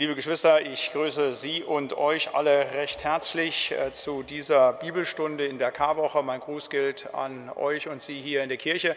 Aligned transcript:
Liebe 0.00 0.14
Geschwister, 0.14 0.62
ich 0.62 0.92
grüße 0.92 1.34
Sie 1.34 1.62
und 1.62 1.98
euch 1.98 2.34
alle 2.34 2.72
recht 2.72 3.04
herzlich 3.04 3.72
äh, 3.72 3.92
zu 3.92 4.22
dieser 4.22 4.72
Bibelstunde 4.72 5.44
in 5.44 5.58
der 5.58 5.72
Karwoche. 5.72 6.22
Mein 6.22 6.40
Gruß 6.40 6.70
gilt 6.70 7.12
an 7.14 7.50
euch 7.54 7.86
und 7.86 8.00
Sie 8.00 8.18
hier 8.18 8.42
in 8.42 8.48
der 8.48 8.56
Kirche, 8.56 8.96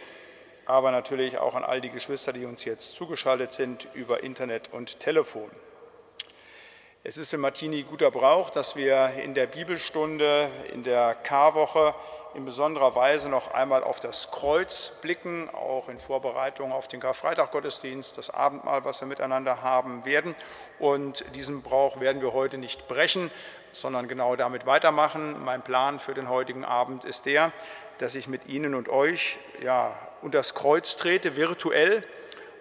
aber 0.65 0.91
natürlich 0.91 1.39
auch 1.39 1.55
an 1.55 1.65
all 1.65 1.81
die 1.81 1.89
Geschwister, 1.89 2.31
die 2.31 2.45
uns 2.45 2.63
jetzt 2.63 2.95
zugeschaltet 2.95 3.51
sind 3.51 3.85
über 3.95 4.23
Internet 4.23 4.71
und 4.71 5.01
Telefon. 5.01 5.51
Es 7.03 7.17
ist 7.17 7.33
im 7.33 7.41
Martini 7.41 7.83
guter 7.83 8.09
Brauch, 8.09 8.49
dass 8.49 8.77
wir 8.77 9.11
in 9.21 9.33
der 9.33 9.47
Bibelstunde 9.47 10.47
in 10.73 10.83
der 10.83 11.15
Karwoche 11.15 11.93
in 12.35 12.45
besonderer 12.45 12.95
Weise 12.95 13.29
noch 13.29 13.53
einmal 13.53 13.83
auf 13.83 13.99
das 13.99 14.31
Kreuz 14.31 14.93
blicken, 15.01 15.49
auch 15.53 15.89
in 15.89 15.99
Vorbereitung 15.99 16.71
auf 16.71 16.87
den 16.87 16.99
Karfreitag-Gottesdienst, 16.99 18.17
das 18.17 18.29
Abendmahl, 18.29 18.85
was 18.85 19.01
wir 19.01 19.07
miteinander 19.07 19.61
haben 19.61 20.05
werden. 20.05 20.35
Und 20.79 21.23
diesen 21.35 21.61
Brauch 21.61 21.99
werden 21.99 22.21
wir 22.21 22.33
heute 22.33 22.57
nicht 22.57 22.87
brechen, 22.87 23.29
sondern 23.71 24.07
genau 24.07 24.35
damit 24.35 24.65
weitermachen. 24.65 25.43
Mein 25.43 25.61
Plan 25.61 25.99
für 25.99 26.13
den 26.13 26.29
heutigen 26.29 26.65
Abend 26.65 27.05
ist 27.05 27.25
der, 27.25 27.51
dass 27.99 28.15
ich 28.15 28.27
mit 28.27 28.47
Ihnen 28.47 28.75
und 28.75 28.89
euch 28.89 29.37
ja, 29.61 29.97
unter 30.21 30.39
das 30.39 30.55
Kreuz 30.55 30.95
trete, 30.95 31.35
virtuell, 31.35 32.03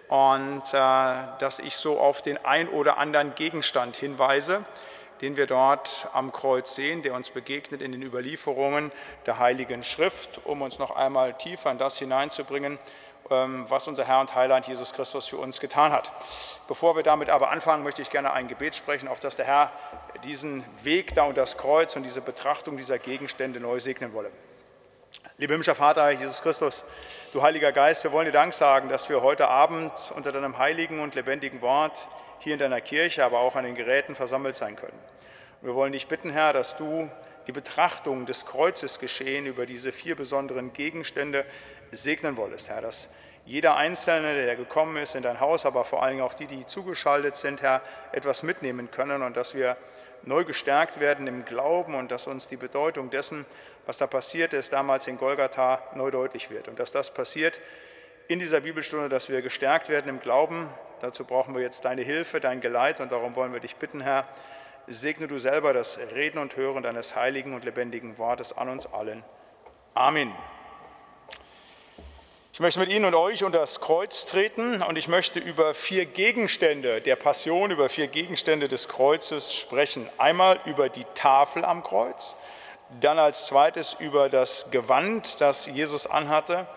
und 0.09 0.73
äh, 0.73 1.37
dass 1.39 1.57
ich 1.57 1.75
so 1.75 1.99
auf 1.99 2.21
den 2.21 2.37
ein 2.45 2.67
oder 2.67 2.97
anderen 2.97 3.33
Gegenstand 3.33 3.95
hinweise, 3.95 4.63
den 5.23 5.37
wir 5.37 5.47
dort 5.47 6.09
am 6.11 6.33
Kreuz 6.33 6.75
sehen, 6.75 7.01
der 7.01 7.13
uns 7.13 7.29
begegnet 7.29 7.81
in 7.81 7.93
den 7.93 8.03
Überlieferungen 8.03 8.91
der 9.25 9.39
Heiligen 9.39 9.81
Schrift, 9.81 10.41
um 10.43 10.61
uns 10.61 10.79
noch 10.79 10.97
einmal 10.97 11.33
tiefer 11.37 11.71
in 11.71 11.77
das 11.77 11.97
hineinzubringen, 11.97 12.77
ähm, 13.31 13.65
was 13.69 13.87
unser 13.87 14.03
Herr 14.03 14.19
und 14.19 14.35
Heiland 14.35 14.67
Jesus 14.67 14.91
Christus 14.91 15.25
für 15.25 15.37
uns 15.37 15.61
getan 15.61 15.93
hat. 15.93 16.11
Bevor 16.67 16.97
wir 16.97 17.03
damit 17.03 17.29
aber 17.29 17.51
anfangen, 17.51 17.83
möchte 17.83 18.01
ich 18.01 18.09
gerne 18.09 18.33
ein 18.33 18.49
Gebet 18.49 18.75
sprechen, 18.75 19.07
auf 19.07 19.21
das 19.21 19.37
der 19.37 19.45
Herr 19.45 19.71
diesen 20.25 20.65
Weg 20.83 21.13
da 21.13 21.23
und 21.23 21.37
das 21.37 21.57
Kreuz 21.57 21.95
und 21.95 22.03
diese 22.03 22.19
Betrachtung 22.19 22.75
dieser 22.75 22.99
Gegenstände 22.99 23.61
neu 23.61 23.79
segnen 23.79 24.11
wolle. 24.11 24.29
Lieber 25.37 25.53
himmlischer 25.53 25.73
Vater, 25.73 26.09
Jesus 26.11 26.41
Christus, 26.41 26.83
du 27.31 27.41
Heiliger 27.41 27.71
Geist, 27.71 28.03
wir 28.03 28.11
wollen 28.11 28.25
dir 28.25 28.33
Dank 28.33 28.53
sagen, 28.53 28.89
dass 28.89 29.07
wir 29.07 29.21
heute 29.21 29.47
Abend 29.47 29.93
unter 30.17 30.33
deinem 30.33 30.57
heiligen 30.57 30.99
und 30.99 31.15
lebendigen 31.15 31.61
Wort 31.61 32.09
hier 32.39 32.51
in 32.51 32.59
deiner 32.59 32.81
Kirche, 32.81 33.23
aber 33.23 33.39
auch 33.39 33.55
an 33.55 33.63
den 33.63 33.75
Geräten 33.75 34.17
versammelt 34.17 34.55
sein 34.55 34.75
können. 34.75 35.12
Wir 35.63 35.75
wollen 35.75 35.93
dich 35.93 36.07
bitten, 36.07 36.29
Herr, 36.29 36.51
dass 36.51 36.75
du 36.75 37.09
die 37.47 37.53
Betrachtung 37.53 38.25
des 38.25 38.45
Kreuzes 38.45 38.99
geschehen 38.99 39.45
über 39.45 39.65
diese 39.65 39.93
vier 39.93 40.13
besonderen 40.13 40.73
Gegenstände 40.73 41.45
segnen 41.89 42.35
wolltest, 42.35 42.69
Herr, 42.69 42.81
dass 42.81 43.07
jeder 43.45 43.77
Einzelne, 43.77 44.35
der 44.35 44.57
gekommen 44.57 44.97
ist 44.97 45.15
in 45.15 45.23
dein 45.23 45.39
Haus, 45.39 45.65
aber 45.65 45.85
vor 45.85 46.03
allen 46.03 46.15
Dingen 46.15 46.25
auch 46.25 46.33
die, 46.33 46.47
die 46.47 46.65
zugeschaltet 46.65 47.37
sind, 47.37 47.61
Herr, 47.61 47.81
etwas 48.11 48.43
mitnehmen 48.43 48.91
können 48.91 49.21
und 49.21 49.37
dass 49.37 49.55
wir 49.55 49.77
neu 50.23 50.43
gestärkt 50.43 50.99
werden 50.99 51.27
im 51.27 51.45
Glauben 51.45 51.95
und 51.95 52.11
dass 52.11 52.27
uns 52.27 52.49
die 52.49 52.57
Bedeutung 52.57 53.09
dessen, 53.09 53.45
was 53.85 53.97
da 53.97 54.05
passiert 54.05 54.51
ist, 54.51 54.73
damals 54.73 55.07
in 55.07 55.17
Golgatha, 55.17 55.81
neu 55.95 56.11
deutlich 56.11 56.49
wird. 56.49 56.67
Und 56.67 56.77
dass 56.77 56.91
das 56.91 57.13
passiert 57.13 57.57
in 58.27 58.39
dieser 58.39 58.59
Bibelstunde, 58.59 59.07
dass 59.07 59.29
wir 59.29 59.41
gestärkt 59.41 59.87
werden 59.87 60.09
im 60.09 60.19
Glauben. 60.19 60.67
Dazu 60.99 61.23
brauchen 61.23 61.55
wir 61.55 61.61
jetzt 61.61 61.85
deine 61.85 62.01
Hilfe, 62.01 62.41
dein 62.41 62.59
Geleit 62.59 62.99
und 62.99 63.13
darum 63.13 63.37
wollen 63.37 63.53
wir 63.53 63.61
dich 63.61 63.77
bitten, 63.77 64.01
Herr, 64.01 64.27
segne 64.87 65.27
du 65.27 65.37
selber 65.39 65.73
das 65.73 65.99
Reden 66.13 66.39
und 66.39 66.55
Hören 66.55 66.83
deines 66.83 67.15
heiligen 67.15 67.53
und 67.53 67.65
lebendigen 67.65 68.17
Wortes 68.17 68.57
an 68.57 68.69
uns 68.69 68.91
allen. 68.93 69.23
Amen. 69.93 70.31
Ich 72.51 72.59
möchte 72.59 72.79
mit 72.79 72.89
Ihnen 72.89 73.05
und 73.05 73.15
euch 73.15 73.43
unter 73.43 73.59
das 73.59 73.79
Kreuz 73.79 74.27
treten 74.27 74.83
und 74.83 74.95
ich 74.95 75.07
möchte 75.07 75.39
über 75.39 75.73
vier 75.73 76.05
Gegenstände 76.05 77.01
der 77.01 77.15
Passion, 77.15 77.71
über 77.71 77.89
vier 77.89 78.07
Gegenstände 78.07 78.67
des 78.67 78.87
Kreuzes 78.87 79.53
sprechen. 79.53 80.07
Einmal 80.19 80.59
über 80.65 80.87
die 80.87 81.05
Tafel 81.15 81.65
am 81.65 81.83
Kreuz, 81.83 82.35
dann 83.01 83.17
als 83.17 83.47
zweites 83.47 83.95
über 83.95 84.29
das 84.29 84.69
Gewand, 84.69 85.41
das 85.41 85.65
Jesus 85.65 86.05
anhatte, 86.05 86.67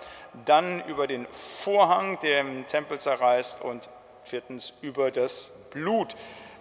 dann 0.47 0.83
über 0.87 1.07
den 1.07 1.27
Vorhang, 1.63 2.19
der 2.21 2.41
im 2.41 2.67
Tempel 2.67 2.99
zerreißt 2.99 3.61
und 3.61 3.91
viertens 4.25 4.73
über 4.81 5.11
das 5.11 5.51
Blut, 5.71 6.15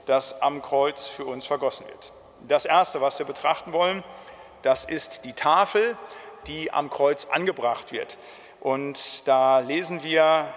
das 0.06 0.42
am 0.42 0.62
Kreuz 0.62 1.08
für 1.08 1.26
uns 1.26 1.46
vergossen 1.46 1.88
wird. 1.88 2.12
Das 2.48 2.66
Erste, 2.66 3.02
was 3.02 3.20
wir 3.20 3.26
betrachten 3.26 3.74
wollen, 3.74 4.04
das 4.62 4.86
ist 4.86 5.26
die 5.26 5.34
Tafel, 5.34 5.96
die 6.48 6.72
am 6.72 6.90
Kreuz 6.90 7.26
angebracht 7.26 7.92
wird. 7.92 8.18
Und 8.60 9.28
da 9.28 9.60
lesen 9.60 10.04
wir 10.04 10.52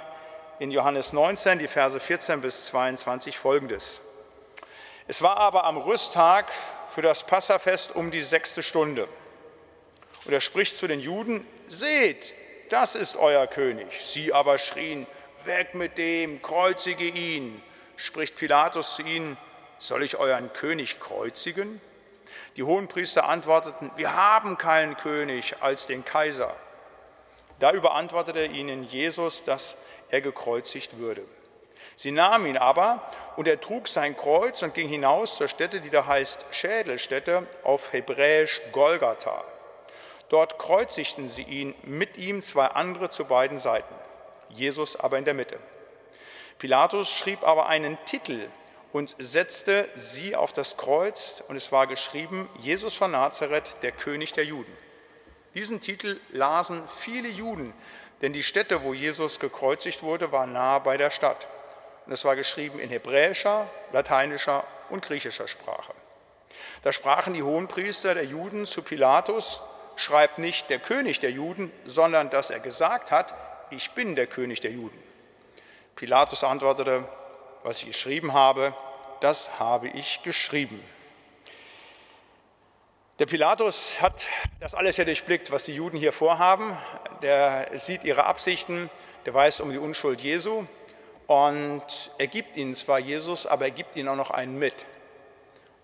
in 0.59 0.71
Johannes 0.71 1.13
19, 1.13 1.59
die 1.59 1.69
Verse 1.69 1.99
14 1.99 2.41
bis 2.41 2.67
22 2.67 3.39
folgendes. 3.39 4.01
Es 5.07 5.23
war 5.23 5.37
aber 5.37 5.65
am 5.65 5.77
Rüsttag 5.77 6.47
für 6.87 7.03
das 7.03 7.25
Passafest 7.25 7.95
um 7.95 8.11
die 8.11 8.23
sechste 8.23 8.63
Stunde. 8.63 9.09
Und 10.25 10.33
er 10.33 10.41
spricht 10.41 10.75
zu 10.75 10.87
den 10.87 11.01
Juden, 11.01 11.47
seht, 11.67 12.35
das 12.71 12.95
ist 12.95 13.17
euer 13.17 13.47
König. 13.47 13.89
Sie 14.01 14.33
aber 14.33 14.59
schrien, 14.59 15.07
weg 15.45 15.75
mit 15.75 15.97
dem, 15.97 16.43
kreuzige 16.43 17.05
ihn 17.05 17.63
spricht 17.99 18.37
Pilatus 18.37 18.97
zu 18.97 19.03
ihnen, 19.03 19.37
soll 19.79 20.03
ich 20.03 20.17
euren 20.17 20.53
König 20.53 20.99
kreuzigen? 21.01 21.81
Die 22.57 22.63
Hohenpriester 22.63 23.29
antworteten, 23.29 23.91
wir 23.97 24.15
haben 24.15 24.57
keinen 24.57 24.97
König 24.97 25.57
als 25.61 25.87
den 25.87 26.05
Kaiser. 26.05 26.55
Da 27.59 27.73
überantwortete 27.73 28.45
ihnen 28.45 28.85
Jesus, 28.85 29.43
dass 29.43 29.77
er 30.11 30.21
gekreuzigt 30.21 30.99
würde. 30.99 31.25
Sie 31.97 32.13
nahmen 32.13 32.47
ihn 32.47 32.57
aber 32.57 33.03
und 33.37 33.49
er 33.49 33.61
trug 33.61 33.89
sein 33.89 34.17
Kreuz 34.17 34.63
und 34.63 34.75
ging 34.75 34.89
hinaus 34.89 35.37
zur 35.37 35.49
Stätte, 35.49 35.81
die 35.81 35.91
da 35.91 36.07
heißt 36.07 36.47
Schädelstätte, 36.53 37.47
auf 37.65 37.93
Hebräisch 37.93 38.61
Golgatha. 38.71 39.45
Dort 40.29 40.59
kreuzigten 40.59 41.29
sie 41.29 41.43
ihn, 41.43 41.75
mit 41.83 42.17
ihm 42.17 42.43
zwei 42.43 42.67
andere 42.67 43.11
zu 43.11 43.25
beiden 43.25 43.59
Seiten, 43.59 43.95
Jesus 44.51 44.99
aber 44.99 45.19
in 45.19 45.25
der 45.25 45.35
Mitte. 45.35 45.59
Pilatus 46.59 47.11
schrieb 47.11 47.45
aber 47.45 47.67
einen 47.69 47.97
Titel 48.05 48.49
und 48.93 49.15
setzte 49.19 49.89
sie 49.95 50.35
auf 50.35 50.53
das 50.53 50.77
Kreuz 50.77 51.43
und 51.47 51.57
es 51.57 51.71
war 51.71 51.87
geschrieben, 51.87 52.49
Jesus 52.59 52.95
von 52.95 53.13
Nazareth, 53.13 53.77
der 53.83 53.93
König 53.93 54.33
der 54.33 54.45
Juden. 54.45 54.77
Diesen 55.55 55.81
Titel 55.81 56.21
lasen 56.31 56.83
viele 56.89 57.29
Juden, 57.29 57.73
denn 58.23 58.33
die 58.33 58.43
Stätte, 58.43 58.83
wo 58.83 58.93
Jesus 58.93 59.39
gekreuzigt 59.39 60.03
wurde, 60.03 60.33
war 60.33 60.47
nahe 60.47 60.81
bei 60.81 60.97
der 60.97 61.11
Stadt. 61.11 61.47
Und 62.07 62.13
es 62.13 62.25
war 62.25 62.37
geschrieben 62.37 62.79
in 62.81 62.89
hebräischer, 62.89 63.69
lateinischer 63.93 64.65
und 64.89 65.05
griechischer 65.05 65.47
Sprache. 65.47 65.93
Da 66.83 66.93
sprachen 66.93 67.35
die 67.35 67.43
Hohenpriester 67.43 68.15
der 68.15 68.25
Juden 68.25 68.67
zu 68.67 68.83
Pilatus, 68.83 69.63
schreibt 69.97 70.39
nicht 70.39 70.71
der 70.71 70.79
König 70.79 71.19
der 71.21 71.31
Juden, 71.31 71.73
sondern 71.85 72.31
dass 72.31 72.51
er 72.51 72.61
gesagt 72.61 73.13
hat, 73.13 73.35
ich 73.71 73.91
bin 73.93 74.17
der 74.17 74.27
König 74.27 74.61
der 74.61 74.71
Juden. 74.71 75.08
Pilatus 75.99 76.45
antwortete, 76.45 77.09
was 77.65 77.81
ich 77.81 77.87
geschrieben 77.87 78.33
habe, 78.33 78.73
das 79.19 79.59
habe 79.59 79.89
ich 79.89 80.23
geschrieben. 80.23 80.81
Der 83.19 83.27
Pilatus 83.27 84.01
hat 84.01 84.29
das 84.61 84.77
alles 84.77 84.97
ja 84.97 85.05
durchblickt, 85.05 85.51
was 85.51 85.65
die 85.65 85.75
Juden 85.75 85.99
hier 85.99 86.13
vorhaben. 86.13 86.79
Der 87.23 87.71
sieht 87.75 88.05
ihre 88.05 88.27
Absichten, 88.27 88.89
der 89.27 89.35
weiß 89.35 89.59
um 89.59 89.73
die 89.73 89.79
Unschuld 89.79 90.21
Jesu 90.21 90.67
und 91.27 92.13
er 92.17 92.29
gibt 92.29 92.57
ihnen 92.57 92.77
zwar 92.77 93.01
Jesus, 93.01 93.49
aber 93.49 93.65
er 93.65 93.73
gibt 93.73 93.97
ihnen 93.97 94.09
auch 94.09 94.15
noch 94.15 94.31
einen 94.31 94.57
mit. 94.57 94.87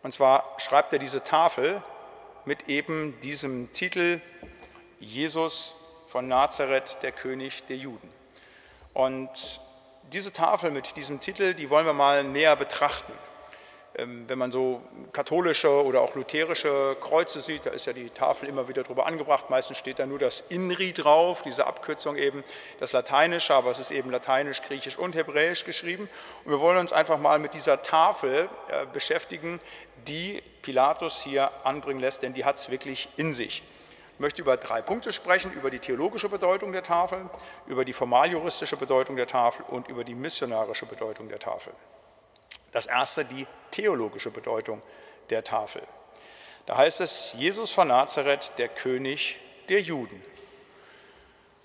Und 0.04 0.12
zwar 0.12 0.54
schreibt 0.58 0.92
er 0.92 1.00
diese 1.00 1.24
Tafel 1.24 1.82
mit 2.44 2.68
eben 2.68 3.18
diesem 3.18 3.72
Titel 3.72 4.20
Jesus 5.00 5.74
von 6.06 6.28
Nazareth, 6.28 6.98
der 7.02 7.10
König 7.10 7.64
der 7.64 7.78
Juden. 7.78 8.08
Und 8.92 9.58
diese 10.14 10.32
Tafel 10.32 10.70
mit 10.70 10.96
diesem 10.96 11.18
Titel, 11.18 11.54
die 11.54 11.70
wollen 11.70 11.86
wir 11.86 11.92
mal 11.92 12.22
näher 12.22 12.54
betrachten. 12.54 13.12
Ähm, 13.96 14.28
wenn 14.28 14.38
man 14.38 14.52
so 14.52 14.80
katholische 15.12 15.68
oder 15.84 16.02
auch 16.02 16.14
lutherische 16.14 16.96
Kreuze 17.00 17.40
sieht, 17.40 17.66
da 17.66 17.70
ist 17.70 17.86
ja 17.86 17.92
die 17.92 18.10
Tafel 18.10 18.48
immer 18.48 18.68
wieder 18.68 18.84
drüber 18.84 19.06
angebracht. 19.06 19.50
Meistens 19.50 19.78
steht 19.78 19.98
da 19.98 20.06
nur 20.06 20.20
das 20.20 20.42
INRI 20.50 20.92
drauf, 20.92 21.42
diese 21.42 21.66
Abkürzung 21.66 22.16
eben, 22.16 22.44
das 22.78 22.92
Lateinische, 22.92 23.54
aber 23.54 23.72
es 23.72 23.80
ist 23.80 23.90
eben 23.90 24.12
Lateinisch, 24.12 24.62
Griechisch 24.62 24.96
und 24.96 25.16
Hebräisch 25.16 25.64
geschrieben. 25.64 26.08
Und 26.44 26.52
wir 26.52 26.60
wollen 26.60 26.78
uns 26.78 26.92
einfach 26.92 27.18
mal 27.18 27.40
mit 27.40 27.52
dieser 27.54 27.82
Tafel 27.82 28.48
äh, 28.68 28.86
beschäftigen, 28.92 29.60
die 30.06 30.42
Pilatus 30.62 31.22
hier 31.22 31.50
anbringen 31.64 31.98
lässt, 31.98 32.22
denn 32.22 32.34
die 32.34 32.44
hat 32.44 32.54
es 32.54 32.70
wirklich 32.70 33.08
in 33.16 33.32
sich. 33.32 33.64
Ich 34.14 34.20
möchte 34.20 34.42
über 34.42 34.56
drei 34.56 34.80
Punkte 34.80 35.12
sprechen, 35.12 35.52
über 35.52 35.70
die 35.70 35.80
theologische 35.80 36.28
Bedeutung 36.28 36.70
der 36.72 36.84
Tafel, 36.84 37.28
über 37.66 37.84
die 37.84 37.92
formaljuristische 37.92 38.76
Bedeutung 38.76 39.16
der 39.16 39.26
Tafel 39.26 39.64
und 39.68 39.88
über 39.88 40.04
die 40.04 40.14
missionarische 40.14 40.86
Bedeutung 40.86 41.28
der 41.28 41.40
Tafel. 41.40 41.72
Das 42.70 42.86
erste, 42.86 43.24
die 43.24 43.46
theologische 43.72 44.30
Bedeutung 44.30 44.80
der 45.30 45.42
Tafel. 45.42 45.82
Da 46.66 46.76
heißt 46.76 47.00
es, 47.00 47.34
Jesus 47.36 47.72
von 47.72 47.88
Nazareth, 47.88 48.52
der 48.58 48.68
König 48.68 49.40
der 49.68 49.80
Juden. 49.80 50.22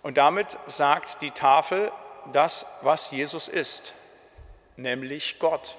Und 0.02 0.18
damit 0.18 0.58
sagt 0.66 1.22
die 1.22 1.32
Tafel 1.32 1.92
das, 2.32 2.66
was 2.82 3.12
Jesus 3.12 3.48
ist, 3.48 3.94
nämlich 4.76 5.38
Gott. 5.40 5.78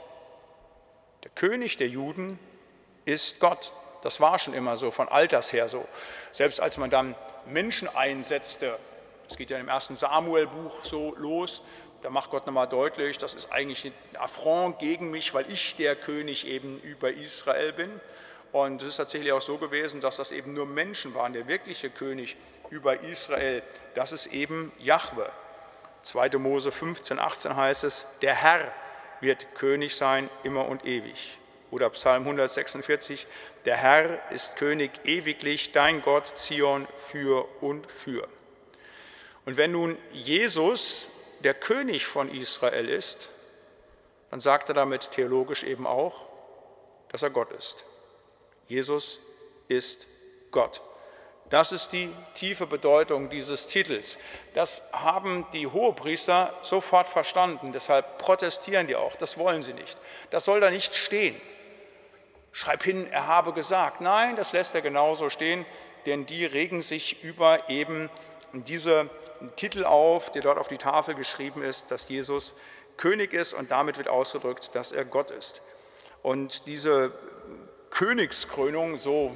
Der 1.25 1.31
König 1.33 1.77
der 1.77 1.89
Juden 1.89 2.39
ist 3.05 3.41
Gott. 3.41 3.73
Das 4.03 4.21
war 4.21 4.39
schon 4.39 4.55
immer 4.55 4.77
so, 4.77 4.91
von 4.91 5.09
alters 5.09 5.53
her 5.53 5.69
so. 5.69 5.87
Selbst 6.33 6.61
als 6.61 6.79
man 6.79 6.91
dann 6.91 7.15
Menschen 7.47 7.89
einsetzte, 7.95 8.79
das 9.29 9.37
geht 9.37 9.51
ja 9.51 9.59
im 9.59 9.69
ersten 9.69 9.95
Samuel-Buch 9.97 10.85
so 10.85 11.15
los, 11.17 11.63
da 12.03 12.11
macht 12.11 12.31
Gott 12.31 12.47
nochmal 12.47 12.67
deutlich, 12.67 13.19
das 13.19 13.35
ist 13.35 13.53
eigentlich 13.53 13.85
ein 13.85 13.93
Affront 14.19 14.79
gegen 14.79 15.11
mich, 15.11 15.35
weil 15.35 15.51
ich 15.51 15.77
der 15.77 15.97
König 15.97 16.47
eben 16.47 16.81
über 16.81 17.13
Israel 17.13 17.73
bin. 17.73 18.01
Und 18.53 18.83
es 18.83 18.89
ist 18.89 18.97
tatsächlich 18.97 19.33
auch 19.33 19.43
so 19.43 19.59
gewesen, 19.59 20.01
dass 20.01 20.17
das 20.17 20.33
eben 20.33 20.55
nur 20.55 20.67
Menschen 20.67 21.15
waren. 21.15 21.33
Der 21.33 21.47
wirkliche 21.47 21.91
König 21.91 22.37
über 22.71 23.01
Israel, 23.01 23.63
das 23.95 24.13
ist 24.13 24.29
eben 24.29 24.73
Jahwe. 24.79 25.31
2. 26.03 26.31
Mose 26.39 26.73
15, 26.73 27.19
18 27.19 27.57
heißt 27.57 27.85
es, 27.85 28.07
der 28.23 28.35
Herr 28.35 28.73
wird 29.21 29.55
König 29.55 29.95
sein 29.95 30.31
immer 30.43 30.67
und 30.67 30.87
ewig. 30.87 31.40
Oder 31.71 31.91
Psalm 31.91 32.23
146, 32.23 33.27
der 33.65 33.77
Herr 33.77 34.31
ist 34.33 34.57
König 34.57 34.91
ewiglich, 35.05 35.73
dein 35.73 36.03
Gott 36.03 36.27
Zion 36.27 36.87
für 36.97 37.47
und 37.63 37.91
für. 37.91 38.27
Und 39.45 39.57
wenn 39.57 39.73
nun 39.73 39.97
Jesus 40.13 41.09
der 41.41 41.55
König 41.55 42.07
von 42.07 42.29
Israel 42.31 42.89
ist, 42.89 43.31
dann 44.31 44.41
sagt 44.41 44.69
er 44.69 44.75
damit 44.75 45.11
theologisch 45.11 45.63
eben 45.63 45.87
auch, 45.87 46.27
dass 47.09 47.23
er 47.23 47.31
Gott 47.31 47.51
ist. 47.53 47.85
Jesus 48.69 49.21
ist 49.69 50.07
Gott. 50.51 50.83
Das 51.51 51.73
ist 51.73 51.89
die 51.93 52.13
tiefe 52.35 52.67
Bedeutung 52.67 53.29
dieses 53.29 53.67
Titels. 53.67 54.19
Das 54.55 54.89
haben 54.93 55.45
die 55.53 55.67
Hohepriester 55.67 56.55
sofort 56.63 57.09
verstanden, 57.09 57.73
deshalb 57.73 58.19
protestieren 58.19 58.87
die 58.87 58.95
auch. 58.95 59.17
Das 59.17 59.37
wollen 59.37 59.65
sie 59.65 59.75
nicht. 59.75 59.99
Das 60.31 60.45
soll 60.45 60.61
da 60.61 60.71
nicht 60.71 60.95
stehen. 60.95 61.35
Schreib 62.53 62.83
hin, 62.83 63.07
er 63.11 63.27
habe 63.27 63.53
gesagt. 63.53 64.01
Nein, 64.01 64.37
das 64.37 64.53
lässt 64.53 64.75
er 64.75 64.83
genauso 64.83 65.31
stehen, 65.31 65.65
denn 66.07 66.27
die 66.27 66.45
regen 66.45 66.83
sich 66.83 67.23
über 67.23 67.69
eben 67.69 68.11
diese 68.53 69.09
Titel 69.57 69.85
auf, 69.85 70.33
der 70.33 70.43
dort 70.43 70.59
auf 70.59 70.69
die 70.69 70.79
Tafel 70.79 71.15
geschrieben 71.15 71.63
ist, 71.63 71.91
dass 71.91 72.09
Jesus 72.09 72.59
König 72.97 73.33
ist 73.33 73.55
und 73.55 73.71
damit 73.71 73.99
wird 73.99 74.09
ausgedrückt, 74.09 74.75
dass 74.75 74.93
er 74.93 75.05
Gott 75.05 75.31
ist. 75.31 75.63
Und 76.23 76.67
diese 76.67 77.13
Königskrönung, 77.91 78.99
so 78.99 79.35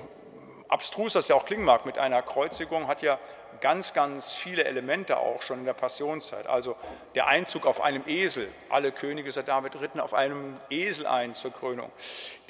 abstrus 0.69 1.15
das 1.15 1.29
ja 1.29 1.37
auch 1.37 1.47
klingen 1.47 1.65
mag 1.65 1.87
mit 1.87 1.99
einer 1.99 2.21
Kreuzigung, 2.23 2.89
hat 2.89 3.03
ja 3.03 3.19
ganz, 3.65 3.95
ganz 3.95 4.35
viele 4.35 4.65
Elemente 4.65 5.17
auch 5.17 5.41
schon 5.41 5.61
in 5.61 5.65
der 5.65 5.73
Passionszeit. 5.73 6.47
Also 6.47 6.77
der 7.15 7.29
Einzug 7.29 7.65
auf 7.65 7.81
einem 7.81 8.07
Esel. 8.07 8.47
Alle 8.69 8.93
Könige 8.93 9.33
seit 9.33 9.49
David 9.49 9.81
ritten 9.81 10.01
auf 10.01 10.13
einem 10.13 10.59
Esel 10.69 11.07
ein 11.07 11.33
zur 11.33 11.51
Krönung. 11.51 11.91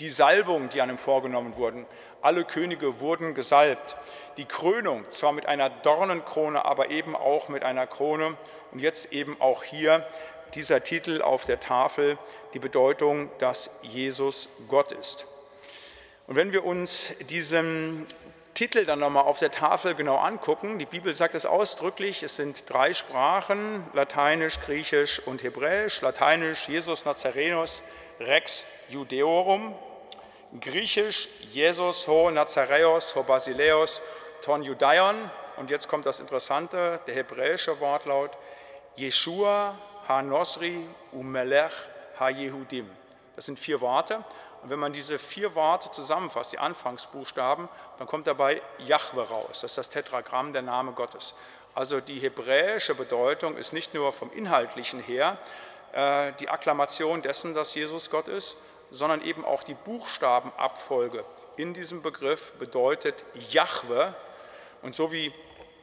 Die 0.01 0.09
Salbung, 0.09 0.71
die 0.71 0.81
an 0.81 0.91
ihm 0.91 0.99
vorgenommen 0.99 1.55
wurden. 1.55 1.87
Alle 2.21 2.45
Könige 2.45 2.99
wurden 2.99 3.35
gesalbt. 3.35 3.95
Die 4.39 4.45
Krönung, 4.45 5.09
zwar 5.13 5.31
mit 5.31 5.47
einer 5.47 5.71
Dornenkrone, 5.71 6.65
aber 6.65 6.91
eben 6.91 7.15
auch 7.15 7.49
mit 7.49 7.63
einer 7.63 7.87
Krone. 7.87 8.37
Und 8.73 8.81
jetzt 8.81 9.13
eben 9.13 9.41
auch 9.41 9.63
hier 9.63 10.05
dieser 10.57 10.83
Titel 10.83 11.23
auf 11.23 11.45
der 11.45 11.61
Tafel, 11.61 12.19
die 12.55 12.59
Bedeutung, 12.59 13.31
dass 13.39 13.79
Jesus 13.83 14.49
Gott 14.67 14.91
ist. 14.91 15.29
Und 16.27 16.35
wenn 16.35 16.51
wir 16.51 16.65
uns 16.65 17.15
diesen 17.31 18.05
Titel 18.55 18.87
dann 18.87 19.01
nochmal 19.01 19.25
auf 19.25 19.41
der 19.41 19.51
Tafel 19.51 19.97
genau 19.97 20.17
angucken, 20.17 20.79
die 20.79 20.87
Bibel 20.87 21.13
sagt 21.13 21.35
es 21.35 21.45
ausdrücklich, 21.45 22.23
es 22.23 22.37
sind 22.37 22.71
drei 22.71 22.95
Sprachen, 22.95 23.85
Lateinisch, 23.95 24.61
Griechisch 24.61 25.19
und 25.19 25.43
Hebräisch. 25.43 26.01
Lateinisch 26.03 26.69
Jesus 26.69 27.05
Nazarenus 27.05 27.83
Rex 28.21 28.65
Judeorum, 28.89 29.75
Griechisch 30.61 31.29
Jesus 31.51 32.07
ho 32.07 32.31
Nazareos 32.31 33.17
ho 33.17 33.25
Basileos 33.25 34.01
ton 34.41 34.63
Judaion. 34.63 35.17
Und 35.57 35.71
jetzt 35.71 35.89
kommt 35.89 36.07
das 36.07 36.21
Interessante, 36.21 37.01
der 37.09 37.15
hebräische 37.17 37.81
Wortlaut 37.81 38.31
Yeshua 38.97 39.77
ha 40.07 40.23
Nosri 40.23 40.87
umelech 41.11 41.73
ha 42.21 42.29
Yehudim. 42.29 42.89
Das 43.35 43.47
sind 43.47 43.59
vier 43.59 43.81
Worte 43.81 44.23
und 44.65 44.71
wenn 44.71 44.79
man 44.79 44.95
diese 44.95 45.19
vier 45.19 45.55
Worte 45.55 45.91
zusammenfasst, 45.91 46.55
die 46.55 46.59
Anfangsbuchstaben, 46.59 47.69
dann 47.99 48.07
kommt 48.07 48.27
dabei 48.27 48.63
Jahwe 48.79 49.29
raus. 49.29 49.61
Das 49.61 49.65
ist 49.65 49.77
das 49.77 49.91
Tetragramm, 49.91 50.55
der 50.55 50.63
Name 50.63 50.93
Gottes. 50.93 51.35
Also 51.75 52.01
die 52.01 52.19
hebräische 52.19 52.95
Bedeutung 52.95 53.59
ist 53.59 53.75
nicht 53.75 53.93
nur 53.93 54.11
vom 54.15 54.33
Inhaltlichen 54.33 55.01
her 55.01 55.37
äh, 55.93 56.33
die 56.41 56.49
Akklamation 56.49 57.21
dessen, 57.21 57.53
dass 57.53 57.75
Jesus 57.75 58.09
Gott 58.09 58.27
ist, 58.29 58.57
sondern 58.91 59.21
eben 59.21 59.45
auch 59.45 59.63
die 59.63 59.75
Buchstabenabfolge 59.75 61.27
in 61.59 61.75
diesem 61.75 62.01
Begriff 62.01 62.53
bedeutet 62.53 63.23
Jahwe. 63.51 64.15
Und 64.81 64.97
so 64.97 65.13
wie 65.13 65.31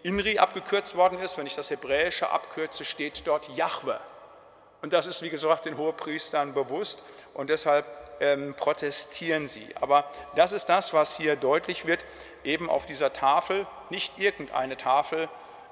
Inri 0.02 0.40
abgekürzt 0.40 0.96
worden 0.96 1.20
ist, 1.20 1.38
wenn 1.38 1.46
ich 1.46 1.56
das 1.56 1.70
Hebräische 1.70 2.32
abkürze, 2.32 2.84
steht 2.84 3.28
dort 3.28 3.48
Jahwe. 3.50 4.00
Und 4.82 4.92
das 4.94 5.06
ist, 5.06 5.22
wie 5.22 5.30
gesagt, 5.30 5.66
den 5.66 5.78
Hohepriestern 5.78 6.56
bewusst 6.56 7.04
und 7.36 7.52
deshalb 7.52 7.86
ähm, 8.22 8.54
protestieren 8.54 9.48
sie. 9.48 9.68
Aber 9.82 10.06
das 10.36 10.54
ist 10.54 10.68
das, 10.68 10.94
was 10.94 11.18
hier 11.18 11.36
deutlich 11.36 11.86
wird, 11.86 12.06
eben 12.44 12.70
auf 12.70 12.86
dieser 12.86 13.12
Tafel, 13.12 13.68
nicht 13.90 14.20
irgendeine 14.20 14.78
Tafel, 14.78 15.28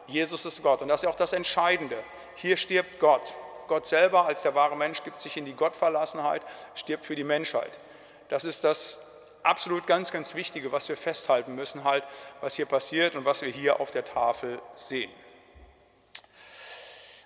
Jesus 0.08 0.46
ist 0.46 0.64
Gott. 0.64 0.82
Und 0.82 0.88
das 0.88 1.04
ist 1.04 1.10
auch 1.10 1.16
das 1.16 1.34
Entscheidende. 1.34 2.04
Hier 2.36 2.58
stirbt 2.58 3.00
Gott. 3.00 3.36
Gott 3.68 3.86
selber 3.86 4.26
als 4.26 4.42
der 4.42 4.56
wahre 4.56 4.76
Mensch 4.76 5.04
gibt 5.04 5.22
sich 5.22 5.38
in 5.38 5.46
die 5.46 5.54
Gottverlassenheit, 5.54 6.42
stirbt 6.74 7.06
für 7.06 7.16
die 7.16 7.24
Menschheit. 7.24 7.80
Das 8.28 8.44
ist 8.44 8.64
das 8.64 9.00
absolut 9.44 9.86
ganz, 9.86 10.12
ganz 10.12 10.34
Wichtige, 10.34 10.72
was 10.72 10.90
wir 10.90 10.98
festhalten 10.98 11.54
müssen, 11.54 11.84
halt, 11.84 12.04
was 12.42 12.56
hier 12.56 12.66
passiert 12.66 13.16
und 13.16 13.26
was 13.26 13.44
wir 13.44 13.50
hier 13.50 13.80
auf 13.80 13.92
der 13.92 14.04
Tafel 14.04 14.60
sehen. 14.76 15.12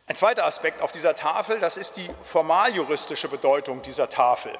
Ein 0.05 0.17
zweiter 0.17 0.45
Aspekt 0.45 0.81
auf 0.81 0.91
dieser 0.91 1.15
Tafel, 1.15 1.61
das 1.61 1.77
ist 1.77 1.95
die 1.95 2.09
formaljuristische 2.23 3.29
Bedeutung 3.29 3.81
dieser 3.81 4.09
Tafel. 4.09 4.53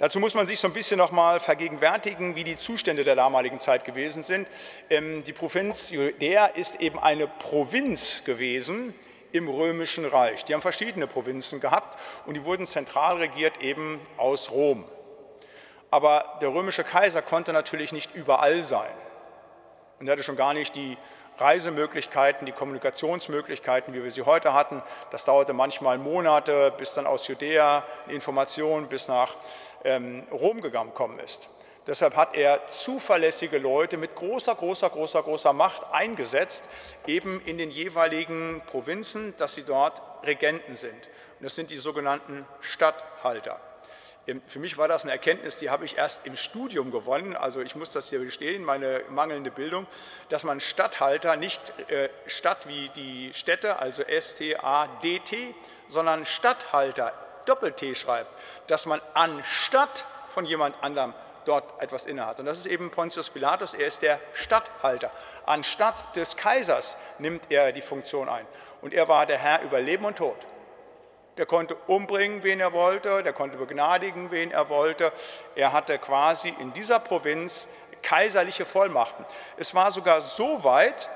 Dazu 0.00 0.18
muss 0.18 0.32
man 0.32 0.46
sich 0.46 0.58
so 0.58 0.66
ein 0.66 0.72
bisschen 0.72 0.96
noch 0.96 1.10
mal 1.10 1.40
vergegenwärtigen, 1.40 2.34
wie 2.34 2.42
die 2.42 2.56
Zustände 2.56 3.04
der 3.04 3.16
damaligen 3.16 3.60
Zeit 3.60 3.84
gewesen 3.84 4.22
sind. 4.22 4.48
Ähm, 4.88 5.22
die 5.24 5.34
Provinz 5.34 5.90
Judäa 5.90 6.46
ist 6.46 6.80
eben 6.80 6.98
eine 6.98 7.26
Provinz 7.26 8.24
gewesen 8.24 8.94
im 9.32 9.46
Römischen 9.46 10.06
Reich. 10.06 10.46
Die 10.46 10.54
haben 10.54 10.62
verschiedene 10.62 11.06
Provinzen 11.06 11.60
gehabt 11.60 11.98
und 12.24 12.32
die 12.32 12.46
wurden 12.46 12.66
zentral 12.66 13.18
regiert 13.18 13.60
eben 13.60 14.00
aus 14.16 14.50
Rom. 14.52 14.86
Aber 15.90 16.38
der 16.40 16.48
römische 16.48 16.82
Kaiser 16.82 17.20
konnte 17.20 17.52
natürlich 17.52 17.92
nicht 17.92 18.14
überall 18.14 18.62
sein. 18.62 18.94
Und 19.98 20.08
er 20.08 20.12
hatte 20.12 20.22
schon 20.22 20.36
gar 20.36 20.54
nicht 20.54 20.76
die 20.76 20.96
Reisemöglichkeiten, 21.40 22.44
die 22.44 22.52
Kommunikationsmöglichkeiten, 22.52 23.94
wie 23.94 24.02
wir 24.02 24.10
sie 24.10 24.22
heute 24.22 24.52
hatten. 24.52 24.82
Das 25.10 25.24
dauerte 25.24 25.54
manchmal 25.54 25.96
Monate, 25.96 26.72
bis 26.76 26.94
dann 26.94 27.06
aus 27.06 27.26
Judäa 27.28 27.82
Information 28.08 28.88
bis 28.88 29.08
nach 29.08 29.36
ähm, 29.84 30.24
Rom 30.30 30.60
gekommen 30.60 31.18
ist. 31.18 31.50
Deshalb 31.86 32.14
hat 32.14 32.36
er 32.36 32.66
zuverlässige 32.68 33.58
Leute 33.58 33.96
mit 33.96 34.14
großer, 34.14 34.54
großer, 34.54 34.90
großer, 34.90 35.22
großer 35.22 35.52
Macht 35.52 35.92
eingesetzt, 35.92 36.66
eben 37.06 37.40
in 37.46 37.58
den 37.58 37.70
jeweiligen 37.70 38.62
Provinzen, 38.66 39.34
dass 39.38 39.54
sie 39.54 39.64
dort 39.64 40.02
Regenten 40.24 40.76
sind. 40.76 41.08
Und 41.38 41.44
das 41.44 41.54
sind 41.54 41.70
die 41.70 41.78
sogenannten 41.78 42.46
Statthalter. 42.60 43.58
Für 44.46 44.58
mich 44.58 44.76
war 44.76 44.86
das 44.86 45.02
eine 45.02 45.12
Erkenntnis, 45.12 45.56
die 45.56 45.70
habe 45.70 45.84
ich 45.84 45.96
erst 45.96 46.26
im 46.26 46.36
Studium 46.36 46.90
gewonnen. 46.90 47.34
Also 47.34 47.62
ich 47.62 47.74
muss 47.74 47.92
das 47.92 48.10
hier 48.10 48.20
gestehen, 48.20 48.62
meine 48.62 49.02
mangelnde 49.08 49.50
Bildung, 49.50 49.86
dass 50.28 50.44
man 50.44 50.60
Stadthalter 50.60 51.36
nicht 51.36 51.72
äh, 51.90 52.10
Stadt 52.26 52.68
wie 52.68 52.90
die 52.90 53.32
Städte, 53.32 53.78
also 53.78 54.02
S-T-A-D-T, 54.02 55.54
sondern 55.88 56.26
Stadthalter, 56.26 57.14
Doppel-T 57.46 57.94
schreibt, 57.94 58.30
dass 58.70 58.86
man 58.86 59.00
anstatt 59.14 60.04
von 60.28 60.44
jemand 60.44 60.80
anderem 60.82 61.12
dort 61.44 61.82
etwas 61.82 62.04
innehat. 62.04 62.38
Und 62.38 62.46
das 62.46 62.58
ist 62.58 62.66
eben 62.66 62.90
Pontius 62.92 63.28
Pilatus, 63.30 63.74
er 63.74 63.86
ist 63.88 64.02
der 64.02 64.20
Statthalter. 64.32 65.10
Anstatt 65.44 66.14
des 66.14 66.36
Kaisers 66.36 66.96
nimmt 67.18 67.50
er 67.50 67.72
die 67.72 67.82
Funktion 67.82 68.28
ein. 68.28 68.46
Und 68.80 68.94
er 68.94 69.08
war 69.08 69.26
der 69.26 69.38
Herr 69.38 69.62
über 69.62 69.80
Leben 69.80 70.04
und 70.04 70.18
Tod. 70.18 70.36
Der 71.36 71.46
konnte 71.46 71.74
umbringen, 71.86 72.44
wen 72.44 72.60
er 72.60 72.72
wollte, 72.72 73.24
der 73.24 73.32
konnte 73.32 73.56
begnadigen, 73.56 74.30
wen 74.30 74.52
er 74.52 74.68
wollte. 74.68 75.12
Er 75.56 75.72
hatte 75.72 75.98
quasi 75.98 76.54
in 76.60 76.72
dieser 76.72 77.00
Provinz 77.00 77.66
kaiserliche 78.02 78.66
Vollmachten. 78.66 79.24
Es 79.56 79.74
war 79.74 79.90
sogar 79.90 80.20
so 80.20 80.62
weit, 80.62 81.08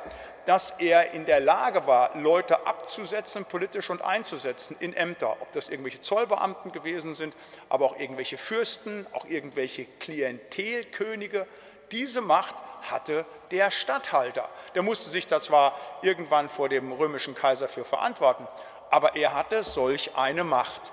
dass 0.47 0.81
er 0.81 1.13
in 1.13 1.27
der 1.27 1.41
Lage 1.41 1.87
war, 1.87 2.17
Leute 2.17 2.67
abzusetzen, 2.67 3.45
politisch 3.45 3.91
und 3.91 4.03
einzusetzen 4.03 4.77
in 4.81 4.95
Ämter, 4.95 5.37
ob 5.41 5.53
das 5.53 5.69
irgendwelche 5.69 6.01
Zollbeamten 6.01 6.73
gewesen 6.73 7.15
sind, 7.15 7.35
aber 7.69 7.87
auch 7.87 7.99
irgendwelche 7.99 8.37
Fürsten, 8.37 9.07
auch 9.13 9.25
irgendwelche 9.25 9.85
Klientelkönige. 9.85 11.47
Diese 11.93 12.21
Macht 12.21 12.55
hatte 12.83 13.25
der 13.51 13.71
Statthalter. 13.71 14.49
Der 14.75 14.83
musste 14.83 15.09
sich 15.09 15.27
da 15.27 15.41
zwar 15.41 15.79
irgendwann 16.03 16.49
vor 16.49 16.69
dem 16.69 16.93
römischen 16.93 17.35
Kaiser 17.35 17.69
für 17.69 17.85
verantworten, 17.85 18.47
aber 18.91 19.17
er 19.17 19.35
hatte 19.35 19.63
solch 19.63 20.17
eine 20.17 20.45
Macht. 20.45 20.93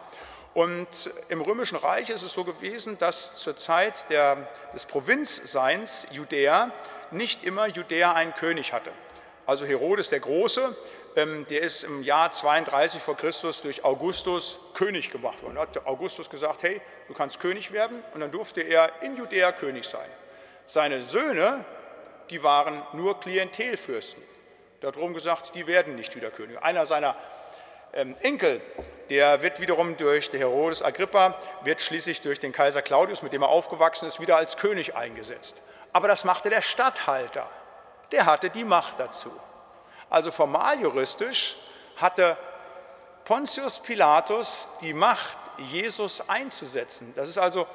Und 0.54 1.10
im 1.30 1.42
Römischen 1.42 1.78
Reich 1.78 2.10
ist 2.10 2.24
es 2.24 2.34
so 2.34 2.44
gewesen, 2.44 2.98
dass 2.98 3.36
zur 3.36 3.56
Zeit 3.56 4.10
der, 4.10 4.50
des 4.74 4.86
Provinzseins 4.86 6.08
Judäa 6.12 6.72
nicht 7.12 7.46
immer 7.46 7.68
Judäa 7.68 8.14
einen 8.14 8.36
König 8.36 8.74
hatte. 8.74 8.92
Also 9.52 9.66
Herodes 9.66 10.08
der 10.08 10.22
Große, 10.22 10.74
ähm, 11.18 11.46
der 11.50 11.60
ist 11.62 11.84
im 11.84 12.04
Jahr 12.04 12.32
32 12.32 13.02
vor 13.02 13.18
Christus 13.18 13.62
durch 13.62 13.84
Augustus 13.84 14.62
König 14.76 15.12
gemacht 15.12 15.44
worden. 15.44 15.56
Da 15.56 15.62
hat 15.64 15.86
Augustus 15.86 16.30
gesagt, 16.30 16.64
hey, 16.64 16.80
du 17.10 17.14
kannst 17.14 17.42
König 17.42 17.74
werden 17.74 18.02
und 18.14 18.22
dann 18.22 18.32
durfte 18.32 18.62
er 18.62 19.02
in 19.02 19.18
Judäa 19.18 19.52
König 19.52 19.84
sein. 19.84 20.08
Seine 20.68 21.02
Söhne, 21.02 21.66
die 22.30 22.42
waren 22.44 22.82
nur 22.94 23.20
Klientelfürsten. 23.20 24.24
Darum 24.80 25.14
gesagt, 25.14 25.54
die 25.54 25.68
werden 25.68 25.98
nicht 25.98 26.16
wieder 26.16 26.32
König. 26.32 26.58
Einer 26.64 26.86
seiner 26.86 27.18
ähm, 27.92 28.16
Enkel, 28.22 28.62
der 29.10 29.42
wird 29.42 29.60
wiederum 29.60 29.98
durch 29.98 30.30
den 30.30 30.40
Herodes 30.40 30.82
Agrippa, 30.82 31.36
wird 31.66 31.82
schließlich 31.82 32.22
durch 32.22 32.40
den 32.40 32.54
Kaiser 32.54 32.82
Claudius, 32.82 33.22
mit 33.22 33.34
dem 33.34 33.42
er 33.42 33.50
aufgewachsen 33.50 34.08
ist, 34.08 34.22
wieder 34.22 34.38
als 34.38 34.56
König 34.56 34.96
eingesetzt. 34.96 35.62
Aber 35.92 36.08
das 36.08 36.24
machte 36.24 36.50
der 36.50 36.62
Statthalter. 36.62 37.50
Der 38.12 38.26
hatte 38.26 38.50
die 38.50 38.64
Macht 38.64 39.00
dazu. 39.00 39.32
Also 40.10 40.32
formal 40.32 40.80
juristisch 40.80 41.56
hatte 41.96 42.38
Pontius 43.24 43.80
Pilatus 43.80 44.68
die 44.82 44.94
Macht, 44.94 45.38
Jesus 45.58 46.28
einzusetzen. 46.28 47.14
Das 47.16 47.30
ist 47.30 47.38
also, 47.38 47.68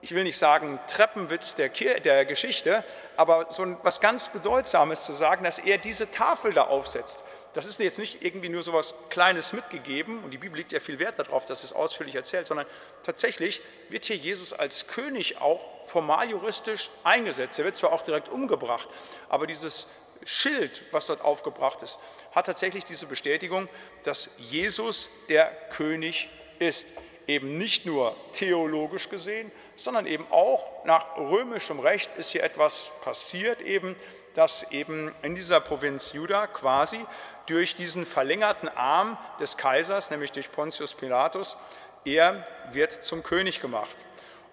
ich 0.00 0.12
will 0.12 0.24
nicht 0.24 0.38
sagen 0.38 0.80
Treppenwitz 0.86 1.54
der, 1.54 1.68
der 1.68 2.24
Geschichte, 2.24 2.82
aber 3.16 3.46
so 3.50 3.64
etwas 3.64 4.00
ganz 4.00 4.28
Bedeutsames 4.28 5.04
zu 5.04 5.12
sagen, 5.12 5.44
dass 5.44 5.58
er 5.58 5.78
diese 5.78 6.10
Tafel 6.10 6.52
da 6.52 6.62
aufsetzt. 6.64 7.22
Das 7.54 7.66
ist 7.66 7.78
jetzt 7.78 8.00
nicht 8.00 8.24
irgendwie 8.24 8.48
nur 8.48 8.64
so 8.64 8.72
etwas 8.72 8.94
Kleines 9.10 9.52
mitgegeben 9.52 10.22
und 10.24 10.32
die 10.32 10.38
Bibel 10.38 10.58
legt 10.58 10.72
ja 10.72 10.80
viel 10.80 10.98
Wert 10.98 11.20
darauf, 11.20 11.46
dass 11.46 11.62
es 11.62 11.72
ausführlich 11.72 12.16
erzählt, 12.16 12.48
sondern 12.48 12.66
tatsächlich 13.04 13.60
wird 13.90 14.04
hier 14.04 14.16
Jesus 14.16 14.52
als 14.52 14.88
König 14.88 15.40
auch 15.40 15.60
formal 15.86 16.28
juristisch 16.28 16.90
eingesetzt. 17.04 17.58
Er 17.60 17.64
wird 17.64 17.76
zwar 17.76 17.92
auch 17.92 18.02
direkt 18.02 18.28
umgebracht, 18.28 18.88
aber 19.28 19.46
dieses 19.46 19.86
Schild, 20.24 20.82
was 20.90 21.06
dort 21.06 21.20
aufgebracht 21.20 21.82
ist, 21.82 21.98
hat 22.32 22.46
tatsächlich 22.46 22.84
diese 22.84 23.06
Bestätigung, 23.06 23.68
dass 24.02 24.30
Jesus 24.38 25.10
der 25.28 25.46
König 25.70 26.30
ist. 26.58 26.88
Eben 27.26 27.56
nicht 27.56 27.86
nur 27.86 28.16
theologisch 28.32 29.08
gesehen, 29.08 29.50
sondern 29.76 30.06
eben 30.06 30.26
auch 30.30 30.84
nach 30.84 31.16
römischem 31.16 31.80
Recht 31.80 32.10
ist 32.18 32.32
hier 32.32 32.42
etwas 32.42 32.90
passiert, 33.02 33.62
eben, 33.62 33.96
dass 34.34 34.70
eben 34.70 35.12
in 35.22 35.34
dieser 35.34 35.60
Provinz 35.60 36.12
Juda 36.12 36.46
quasi 36.46 37.04
durch 37.46 37.74
diesen 37.74 38.06
verlängerten 38.06 38.68
Arm 38.68 39.16
des 39.40 39.56
Kaisers, 39.56 40.10
nämlich 40.10 40.32
durch 40.32 40.50
Pontius 40.50 40.94
Pilatus, 40.94 41.56
er 42.04 42.46
wird 42.72 42.92
zum 42.92 43.22
König 43.22 43.60
gemacht. 43.60 44.04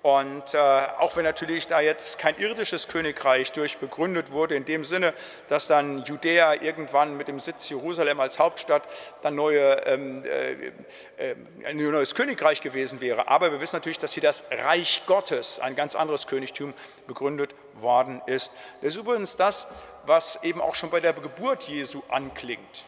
Und 0.01 0.55
äh, 0.55 0.58
auch 0.58 1.15
wenn 1.15 1.25
natürlich 1.25 1.67
da 1.67 1.79
jetzt 1.79 2.17
kein 2.17 2.36
irdisches 2.39 2.88
Königreich 2.88 3.51
durch 3.51 3.77
begründet 3.77 4.31
wurde, 4.31 4.55
in 4.55 4.65
dem 4.65 4.84
Sinne, 4.84 5.13
dass 5.48 5.67
dann 5.67 6.03
Judäa 6.05 6.55
irgendwann 6.55 7.17
mit 7.17 7.27
dem 7.27 7.39
Sitz 7.39 7.70
Jerusalem 7.70 8.20
als 8.20 8.39
Hauptstadt 8.39 8.88
dann 9.22 9.36
neue, 9.36 9.74
ähm, 9.86 10.24
äh, 10.25 10.72
äh, 11.17 11.36
ein 11.65 11.77
neues 11.77 12.15
Königreich 12.15 12.62
gewesen 12.62 13.00
wäre. 13.00 13.27
Aber 13.27 13.51
wir 13.51 13.62
wissen 13.62 13.75
natürlich, 13.75 14.00
dass 14.00 14.13
hier 14.13 14.24
das 14.24 14.46
Reich 14.50 15.03
Gottes, 15.05 15.60
ein 15.60 15.75
ganz 15.75 15.96
anderes 15.96 16.25
Königtum, 16.25 16.74
begründet 17.05 17.53
worden 17.75 18.24
ist. 18.25 18.53
Das 18.81 18.96
ist 18.96 19.00
übrigens 19.00 19.36
das, 19.36 19.67
was 20.08 20.43
eben 20.43 20.62
auch 20.62 20.74
schon 20.74 20.89
bei 20.89 21.00
der 21.00 21.13
Geburt 21.13 21.63
Jesu 21.65 22.01
anklingt. 22.10 22.86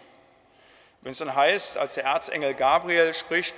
Wenn 1.01 1.11
es 1.11 1.19
dann 1.19 1.35
heißt, 1.35 1.77
als 1.77 1.93
der 1.93 2.05
Erzengel 2.05 2.55
Gabriel 2.55 3.13
spricht, 3.13 3.53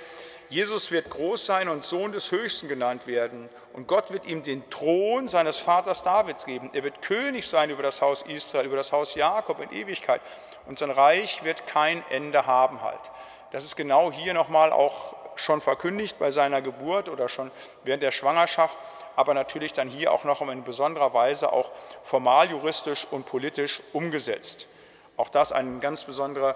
Jesus 0.48 0.92
wird 0.92 1.10
groß 1.10 1.44
sein 1.44 1.68
und 1.68 1.82
Sohn 1.82 2.12
des 2.12 2.30
Höchsten 2.30 2.68
genannt 2.68 3.06
werden. 3.06 3.48
Und 3.72 3.88
Gott 3.88 4.12
wird 4.12 4.26
ihm 4.26 4.42
den 4.42 4.68
Thron 4.70 5.26
seines 5.26 5.56
Vaters 5.56 6.02
Davids 6.02 6.46
geben. 6.46 6.70
Er 6.72 6.84
wird 6.84 7.02
König 7.02 7.48
sein 7.48 7.68
über 7.70 7.82
das 7.82 8.00
Haus 8.00 8.22
Israel, 8.22 8.66
über 8.66 8.76
das 8.76 8.92
Haus 8.92 9.16
Jakob 9.16 9.60
in 9.60 9.72
Ewigkeit. 9.72 10.20
Und 10.66 10.78
sein 10.78 10.90
Reich 10.90 11.42
wird 11.42 11.66
kein 11.66 12.04
Ende 12.10 12.46
haben 12.46 12.82
halt. 12.82 13.10
Das 13.50 13.64
ist 13.64 13.76
genau 13.76 14.12
hier 14.12 14.34
nochmal 14.34 14.72
auch 14.72 15.16
schon 15.34 15.60
verkündigt 15.60 16.18
bei 16.18 16.30
seiner 16.30 16.62
Geburt 16.62 17.08
oder 17.08 17.28
schon 17.28 17.50
während 17.84 18.02
der 18.02 18.10
Schwangerschaft, 18.10 18.78
aber 19.16 19.34
natürlich 19.34 19.72
dann 19.72 19.88
hier 19.88 20.12
auch 20.12 20.24
noch 20.24 20.40
in 20.42 20.64
besonderer 20.64 21.12
Weise 21.12 21.52
auch 21.52 21.70
formal, 22.02 22.50
juristisch 22.50 23.06
und 23.10 23.26
politisch 23.26 23.82
umgesetzt. 23.92 24.68
Auch 25.16 25.28
das 25.28 25.52
ein 25.52 25.80
ganz 25.80 26.04
besonderes 26.04 26.54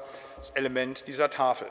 Element 0.55 1.07
dieser 1.07 1.31
Tafel. 1.31 1.67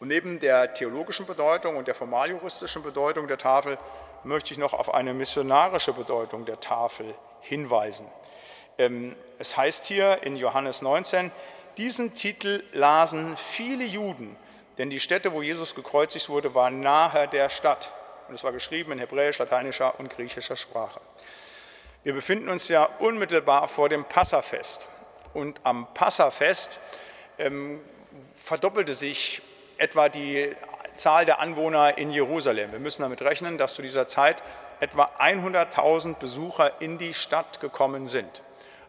Und 0.00 0.08
neben 0.08 0.38
der 0.38 0.74
theologischen 0.74 1.26
Bedeutung 1.26 1.76
und 1.76 1.88
der 1.88 1.94
formaljuristischen 1.94 2.82
Bedeutung 2.82 3.26
der 3.26 3.38
Tafel 3.38 3.78
möchte 4.24 4.52
ich 4.52 4.58
noch 4.58 4.72
auf 4.72 4.94
eine 4.94 5.12
missionarische 5.12 5.92
Bedeutung 5.92 6.44
der 6.44 6.60
Tafel 6.60 7.14
hinweisen. 7.40 8.06
Ähm, 8.78 9.16
es 9.38 9.56
heißt 9.56 9.86
hier 9.86 10.22
in 10.22 10.36
Johannes 10.36 10.82
19, 10.82 11.32
diesen 11.76 12.14
Titel 12.14 12.62
lasen 12.72 13.36
viele 13.36 13.84
Juden, 13.84 14.36
denn 14.78 14.90
die 14.90 15.00
Stätte, 15.00 15.32
wo 15.32 15.42
Jesus 15.42 15.74
gekreuzigt 15.74 16.28
wurde, 16.28 16.54
war 16.54 16.70
nahe 16.70 17.26
der 17.28 17.48
Stadt. 17.48 17.92
Und 18.28 18.34
es 18.34 18.44
war 18.44 18.52
geschrieben 18.52 18.92
in 18.92 18.98
hebräisch, 18.98 19.38
lateinischer 19.38 19.98
und 19.98 20.10
griechischer 20.10 20.56
Sprache. 20.56 21.00
Wir 22.04 22.14
befinden 22.14 22.48
uns 22.48 22.68
ja 22.68 22.84
unmittelbar 23.00 23.66
vor 23.66 23.88
dem 23.88 24.04
Passafest. 24.04 24.88
Und 25.34 25.60
am 25.64 25.92
Passafest 25.94 26.78
ähm, 27.38 27.80
verdoppelte 28.36 28.94
sich 28.94 29.42
etwa 29.78 30.08
die 30.08 30.54
Zahl 30.94 31.24
der 31.24 31.40
Anwohner 31.40 31.96
in 31.96 32.10
Jerusalem. 32.10 32.72
Wir 32.72 32.80
müssen 32.80 33.02
damit 33.02 33.22
rechnen, 33.22 33.56
dass 33.56 33.74
zu 33.74 33.82
dieser 33.82 34.08
Zeit 34.08 34.42
etwa 34.80 35.04
100.000 35.18 36.16
Besucher 36.16 36.80
in 36.80 36.98
die 36.98 37.14
Stadt 37.14 37.60
gekommen 37.60 38.06
sind. 38.06 38.42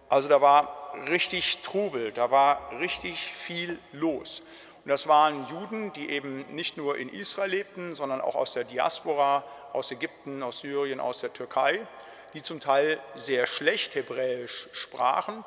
Also 0.10 0.28
da 0.28 0.42
war 0.42 0.94
richtig 1.08 1.62
Trubel, 1.62 2.12
da 2.12 2.32
war 2.32 2.72
richtig 2.80 3.20
viel 3.20 3.80
los. 3.92 4.42
Und 4.84 4.90
das 4.90 5.08
waren 5.08 5.46
Juden, 5.48 5.94
die 5.94 6.10
eben 6.10 6.46
nicht 6.56 6.78
nur 6.78 6.98
in 6.98 7.10
Israel 7.10 7.52
lebten, 7.52 7.94
sondern 7.94 8.22
auch 8.22 8.36
aus 8.36 8.54
der 8.54 8.64
Diaspora, 8.64 9.44
aus 9.74 9.92
Ägypten, 9.92 10.42
aus 10.42 10.62
Syrien, 10.62 11.00
aus 11.00 11.22
der 11.22 11.32
Türkei, 11.32 11.86
die 12.34 12.42
zum 12.42 12.60
Teil 12.60 13.00
sehr 13.16 13.46
schlecht 13.46 13.94
Hebräisch 13.94 14.68
sprachen 14.72 15.44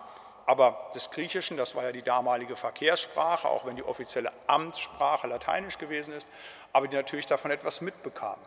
aber 0.47 0.91
des 0.95 1.11
Griechischen, 1.11 1.57
das 1.57 1.75
war 1.75 1.85
ja 1.85 1.93
die 1.93 2.03
damalige 2.03 2.57
Verkehrssprache, 2.57 3.49
auch 3.49 3.65
wenn 3.65 3.77
die 3.77 3.85
offizielle 3.85 4.33
Amtssprache 4.47 5.27
lateinisch 5.27 5.79
gewesen 5.79 6.15
ist, 6.15 6.29
aber 6.73 6.89
die 6.89 6.97
natürlich 6.97 7.27
davon 7.27 7.51
etwas 7.51 7.81
mitbekamen. 7.81 8.45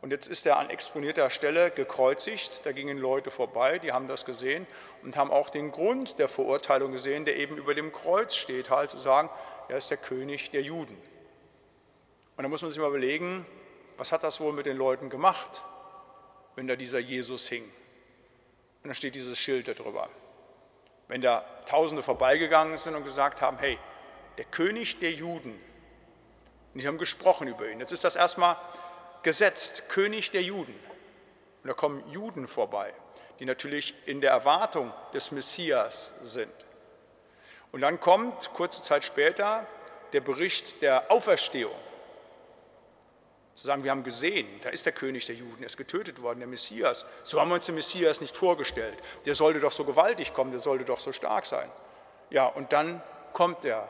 Und 0.00 0.12
jetzt 0.12 0.28
ist 0.28 0.46
er 0.46 0.58
an 0.58 0.70
exponierter 0.70 1.28
Stelle 1.28 1.70
gekreuzigt, 1.72 2.64
da 2.64 2.72
gingen 2.72 2.98
Leute 2.98 3.30
vorbei, 3.30 3.78
die 3.80 3.92
haben 3.92 4.06
das 4.06 4.24
gesehen 4.24 4.66
und 5.02 5.16
haben 5.16 5.32
auch 5.32 5.50
den 5.50 5.72
Grund 5.72 6.18
der 6.20 6.28
Verurteilung 6.28 6.92
gesehen, 6.92 7.24
der 7.24 7.36
eben 7.36 7.56
über 7.56 7.74
dem 7.74 7.92
Kreuz 7.92 8.36
steht, 8.36 8.70
halt 8.70 8.90
zu 8.90 8.98
sagen, 8.98 9.28
er 9.68 9.76
ist 9.76 9.90
der 9.90 9.98
König 9.98 10.50
der 10.52 10.62
Juden. 10.62 10.96
Und 12.36 12.42
da 12.44 12.48
muss 12.48 12.62
man 12.62 12.70
sich 12.70 12.80
mal 12.80 12.88
überlegen, 12.88 13.44
was 13.96 14.12
hat 14.12 14.22
das 14.22 14.38
wohl 14.38 14.52
mit 14.52 14.66
den 14.66 14.76
Leuten 14.76 15.10
gemacht, 15.10 15.62
wenn 16.54 16.68
da 16.68 16.76
dieser 16.76 17.00
Jesus 17.00 17.48
hing? 17.48 17.64
Und 18.84 18.90
da 18.90 18.94
steht 18.94 19.16
dieses 19.16 19.36
Schild 19.36 19.66
darüber 19.66 20.08
wenn 21.08 21.22
da 21.22 21.44
Tausende 21.66 22.02
vorbeigegangen 22.02 22.78
sind 22.78 22.94
und 22.94 23.04
gesagt 23.04 23.42
haben, 23.42 23.58
hey, 23.58 23.78
der 24.38 24.44
König 24.44 25.00
der 25.00 25.12
Juden, 25.12 25.52
und 26.72 26.82
die 26.82 26.86
haben 26.86 26.98
gesprochen 26.98 27.48
über 27.48 27.68
ihn. 27.68 27.80
Jetzt 27.80 27.92
ist 27.92 28.04
das 28.04 28.14
erstmal 28.14 28.56
gesetzt, 29.22 29.88
König 29.88 30.30
der 30.30 30.42
Juden. 30.42 30.74
Und 31.62 31.68
da 31.68 31.74
kommen 31.74 32.08
Juden 32.10 32.46
vorbei, 32.46 32.94
die 33.38 33.44
natürlich 33.44 33.94
in 34.06 34.20
der 34.20 34.30
Erwartung 34.30 34.92
des 35.12 35.32
Messias 35.32 36.12
sind. 36.22 36.52
Und 37.72 37.80
dann 37.80 38.00
kommt 38.00 38.52
kurze 38.54 38.82
Zeit 38.82 39.04
später 39.04 39.66
der 40.12 40.20
Bericht 40.20 40.80
der 40.82 41.10
Auferstehung 41.10 41.74
zu 43.58 43.66
sagen, 43.66 43.82
wir 43.82 43.90
haben 43.90 44.04
gesehen, 44.04 44.46
da 44.62 44.68
ist 44.68 44.86
der 44.86 44.92
König 44.92 45.26
der 45.26 45.34
Juden, 45.34 45.60
er 45.60 45.66
ist 45.66 45.76
getötet 45.76 46.22
worden, 46.22 46.38
der 46.38 46.46
Messias. 46.46 47.04
So 47.24 47.40
haben 47.40 47.48
wir 47.48 47.56
uns 47.56 47.66
den 47.66 47.74
Messias 47.74 48.20
nicht 48.20 48.36
vorgestellt. 48.36 48.96
Der 49.24 49.34
sollte 49.34 49.58
doch 49.58 49.72
so 49.72 49.84
gewaltig 49.84 50.32
kommen, 50.32 50.52
der 50.52 50.60
sollte 50.60 50.84
doch 50.84 51.00
so 51.00 51.10
stark 51.10 51.44
sein. 51.44 51.68
Ja, 52.30 52.46
und 52.46 52.72
dann 52.72 53.02
kommt 53.32 53.64
er, 53.64 53.88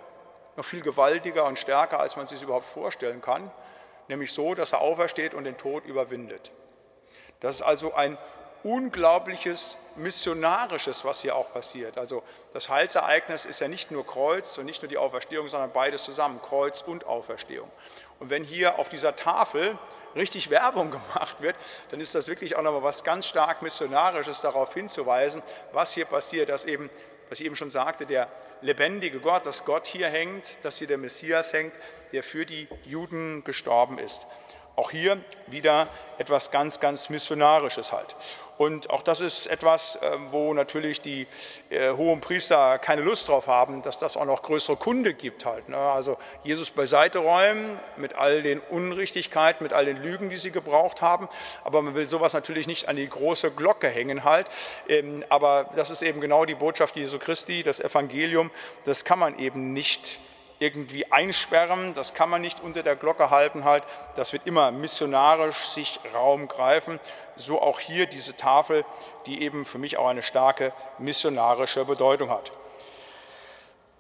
noch 0.57 0.65
viel 0.65 0.81
gewaltiger 0.81 1.45
und 1.45 1.59
stärker, 1.59 2.01
als 2.01 2.17
man 2.17 2.27
sich 2.27 2.43
überhaupt 2.43 2.65
vorstellen 2.65 3.21
kann, 3.21 3.51
nämlich 4.09 4.33
so, 4.33 4.55
dass 4.55 4.73
er 4.73 4.81
aufersteht 4.81 5.35
und 5.35 5.45
den 5.45 5.59
Tod 5.59 5.85
überwindet. 5.85 6.51
Das 7.41 7.57
ist 7.57 7.63
also 7.63 7.93
ein 7.93 8.17
Unglaubliches 8.69 9.79
Missionarisches, 9.97 11.03
was 11.03 11.23
hier 11.23 11.35
auch 11.35 11.51
passiert. 11.55 11.97
Also 11.97 12.23
das 12.53 12.69
Heilsereignis 12.69 13.47
ist 13.47 13.63
ja 13.63 13.69
nicht 13.69 13.91
nur 13.91 14.07
Kreuz 14.07 14.59
und 14.59 14.67
nicht 14.67 14.83
nur 14.83 14.91
die 14.91 14.99
Auferstehung, 14.99 15.49
sondern 15.49 15.73
beides 15.73 16.05
zusammen, 16.05 16.43
Kreuz 16.43 16.83
und 16.83 17.07
Auferstehung. 17.07 17.71
Und 18.19 18.29
wenn 18.29 18.45
hier 18.45 18.79
auf 18.79 18.91
dieser 18.91 19.17
Tafel 19.17 19.79
richtig 20.15 20.51
Werbung 20.51 20.91
gemacht 21.15 21.41
wird, 21.41 21.57
dann 21.91 21.99
ist 21.99 22.15
das 22.15 22.29
wirklich 22.29 22.57
auch 22.57 22.63
nochmal 22.63 22.83
was 22.83 23.05
ganz 23.05 23.25
stark 23.25 23.63
Missionarisches 23.63 24.43
darauf 24.43 24.75
hinzuweisen, 24.75 25.43
was 25.73 25.95
hier 25.95 26.05
passiert, 26.05 26.51
dass 26.51 26.67
eben 26.67 26.91
was 27.29 27.41
ich 27.41 27.47
eben 27.47 27.57
schon 27.57 27.71
sagte, 27.71 28.07
der 28.07 28.29
lebendige 28.63 29.21
Gott, 29.21 29.45
dass 29.45 29.65
Gott 29.65 29.87
hier 29.87 30.09
hängt, 30.09 30.65
dass 30.65 30.79
hier 30.79 30.87
der 30.87 30.97
Messias 30.99 31.53
hängt, 31.53 31.75
der 32.13 32.23
für 32.23 32.47
die 32.47 32.69
Juden 32.85 33.45
gestorben 33.45 33.99
ist. 33.99 34.27
Auch 34.79 34.93
hier 34.93 35.19
wieder 35.49 35.89
etwas 36.19 36.53
ganz, 36.53 36.79
ganz 36.79 37.11
Missionarisches 37.11 37.93
halt. 37.93 38.15
Und 38.59 38.91
auch 38.91 39.03
das 39.03 39.21
ist 39.21 39.49
etwas, 39.49 39.99
ähm, 40.03 40.29
wo 40.31 40.55
natürlich 40.55 41.01
die 41.01 41.27
äh, 41.69 41.91
hohen 41.91 42.21
Priester 42.21 42.79
keine 42.79 43.03
Lust 43.03 43.27
drauf 43.27 43.49
haben, 43.49 43.83
dass 43.83 43.99
das 43.99 44.17
auch 44.17 44.25
noch 44.25 44.43
größere 44.43 44.77
Kunde 44.77 45.15
gibt 45.15 45.45
halt. 45.45 45.69
Ne? 45.69 45.77
Also 45.77 46.17
Jesus 46.45 46.71
beiseite 46.71 47.19
räumen 47.19 47.81
mit 47.97 48.15
all 48.15 48.41
den 48.41 48.61
Unrichtigkeiten, 48.61 49.65
mit 49.65 49.73
all 49.73 49.85
den 49.85 49.97
Lügen, 49.97 50.31
die 50.31 50.37
sie 50.37 50.53
gebraucht 50.53 51.03
haben. 51.03 51.29
Aber 51.65 51.83
man 51.83 51.97
will 51.97 52.09
sowas 52.09 52.33
natürlich 52.33 52.69
nicht 52.69 52.87
an 52.89 52.95
die 52.95 53.09
große 53.09 53.51
Glocke 53.51 53.89
hängen 53.89 54.23
halt. 54.23 54.47
Ähm, 54.87 55.25
aber 55.29 55.71
das 55.75 55.91
ist 55.91 56.03
eben 56.03 56.21
genau 56.21 56.45
die 56.45 56.55
Botschaft 56.55 56.95
Jesu 56.95 57.19
Christi, 57.19 57.65
das 57.65 57.81
Evangelium. 57.81 58.53
Das 58.85 59.05
kann 59.05 59.19
man 59.19 59.41
eben 59.41 59.73
nicht 59.73 60.21
irgendwie 60.59 61.11
einsperren, 61.11 61.95
das 61.95 62.15
kann 62.15 62.31
man 62.31 62.41
nicht 62.41 62.61
unter 62.61 62.83
der 62.83 62.97
Glocke 62.97 63.31
halten 63.31 63.65
halt, 63.65 63.85
das 64.17 64.33
wird 64.33 64.47
immer 64.47 64.71
missionarisch 64.71 65.67
sich 65.67 66.01
Raum 66.15 66.49
greifen, 66.49 66.99
so 67.37 67.61
auch 67.61 67.81
hier 67.81 68.07
diese 68.07 68.37
Tafel, 68.37 68.85
die 69.27 69.43
eben 69.43 69.65
für 69.65 69.79
mich 69.79 69.97
auch 69.97 70.09
eine 70.09 70.23
starke 70.23 70.73
missionarische 70.99 71.85
Bedeutung 71.85 72.31
hat. 72.31 72.51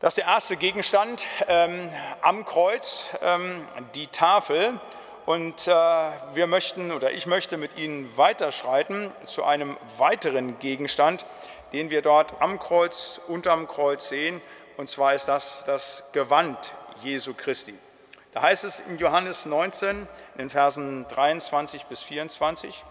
Das 0.01 0.11
ist 0.13 0.19
der 0.19 0.27
erste 0.27 0.57
Gegenstand 0.57 1.27
ähm, 1.49 1.91
am 2.23 2.45
Kreuz, 2.45 3.11
ähm, 3.21 3.67
die 3.97 4.07
Tafel. 4.07 4.79
Und 5.27 5.67
äh, 5.67 5.73
wir 5.73 6.47
möchten 6.47 6.93
oder 6.93 7.11
ich 7.11 7.27
möchte 7.27 7.57
mit 7.57 7.79
Ihnen 7.79 8.17
weiterschreiten 8.17 9.13
zu 9.25 9.45
einem 9.45 9.77
weiteren 9.99 10.59
Gegenstand, 10.61 11.27
den 11.73 11.91
wir 11.91 12.01
dort 12.01 12.41
am 12.41 12.59
Kreuz, 12.61 13.21
unterm 13.27 13.67
Kreuz 13.67 14.09
sehen, 14.09 14.41
und 14.79 14.89
zwar 14.89 15.13
ist 15.13 15.27
das 15.27 15.65
das 15.67 16.05
Gewand 16.13 16.75
Jesu 17.03 17.35
Christi. 17.35 17.77
Da 18.33 18.43
heißt 18.43 18.63
es 18.63 18.79
in 18.79 18.97
Johannes 18.99 19.45
19, 19.45 19.91
in 19.91 20.07
den 20.39 20.51
Versen 20.51 21.07
23 21.09 21.87
bis 21.87 22.01
24, 22.03 22.85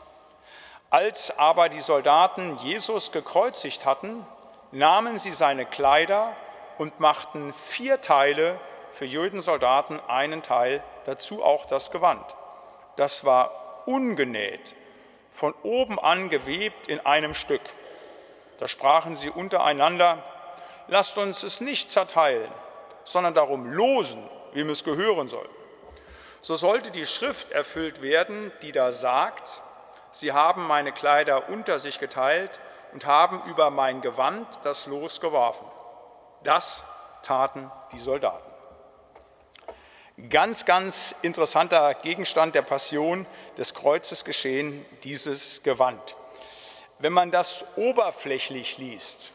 als 0.90 1.38
aber 1.38 1.70
die 1.70 1.80
Soldaten 1.80 2.58
Jesus 2.58 3.14
gekreuzigt 3.14 3.86
hatten, 3.86 4.28
nahmen 4.74 5.18
sie 5.18 5.32
seine 5.32 5.66
Kleider 5.66 6.36
und 6.78 7.00
machten 7.00 7.54
vier 7.54 8.02
Teile 8.02 8.60
für 8.92 9.06
jeden 9.06 9.40
Soldaten 9.40 10.02
einen 10.10 10.42
Teil, 10.42 10.84
dazu 11.06 11.42
auch 11.42 11.66
das 11.66 11.92
Gewand. 11.92 12.36
Das 12.98 13.24
war 13.24 13.84
ungenäht, 13.86 14.76
von 15.32 15.54
oben 15.64 16.00
an 16.00 16.30
gewebt 16.30 16.88
in 16.88 17.00
einem 17.06 17.34
Stück. 17.34 17.62
Da 18.58 18.68
sprachen 18.68 19.16
sie 19.16 19.30
untereinander, 19.30 20.22
lasst 20.88 21.18
uns 21.18 21.44
es 21.44 21.62
nicht 21.62 21.90
zerteilen, 21.90 22.52
sondern 23.04 23.34
darum 23.34 23.66
losen, 23.72 24.28
wem 24.54 24.70
es 24.70 24.84
gehören 24.84 25.28
soll. 25.28 25.50
So 26.42 26.56
sollte 26.56 26.92
die 26.92 27.06
Schrift 27.06 27.52
erfüllt 27.52 28.02
werden, 28.02 28.52
die 28.62 28.72
da 28.72 28.92
sagt, 28.92 29.62
sie 30.12 30.34
haben 30.34 30.68
meine 30.68 30.92
Kleider 30.92 31.50
unter 31.50 31.80
sich 31.80 32.00
geteilt 32.00 32.60
und 32.94 33.06
haben 33.06 33.42
über 33.50 33.70
mein 33.70 34.02
Gewand 34.02 34.48
das 34.64 34.88
Los 34.88 35.20
geworfen. 35.20 35.66
Das 36.44 36.84
taten 37.24 37.70
die 37.92 38.00
Soldaten. 38.00 38.46
Ganz, 40.30 40.66
ganz 40.66 41.14
interessanter 41.22 41.94
Gegenstand 41.94 42.56
der 42.56 42.64
Passion 42.64 43.28
des 43.58 43.76
Kreuzes 43.76 44.26
geschehen, 44.26 44.84
dieses 45.04 45.62
Gewand. 45.62 46.16
Wenn 46.98 47.14
man 47.14 47.30
das 47.30 47.66
oberflächlich 47.76 48.80
liest, 48.80 49.34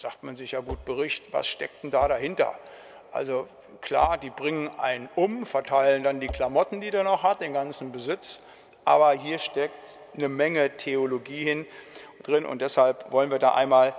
sagt 0.00 0.22
man 0.22 0.34
sich 0.34 0.52
ja 0.52 0.60
gut 0.60 0.84
Bericht, 0.84 1.32
was 1.32 1.46
steckt 1.46 1.82
denn 1.82 1.90
da 1.90 2.08
dahinter? 2.08 2.58
Also 3.12 3.48
klar, 3.80 4.16
die 4.16 4.30
bringen 4.30 4.70
einen 4.78 5.08
um, 5.14 5.44
verteilen 5.44 6.02
dann 6.02 6.20
die 6.20 6.28
Klamotten, 6.28 6.80
die 6.80 6.90
der 6.90 7.04
noch 7.04 7.22
hat, 7.22 7.42
den 7.42 7.52
ganzen 7.52 7.92
Besitz, 7.92 8.40
aber 8.84 9.12
hier 9.12 9.38
steckt 9.38 9.98
eine 10.16 10.28
Menge 10.28 10.76
Theologie 10.76 11.44
hin, 11.44 11.66
drin 12.22 12.46
und 12.46 12.62
deshalb 12.62 13.12
wollen 13.12 13.30
wir 13.30 13.38
da 13.38 13.54
einmal 13.54 13.94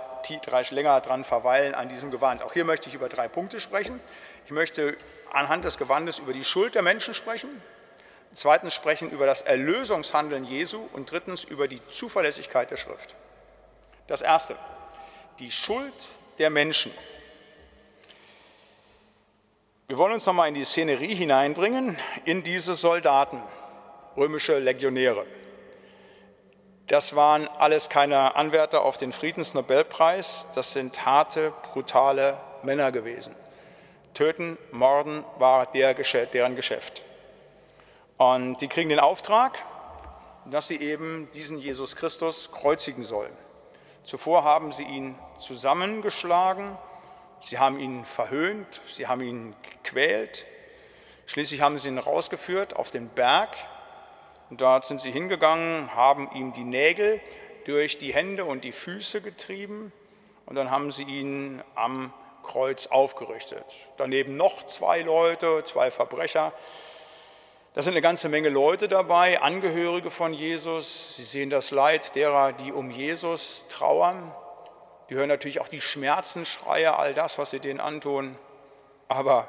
drei 0.46 0.62
länger 0.70 1.00
dran 1.00 1.24
verweilen 1.24 1.74
an 1.74 1.88
diesem 1.88 2.10
Gewand. 2.10 2.42
Auch 2.42 2.52
hier 2.52 2.64
möchte 2.64 2.88
ich 2.88 2.94
über 2.94 3.08
drei 3.08 3.26
Punkte 3.28 3.58
sprechen. 3.58 4.00
Ich 4.44 4.52
möchte 4.52 4.96
anhand 5.32 5.64
des 5.64 5.78
Gewandes 5.78 6.20
über 6.20 6.32
die 6.32 6.44
Schuld 6.44 6.74
der 6.74 6.82
Menschen 6.82 7.12
sprechen, 7.12 7.50
zweitens 8.32 8.72
sprechen 8.72 9.10
über 9.10 9.26
das 9.26 9.42
Erlösungshandeln 9.42 10.44
Jesu 10.44 10.88
und 10.92 11.10
drittens 11.10 11.44
über 11.44 11.66
die 11.68 11.84
Zuverlässigkeit 11.88 12.70
der 12.70 12.76
Schrift. 12.76 13.16
Das 14.06 14.22
Erste, 14.22 14.56
die 15.38 15.50
Schuld 15.50 15.94
der 16.38 16.50
Menschen. 16.50 16.92
Wir 19.88 19.98
wollen 19.98 20.14
uns 20.14 20.26
nochmal 20.26 20.48
in 20.48 20.54
die 20.54 20.64
Szenerie 20.64 21.14
hineinbringen, 21.14 21.98
in 22.24 22.42
diese 22.42 22.74
Soldaten, 22.74 23.42
römische 24.16 24.58
Legionäre. 24.58 25.26
Das 26.86 27.14
waren 27.14 27.48
alles 27.58 27.88
keine 27.88 28.36
Anwärter 28.36 28.82
auf 28.82 28.98
den 28.98 29.12
Friedensnobelpreis, 29.12 30.48
das 30.54 30.72
sind 30.72 31.04
harte, 31.04 31.52
brutale 31.72 32.38
Männer 32.62 32.92
gewesen. 32.92 33.34
Töten, 34.14 34.58
Morden 34.70 35.24
war 35.38 35.66
der, 35.66 35.94
deren 35.94 36.56
Geschäft. 36.56 37.02
Und 38.18 38.60
die 38.60 38.68
kriegen 38.68 38.88
den 38.88 39.00
Auftrag, 39.00 39.58
dass 40.46 40.68
sie 40.68 40.76
eben 40.76 41.30
diesen 41.32 41.58
Jesus 41.58 41.96
Christus 41.96 42.50
kreuzigen 42.52 43.04
sollen. 43.04 43.36
Zuvor 44.02 44.44
haben 44.44 44.72
sie 44.72 44.82
ihn 44.82 45.14
zusammengeschlagen, 45.38 46.76
sie 47.40 47.58
haben 47.58 47.78
ihn 47.78 48.04
verhöhnt, 48.04 48.80
sie 48.86 49.06
haben 49.06 49.22
ihn 49.22 49.54
gequält. 49.62 50.46
Schließlich 51.26 51.60
haben 51.60 51.78
sie 51.78 51.88
ihn 51.88 51.98
rausgeführt 51.98 52.74
auf 52.74 52.90
den 52.90 53.08
Berg 53.08 53.50
und 54.50 54.60
dort 54.60 54.84
sind 54.84 55.00
sie 55.00 55.12
hingegangen, 55.12 55.94
haben 55.94 56.28
ihm 56.34 56.52
die 56.52 56.64
Nägel 56.64 57.20
durch 57.64 57.96
die 57.96 58.12
Hände 58.12 58.44
und 58.44 58.64
die 58.64 58.72
Füße 58.72 59.20
getrieben 59.20 59.92
und 60.46 60.56
dann 60.56 60.70
haben 60.70 60.90
sie 60.90 61.04
ihn 61.04 61.62
am 61.76 62.12
Kreuz 62.42 62.88
aufgerichtet. 62.88 63.64
Daneben 63.98 64.36
noch 64.36 64.66
zwei 64.66 65.00
Leute, 65.02 65.64
zwei 65.64 65.92
Verbrecher, 65.92 66.52
da 67.74 67.80
sind 67.80 67.94
eine 67.94 68.02
ganze 68.02 68.28
Menge 68.28 68.50
Leute 68.50 68.86
dabei, 68.86 69.40
Angehörige 69.40 70.10
von 70.10 70.34
Jesus. 70.34 71.16
Sie 71.16 71.22
sehen 71.22 71.48
das 71.48 71.70
Leid 71.70 72.14
derer, 72.14 72.52
die 72.52 72.70
um 72.70 72.90
Jesus 72.90 73.64
trauern. 73.70 74.34
Die 75.08 75.14
hören 75.14 75.28
natürlich 75.28 75.58
auch 75.58 75.68
die 75.68 75.80
Schmerzenschreie, 75.80 76.98
all 76.98 77.14
das, 77.14 77.38
was 77.38 77.48
sie 77.48 77.60
denen 77.60 77.80
antun. 77.80 78.36
Aber 79.08 79.48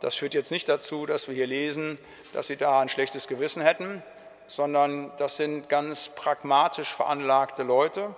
das 0.00 0.14
führt 0.14 0.32
jetzt 0.32 0.50
nicht 0.50 0.66
dazu, 0.66 1.04
dass 1.04 1.28
wir 1.28 1.34
hier 1.34 1.46
lesen, 1.46 1.98
dass 2.32 2.46
sie 2.46 2.56
da 2.56 2.80
ein 2.80 2.88
schlechtes 2.88 3.28
Gewissen 3.28 3.62
hätten, 3.62 4.02
sondern 4.46 5.12
das 5.18 5.36
sind 5.36 5.68
ganz 5.68 6.08
pragmatisch 6.08 6.94
veranlagte 6.94 7.64
Leute, 7.64 8.14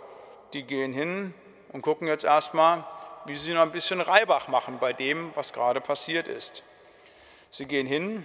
die 0.52 0.62
gehen 0.62 0.92
hin 0.92 1.34
und 1.72 1.82
gucken 1.82 2.06
jetzt 2.06 2.24
erstmal, 2.24 2.84
wie 3.26 3.34
sie 3.34 3.52
noch 3.52 3.62
ein 3.62 3.72
bisschen 3.72 4.00
Reibach 4.00 4.46
machen 4.46 4.78
bei 4.78 4.92
dem, 4.92 5.32
was 5.34 5.52
gerade 5.52 5.80
passiert 5.80 6.28
ist. 6.28 6.62
Sie 7.50 7.66
gehen 7.66 7.88
hin 7.88 8.24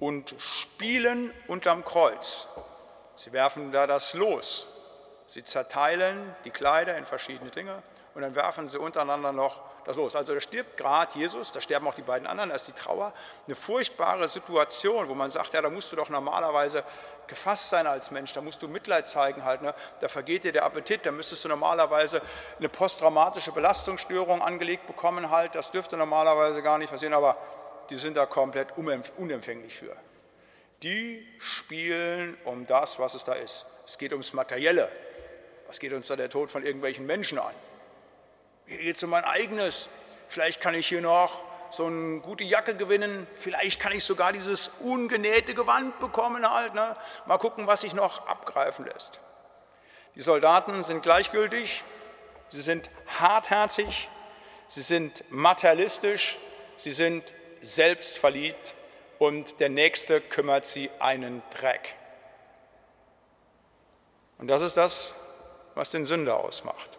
und 0.00 0.34
spielen 0.38 1.32
unterm 1.46 1.84
Kreuz. 1.84 2.48
Sie 3.16 3.32
werfen 3.32 3.72
da 3.72 3.86
das 3.86 4.14
Los. 4.14 4.68
Sie 5.26 5.42
zerteilen 5.42 6.34
die 6.44 6.50
Kleider 6.50 6.96
in 6.96 7.04
verschiedene 7.04 7.50
Dinge 7.50 7.82
und 8.14 8.22
dann 8.22 8.34
werfen 8.34 8.66
sie 8.66 8.78
untereinander 8.78 9.32
noch 9.32 9.62
das 9.84 9.96
Los. 9.96 10.16
Also 10.16 10.34
da 10.34 10.40
stirbt 10.40 10.76
gerade 10.76 11.18
Jesus, 11.18 11.52
da 11.52 11.60
sterben 11.60 11.86
auch 11.86 11.94
die 11.94 12.02
beiden 12.02 12.26
anderen, 12.26 12.50
da 12.50 12.56
ist 12.56 12.68
die 12.68 12.72
Trauer. 12.72 13.12
Eine 13.46 13.54
furchtbare 13.54 14.28
Situation, 14.28 15.08
wo 15.08 15.14
man 15.14 15.30
sagt, 15.30 15.52
ja, 15.54 15.62
da 15.62 15.70
musst 15.70 15.92
du 15.92 15.96
doch 15.96 16.08
normalerweise 16.08 16.84
gefasst 17.26 17.70
sein 17.70 17.86
als 17.86 18.10
Mensch, 18.10 18.32
da 18.32 18.40
musst 18.40 18.62
du 18.62 18.68
Mitleid 18.68 19.08
zeigen 19.08 19.44
halt, 19.44 19.62
ne? 19.62 19.74
da 20.00 20.08
vergeht 20.08 20.44
dir 20.44 20.52
der 20.52 20.64
Appetit, 20.64 21.06
da 21.06 21.10
müsstest 21.10 21.44
du 21.44 21.48
normalerweise 21.48 22.20
eine 22.58 22.68
posttraumatische 22.68 23.50
Belastungsstörung 23.52 24.42
angelegt 24.42 24.86
bekommen 24.86 25.30
halt, 25.30 25.54
das 25.54 25.70
dürfte 25.70 25.96
normalerweise 25.96 26.62
gar 26.62 26.76
nicht 26.76 26.90
passieren, 26.90 27.14
aber 27.14 27.36
die 27.90 27.96
sind 27.96 28.16
da 28.16 28.26
komplett 28.26 28.68
unempfänglich 28.76 29.74
für. 29.74 29.96
Die 30.82 31.26
spielen 31.38 32.36
um 32.44 32.66
das, 32.66 32.98
was 32.98 33.14
es 33.14 33.24
da 33.24 33.32
ist. 33.34 33.66
Es 33.86 33.98
geht 33.98 34.12
ums 34.12 34.32
Materielle. 34.32 34.90
Was 35.66 35.78
geht 35.78 35.92
uns 35.92 36.06
da 36.08 36.16
der 36.16 36.28
Tod 36.28 36.50
von 36.50 36.64
irgendwelchen 36.64 37.06
Menschen 37.06 37.38
an? 37.38 37.54
Hier 38.66 38.78
geht 38.78 38.96
es 38.96 39.02
um 39.02 39.10
mein 39.10 39.24
eigenes. 39.24 39.88
Vielleicht 40.28 40.60
kann 40.60 40.74
ich 40.74 40.86
hier 40.86 41.00
noch 41.00 41.44
so 41.70 41.86
eine 41.86 42.20
gute 42.20 42.44
Jacke 42.44 42.76
gewinnen. 42.76 43.26
Vielleicht 43.34 43.80
kann 43.80 43.92
ich 43.92 44.04
sogar 44.04 44.32
dieses 44.32 44.70
ungenähte 44.80 45.54
Gewand 45.54 45.98
bekommen 45.98 46.48
halt. 46.48 46.74
Ne? 46.74 46.96
Mal 47.26 47.38
gucken, 47.38 47.66
was 47.66 47.82
sich 47.82 47.94
noch 47.94 48.26
abgreifen 48.26 48.84
lässt. 48.86 49.20
Die 50.14 50.20
Soldaten 50.20 50.82
sind 50.82 51.02
gleichgültig. 51.02 51.82
Sie 52.48 52.62
sind 52.62 52.90
hartherzig. 53.18 54.08
Sie 54.68 54.82
sind 54.82 55.24
materialistisch. 55.30 56.38
Sie 56.76 56.92
sind 56.92 57.34
selbstverliebt 57.64 58.74
und 59.18 59.58
der 59.60 59.70
Nächste 59.70 60.20
kümmert 60.20 60.66
sie 60.66 60.90
einen 61.00 61.42
Dreck. 61.50 61.94
Und 64.38 64.48
das 64.48 64.62
ist 64.62 64.76
das, 64.76 65.14
was 65.74 65.90
den 65.90 66.04
Sünder 66.04 66.38
ausmacht. 66.38 66.98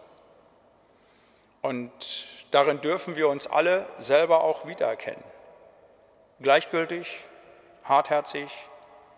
Und 1.62 1.91
darin 2.51 2.82
dürfen 2.82 3.15
wir 3.15 3.28
uns 3.28 3.47
alle 3.47 3.88
selber 3.99 4.43
auch 4.43 4.65
wiedererkennen. 4.65 5.23
Gleichgültig, 6.39 7.19
hartherzig, 7.84 8.49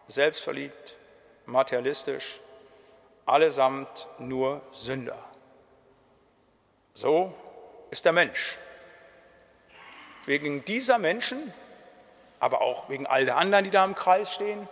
selbstverliebt, 0.07 0.95
materialistisch, 1.45 2.39
allesamt 3.25 4.07
nur 4.19 4.61
Sünder. 4.71 5.17
So 6.93 7.33
ist 7.89 8.05
der 8.05 8.13
Mensch. 8.13 8.57
Wegen 10.27 10.65
dieser 10.65 10.99
Menschen, 10.99 11.53
aber 12.39 12.59
auch 12.59 12.89
wegen 12.89 13.07
all 13.07 13.23
der 13.23 13.37
anderen, 13.37 13.63
die 13.63 13.71
da 13.71 13.85
im 13.85 13.95
Kreis 13.95 14.33
stehen 14.33 14.67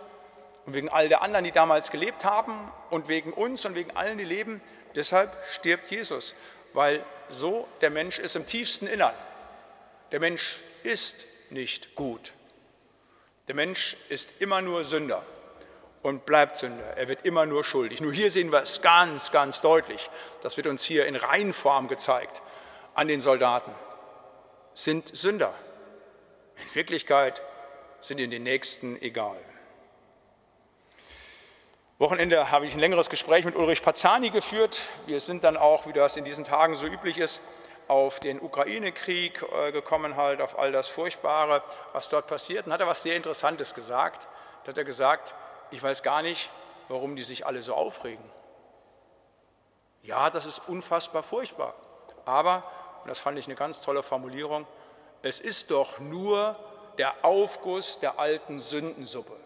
und 0.66 0.74
wegen 0.74 0.90
all 0.90 1.08
der 1.08 1.22
anderen, 1.22 1.44
die 1.46 1.50
damals 1.50 1.90
gelebt 1.90 2.26
haben 2.26 2.52
und 2.90 3.08
wegen 3.08 3.32
uns 3.32 3.64
und 3.64 3.74
wegen 3.74 3.96
allen, 3.96 4.18
die 4.18 4.24
leben, 4.24 4.60
deshalb 4.94 5.32
stirbt 5.50 5.90
Jesus, 5.90 6.34
weil 6.74 7.02
so 7.30 7.66
der 7.80 7.88
Mensch 7.88 8.18
ist 8.18 8.36
im 8.36 8.46
tiefsten 8.46 8.86
Innern. 8.86 9.14
Der 10.12 10.20
Mensch 10.20 10.58
ist 10.82 11.24
nicht 11.48 11.94
gut. 11.94 12.34
Der 13.48 13.54
Mensch 13.54 13.96
ist 14.10 14.34
immer 14.40 14.60
nur 14.60 14.84
Sünder 14.84 15.24
und 16.02 16.26
bleibt 16.26 16.58
Sünder. 16.58 16.98
Er 16.98 17.08
wird 17.08 17.24
immer 17.24 17.46
nur 17.46 17.64
schuldig. 17.64 18.02
Nur 18.02 18.12
hier 18.12 18.30
sehen 18.30 18.52
wir 18.52 18.60
es 18.60 18.82
ganz, 18.82 19.32
ganz 19.32 19.62
deutlich. 19.62 20.10
Das 20.42 20.58
wird 20.58 20.66
uns 20.66 20.84
hier 20.84 21.06
in 21.06 21.16
Reihenform 21.16 21.88
gezeigt 21.88 22.42
an 22.94 23.08
den 23.08 23.22
Soldaten. 23.22 23.72
Sind 24.78 25.16
Sünder. 25.16 25.54
In 26.62 26.74
Wirklichkeit 26.74 27.40
sind 28.00 28.18
ihnen 28.18 28.30
die 28.30 28.38
Nächsten 28.38 29.00
egal. 29.00 29.38
Wochenende 31.96 32.50
habe 32.50 32.66
ich 32.66 32.74
ein 32.74 32.80
längeres 32.80 33.08
Gespräch 33.08 33.46
mit 33.46 33.56
Ulrich 33.56 33.82
Pazani 33.82 34.28
geführt. 34.28 34.82
Wir 35.06 35.20
sind 35.20 35.44
dann 35.44 35.56
auch, 35.56 35.86
wie 35.86 35.94
das 35.94 36.18
in 36.18 36.26
diesen 36.26 36.44
Tagen 36.44 36.74
so 36.74 36.86
üblich 36.86 37.16
ist, 37.16 37.40
auf 37.88 38.20
den 38.20 38.38
Ukraine-Krieg 38.38 39.42
äh, 39.50 39.72
gekommen, 39.72 40.14
halt 40.16 40.42
auf 40.42 40.58
all 40.58 40.72
das 40.72 40.88
Furchtbare, 40.88 41.62
was 41.94 42.10
dort 42.10 42.26
passiert. 42.26 42.66
Und 42.66 42.74
hat 42.74 42.82
er 42.82 42.86
was 42.86 43.02
sehr 43.02 43.16
Interessantes 43.16 43.72
gesagt. 43.72 44.28
Da 44.64 44.72
hat 44.72 44.78
er 44.78 44.84
gesagt, 44.84 45.34
ich 45.70 45.82
weiß 45.82 46.02
gar 46.02 46.20
nicht, 46.20 46.50
warum 46.88 47.16
die 47.16 47.24
sich 47.24 47.46
alle 47.46 47.62
so 47.62 47.72
aufregen. 47.72 48.30
Ja, 50.02 50.28
das 50.28 50.44
ist 50.44 50.68
unfassbar 50.68 51.22
furchtbar. 51.22 51.74
Aber, 52.26 52.62
und 53.06 53.10
das 53.10 53.20
fand 53.20 53.38
ich 53.38 53.46
eine 53.46 53.54
ganz 53.54 53.80
tolle 53.80 54.02
Formulierung, 54.02 54.66
es 55.22 55.38
ist 55.40 55.70
doch 55.70 56.00
nur 56.00 56.56
der 56.98 57.24
Aufguss 57.24 58.00
der 58.00 58.18
alten 58.18 58.58
Sündensuppe 58.58 59.36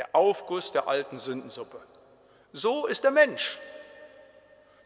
der 0.00 0.08
Aufguss 0.14 0.72
der 0.72 0.88
alten 0.88 1.18
Sündensuppe. 1.18 1.78
So 2.54 2.86
ist 2.86 3.04
der 3.04 3.10
Mensch. 3.10 3.58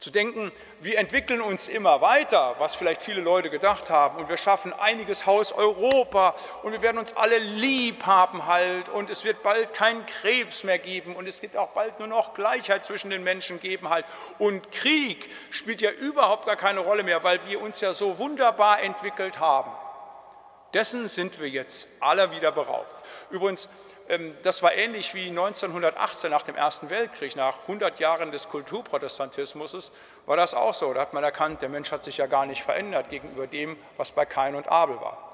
Zu 0.04 0.10
denken, 0.10 0.52
wir 0.80 0.98
entwickeln 0.98 1.40
uns 1.40 1.66
immer 1.66 2.02
weiter, 2.02 2.56
was 2.58 2.74
vielleicht 2.74 3.02
viele 3.02 3.22
Leute 3.22 3.48
gedacht 3.48 3.88
haben, 3.88 4.18
und 4.18 4.28
wir 4.28 4.36
schaffen 4.36 4.74
einiges 4.74 5.24
Haus 5.24 5.50
Europa 5.50 6.34
und 6.62 6.72
wir 6.72 6.82
werden 6.82 6.98
uns 6.98 7.16
alle 7.16 7.38
lieb 7.38 8.04
haben 8.04 8.44
halt 8.44 8.90
und 8.90 9.08
es 9.08 9.24
wird 9.24 9.42
bald 9.42 9.72
keinen 9.72 10.04
Krebs 10.04 10.62
mehr 10.62 10.78
geben 10.78 11.16
und 11.16 11.26
es 11.26 11.40
wird 11.40 11.56
auch 11.56 11.70
bald 11.70 12.00
nur 12.00 12.08
noch 12.08 12.34
Gleichheit 12.34 12.84
zwischen 12.84 13.08
den 13.08 13.24
Menschen 13.24 13.60
geben 13.60 13.88
halt. 13.88 14.04
Und 14.36 14.70
Krieg 14.72 15.30
spielt 15.48 15.80
ja 15.80 15.90
überhaupt 15.90 16.44
gar 16.44 16.56
keine 16.56 16.80
Rolle 16.80 17.02
mehr, 17.02 17.24
weil 17.24 17.40
wir 17.46 17.62
uns 17.62 17.80
ja 17.80 17.94
so 17.94 18.18
wunderbar 18.18 18.82
entwickelt 18.82 19.40
haben. 19.40 19.72
Dessen 20.74 21.08
sind 21.08 21.40
wir 21.40 21.48
jetzt 21.48 21.88
alle 22.00 22.30
wieder 22.30 22.52
beraubt. 22.52 23.06
Übrigens, 23.30 23.70
das 24.42 24.62
war 24.62 24.74
ähnlich 24.74 25.14
wie 25.14 25.28
1918 25.28 26.30
nach 26.30 26.42
dem 26.42 26.56
Ersten 26.56 26.90
Weltkrieg, 26.90 27.36
nach 27.36 27.60
100 27.62 27.98
Jahren 28.00 28.32
des 28.32 28.48
Kulturprotestantismus, 28.48 29.92
war 30.26 30.36
das 30.36 30.54
auch 30.54 30.74
so. 30.74 30.92
Da 30.92 31.00
hat 31.00 31.14
man 31.14 31.24
erkannt, 31.24 31.62
der 31.62 31.70
Mensch 31.70 31.90
hat 31.90 32.04
sich 32.04 32.18
ja 32.18 32.26
gar 32.26 32.44
nicht 32.44 32.62
verändert 32.62 33.08
gegenüber 33.08 33.46
dem, 33.46 33.78
was 33.96 34.12
bei 34.12 34.26
Kain 34.26 34.54
und 34.54 34.68
Abel 34.68 35.00
war. 35.00 35.30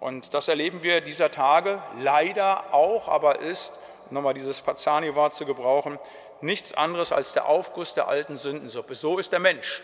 Und 0.00 0.34
das 0.34 0.48
erleben 0.48 0.82
wir 0.82 1.00
dieser 1.00 1.30
Tage 1.30 1.82
leider 2.00 2.72
auch, 2.72 3.08
aber 3.08 3.40
ist, 3.40 3.78
nochmal 4.10 4.34
dieses 4.34 4.60
Pazani-Wort 4.60 5.34
zu 5.34 5.46
gebrauchen, 5.46 5.98
nichts 6.40 6.74
anderes 6.74 7.12
als 7.12 7.32
der 7.32 7.46
Aufguss 7.46 7.94
der 7.94 8.08
alten 8.08 8.36
Sündensuppe. 8.36 8.94
So 8.94 9.18
ist 9.18 9.32
der 9.32 9.40
Mensch. 9.40 9.82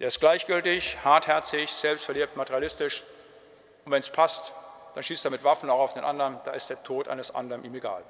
Der 0.00 0.08
ist 0.08 0.20
gleichgültig, 0.20 0.98
hartherzig, 1.04 1.72
selbstverliebt, 1.72 2.36
materialistisch. 2.36 3.04
Und 3.84 3.92
wenn 3.92 4.00
es 4.00 4.10
passt, 4.10 4.52
dann 4.94 5.02
schießt 5.02 5.24
er 5.24 5.30
mit 5.30 5.44
Waffen 5.44 5.70
auch 5.70 5.80
auf 5.80 5.92
den 5.94 6.04
anderen, 6.04 6.40
da 6.44 6.52
ist 6.52 6.70
der 6.70 6.82
Tod 6.82 7.08
eines 7.08 7.34
anderen 7.34 7.64
ihm 7.64 7.74
egal. 7.74 8.02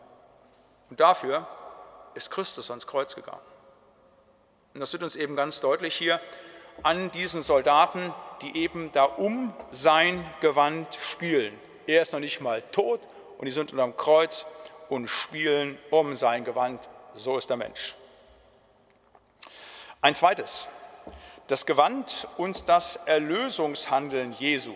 Und 0.90 1.00
dafür 1.00 1.46
ist 2.14 2.30
Christus 2.30 2.70
ans 2.70 2.86
Kreuz 2.86 3.14
gegangen. 3.14 3.40
Und 4.74 4.80
das 4.80 4.92
wird 4.92 5.02
uns 5.02 5.16
eben 5.16 5.36
ganz 5.36 5.60
deutlich 5.60 5.94
hier 5.94 6.20
an 6.82 7.10
diesen 7.10 7.42
Soldaten, 7.42 8.14
die 8.42 8.56
eben 8.56 8.92
da 8.92 9.04
um 9.04 9.52
sein 9.70 10.24
Gewand 10.40 10.94
spielen. 10.94 11.58
Er 11.86 12.02
ist 12.02 12.12
noch 12.12 12.20
nicht 12.20 12.40
mal 12.40 12.62
tot 12.62 13.00
und 13.38 13.46
die 13.46 13.50
sind 13.50 13.72
unterm 13.72 13.96
Kreuz 13.96 14.46
und 14.88 15.08
spielen 15.08 15.78
um 15.90 16.14
sein 16.14 16.44
Gewand. 16.44 16.88
So 17.14 17.36
ist 17.36 17.50
der 17.50 17.56
Mensch. 17.56 17.96
Ein 20.00 20.14
zweites, 20.14 20.68
das 21.48 21.66
Gewand 21.66 22.28
und 22.36 22.68
das 22.68 22.96
Erlösungshandeln 22.96 24.32
Jesu. 24.32 24.74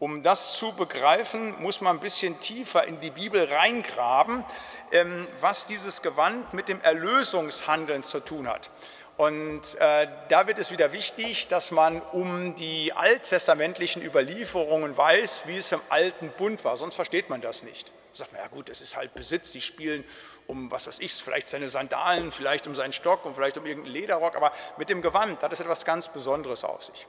Um 0.00 0.22
das 0.22 0.56
zu 0.56 0.72
begreifen, 0.72 1.60
muss 1.60 1.80
man 1.80 1.96
ein 1.96 2.00
bisschen 2.00 2.38
tiefer 2.38 2.84
in 2.84 3.00
die 3.00 3.10
Bibel 3.10 3.52
reingraben, 3.52 4.44
ähm, 4.92 5.26
was 5.40 5.66
dieses 5.66 6.02
Gewand 6.02 6.54
mit 6.54 6.68
dem 6.68 6.80
Erlösungshandeln 6.82 8.04
zu 8.04 8.20
tun 8.20 8.46
hat. 8.46 8.70
Und 9.16 9.62
äh, 9.80 10.06
da 10.28 10.46
wird 10.46 10.60
es 10.60 10.70
wieder 10.70 10.92
wichtig, 10.92 11.48
dass 11.48 11.72
man 11.72 12.00
um 12.12 12.54
die 12.54 12.92
alttestamentlichen 12.92 14.00
Überlieferungen 14.00 14.96
weiß, 14.96 15.48
wie 15.48 15.56
es 15.56 15.72
im 15.72 15.80
alten 15.88 16.30
Bund 16.38 16.64
war, 16.64 16.76
sonst 16.76 16.94
versteht 16.94 17.28
man 17.28 17.40
das 17.40 17.64
nicht. 17.64 17.88
Da 18.12 18.18
sagt 18.18 18.32
man, 18.32 18.40
ja 18.40 18.46
gut, 18.46 18.68
es 18.68 18.80
ist 18.80 18.96
halt 18.96 19.12
Besitz, 19.14 19.50
die 19.50 19.60
spielen 19.60 20.04
um, 20.46 20.70
was 20.70 20.86
weiß 20.86 21.00
ich, 21.00 21.12
vielleicht 21.12 21.48
seine 21.48 21.66
Sandalen, 21.66 22.30
vielleicht 22.30 22.68
um 22.68 22.76
seinen 22.76 22.92
Stock 22.92 23.24
und 23.24 23.34
vielleicht 23.34 23.58
um 23.58 23.66
irgendeinen 23.66 23.94
Lederrock, 23.94 24.36
aber 24.36 24.52
mit 24.76 24.90
dem 24.90 25.02
Gewand 25.02 25.42
hat 25.42 25.52
es 25.52 25.58
etwas 25.58 25.84
ganz 25.84 26.08
Besonderes 26.08 26.62
auf 26.62 26.84
sich. 26.84 27.08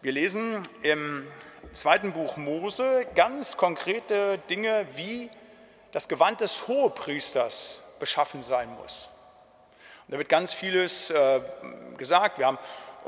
Wir 0.00 0.12
lesen 0.12 0.66
im 0.80 1.30
zweiten 1.70 2.12
Buch 2.12 2.36
Mose 2.36 3.06
ganz 3.14 3.56
konkrete 3.56 4.38
Dinge, 4.50 4.86
wie 4.94 5.30
das 5.92 6.08
Gewand 6.08 6.40
des 6.40 6.66
Hohepriesters 6.66 7.82
beschaffen 7.98 8.42
sein 8.42 8.68
muss. 8.80 9.08
Und 10.06 10.12
da 10.12 10.18
wird 10.18 10.28
ganz 10.28 10.52
vieles 10.52 11.10
äh, 11.10 11.40
gesagt. 11.96 12.38
Wir 12.38 12.46
haben 12.46 12.58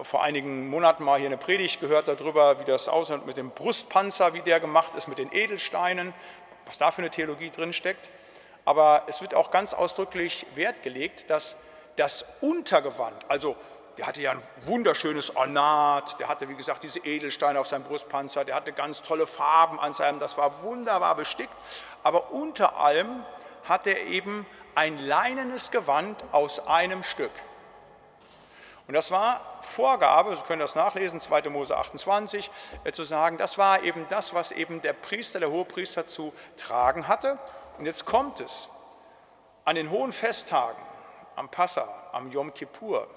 vor 0.02 0.22
einigen 0.22 0.68
Monaten 0.68 1.04
mal 1.04 1.18
hier 1.18 1.28
eine 1.28 1.36
Predigt 1.36 1.80
gehört 1.80 2.08
darüber, 2.08 2.60
wie 2.60 2.64
das 2.64 2.88
aussieht 2.88 3.26
mit 3.26 3.36
dem 3.36 3.50
Brustpanzer, 3.50 4.34
wie 4.34 4.40
der 4.40 4.60
gemacht 4.60 4.94
ist, 4.94 5.08
mit 5.08 5.18
den 5.18 5.32
Edelsteinen, 5.32 6.12
was 6.66 6.78
da 6.78 6.90
für 6.90 7.02
eine 7.02 7.10
Theologie 7.10 7.50
drinsteckt. 7.50 8.10
Aber 8.64 9.04
es 9.06 9.20
wird 9.20 9.34
auch 9.34 9.50
ganz 9.50 9.74
ausdrücklich 9.74 10.46
Wert 10.54 10.82
gelegt, 10.82 11.30
dass 11.30 11.56
das 11.96 12.24
Untergewand, 12.40 13.28
also 13.28 13.56
der 13.98 14.06
hatte 14.06 14.22
ja 14.22 14.32
ein 14.32 14.42
wunderschönes 14.66 15.36
Ornat, 15.36 16.18
der 16.18 16.28
hatte, 16.28 16.48
wie 16.48 16.54
gesagt, 16.54 16.82
diese 16.82 16.98
Edelsteine 17.00 17.60
auf 17.60 17.68
seinem 17.68 17.84
Brustpanzer, 17.84 18.44
der 18.44 18.54
hatte 18.54 18.72
ganz 18.72 19.02
tolle 19.02 19.26
Farben 19.26 19.78
an 19.78 19.92
seinem, 19.92 20.18
das 20.18 20.36
war 20.36 20.62
wunderbar 20.62 21.14
bestickt. 21.14 21.52
Aber 22.02 22.32
unter 22.32 22.78
allem 22.78 23.24
hatte 23.64 23.90
er 23.90 24.06
eben 24.06 24.46
ein 24.74 24.98
leinenes 24.98 25.70
Gewand 25.70 26.24
aus 26.32 26.66
einem 26.66 27.02
Stück. 27.02 27.30
Und 28.86 28.94
das 28.94 29.10
war 29.10 29.40
Vorgabe, 29.62 30.36
Sie 30.36 30.42
können 30.42 30.60
das 30.60 30.74
nachlesen, 30.74 31.20
2. 31.20 31.48
Mose 31.48 31.76
28, 31.76 32.50
äh, 32.84 32.92
zu 32.92 33.04
sagen, 33.04 33.38
das 33.38 33.56
war 33.56 33.82
eben 33.82 34.06
das, 34.08 34.34
was 34.34 34.52
eben 34.52 34.82
der 34.82 34.92
Priester, 34.92 35.40
der 35.40 35.50
Hohepriester 35.50 36.04
zu 36.06 36.34
tragen 36.56 37.08
hatte. 37.08 37.38
Und 37.78 37.86
jetzt 37.86 38.04
kommt 38.04 38.40
es 38.40 38.68
an 39.64 39.76
den 39.76 39.88
hohen 39.90 40.12
Festtagen, 40.12 40.82
am 41.36 41.48
Passa, 41.48 41.88
am 42.12 42.30
Yom 42.30 42.52
Kippur, 42.52 43.08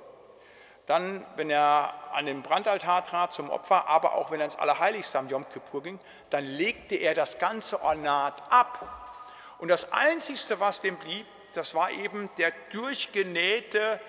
dann, 0.87 1.25
wenn 1.35 1.49
er 1.49 1.93
an 2.13 2.25
den 2.25 2.41
Brandaltar 2.41 3.03
trat 3.03 3.33
zum 3.33 3.49
Opfer, 3.49 3.87
aber 3.87 4.15
auch 4.15 4.31
wenn 4.31 4.39
er 4.39 4.45
ins 4.45 4.55
Allerheiligste 4.55 5.19
am 5.19 5.27
Yom 5.27 5.47
Kippur 5.49 5.83
ging, 5.83 5.99
dann 6.29 6.45
legte 6.45 6.95
er 6.95 7.13
das 7.13 7.39
ganze 7.39 7.83
Ornat 7.83 8.41
ab. 8.51 9.19
Und 9.59 9.67
das 9.67 9.91
Einzige, 9.91 10.59
was 10.59 10.79
dem 10.79 10.97
blieb, 10.97 11.25
das 11.53 11.75
war 11.75 11.91
eben 11.91 12.29
der 12.37 12.53
durchgenähte, 12.71 13.99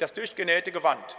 das 0.00 0.12
durchgenähte 0.12 0.72
Gewand. 0.72 1.16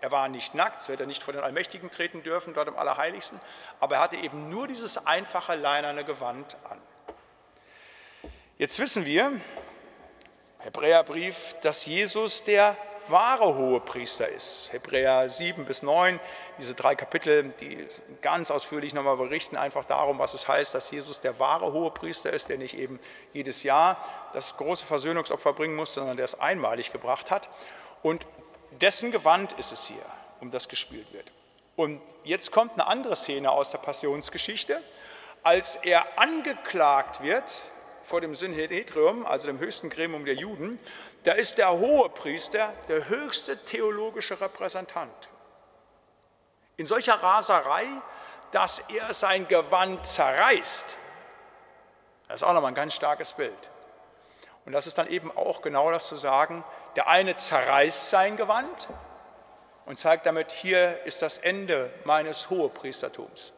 Er 0.00 0.10
war 0.10 0.28
nicht 0.28 0.54
nackt, 0.54 0.82
so 0.82 0.92
hätte 0.92 1.04
er 1.04 1.06
nicht 1.06 1.22
vor 1.22 1.32
den 1.32 1.44
Allmächtigen 1.44 1.90
treten 1.90 2.24
dürfen, 2.24 2.52
dort 2.52 2.68
im 2.68 2.76
Allerheiligsten, 2.76 3.40
aber 3.78 3.96
er 3.96 4.00
hatte 4.00 4.16
eben 4.16 4.50
nur 4.50 4.66
dieses 4.66 5.06
einfache 5.06 5.54
leinerne 5.54 6.04
Gewand 6.04 6.56
an. 6.68 6.80
Jetzt 8.58 8.78
wissen 8.80 9.06
wir, 9.06 9.32
Hebräerbrief, 10.58 11.54
dass 11.62 11.86
Jesus 11.86 12.42
der 12.42 12.76
wahre 13.10 13.54
Hohepriester 13.54 14.28
ist. 14.28 14.72
Hebräer 14.72 15.28
7 15.28 15.64
bis 15.64 15.82
9, 15.82 16.20
diese 16.58 16.74
drei 16.74 16.94
Kapitel, 16.94 17.54
die 17.60 17.86
ganz 18.22 18.50
ausführlich 18.50 18.94
nochmal 18.94 19.16
berichten, 19.16 19.56
einfach 19.56 19.84
darum, 19.84 20.18
was 20.18 20.34
es 20.34 20.48
heißt, 20.48 20.74
dass 20.74 20.90
Jesus 20.90 21.20
der 21.20 21.38
wahre 21.38 21.72
Hohepriester 21.72 22.32
ist, 22.32 22.48
der 22.48 22.58
nicht 22.58 22.76
eben 22.76 23.00
jedes 23.32 23.62
Jahr 23.62 23.96
das 24.32 24.56
große 24.56 24.84
Versöhnungsopfer 24.84 25.52
bringen 25.52 25.76
muss, 25.76 25.94
sondern 25.94 26.16
der 26.16 26.24
es 26.24 26.38
einmalig 26.38 26.92
gebracht 26.92 27.30
hat. 27.30 27.48
Und 28.02 28.26
dessen 28.80 29.10
Gewand 29.10 29.52
ist 29.54 29.72
es 29.72 29.86
hier, 29.86 30.04
um 30.40 30.50
das 30.50 30.68
gespielt 30.68 31.12
wird. 31.12 31.32
Und 31.76 32.00
jetzt 32.24 32.52
kommt 32.52 32.72
eine 32.72 32.86
andere 32.86 33.16
Szene 33.16 33.50
aus 33.50 33.70
der 33.70 33.78
Passionsgeschichte. 33.78 34.82
Als 35.42 35.76
er 35.76 36.18
angeklagt 36.18 37.22
wird 37.22 37.70
vor 38.06 38.20
dem 38.20 38.34
Synhedrium, 38.34 39.26
also 39.26 39.46
dem 39.46 39.58
höchsten 39.58 39.90
Gremium 39.90 40.24
der 40.24 40.34
Juden, 40.34 40.78
da 41.24 41.32
ist 41.32 41.58
der 41.58 41.72
Hohepriester 41.72 42.72
der 42.88 43.08
höchste 43.08 43.58
theologische 43.64 44.40
Repräsentant. 44.40 45.28
In 46.76 46.86
solcher 46.86 47.14
Raserei, 47.14 47.86
dass 48.52 48.78
er 48.88 49.12
sein 49.12 49.48
Gewand 49.48 50.06
zerreißt. 50.06 50.96
Das 52.28 52.42
ist 52.42 52.42
auch 52.44 52.52
nochmal 52.52 52.70
ein 52.72 52.76
ganz 52.76 52.94
starkes 52.94 53.32
Bild. 53.32 53.70
Und 54.64 54.72
das 54.72 54.86
ist 54.86 54.98
dann 54.98 55.08
eben 55.08 55.36
auch 55.36 55.60
genau 55.60 55.90
das 55.90 56.08
zu 56.08 56.16
sagen, 56.16 56.64
der 56.94 57.08
eine 57.08 57.34
zerreißt 57.34 58.10
sein 58.10 58.36
Gewand 58.36 58.88
und 59.84 59.98
zeigt 59.98 60.26
damit, 60.26 60.52
hier 60.52 61.02
ist 61.04 61.22
das 61.22 61.38
Ende 61.38 61.92
meines 62.04 62.50
Hohepriestertums. 62.50 63.52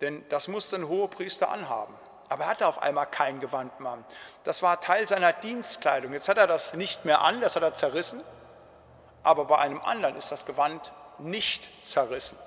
Denn 0.00 0.24
das 0.28 0.48
musste 0.48 0.76
ein 0.76 0.88
Hohepriester 0.88 1.50
anhaben. 1.50 1.94
Aber 2.30 2.44
er 2.44 2.50
hatte 2.50 2.66
auf 2.68 2.80
einmal 2.80 3.06
kein 3.06 3.40
Gewand 3.40 3.80
mehr. 3.80 3.98
Das 4.44 4.62
war 4.62 4.80
Teil 4.80 5.06
seiner 5.06 5.32
Dienstkleidung. 5.32 6.12
Jetzt 6.12 6.28
hat 6.28 6.38
er 6.38 6.46
das 6.46 6.74
nicht 6.74 7.04
mehr 7.04 7.22
an, 7.22 7.40
das 7.40 7.56
hat 7.56 7.62
er 7.64 7.74
zerrissen. 7.74 8.22
Aber 9.24 9.44
bei 9.46 9.58
einem 9.58 9.80
anderen 9.80 10.16
ist 10.16 10.30
das 10.30 10.46
Gewand 10.46 10.92
nicht 11.18 11.84
zerrissen. 11.84 12.38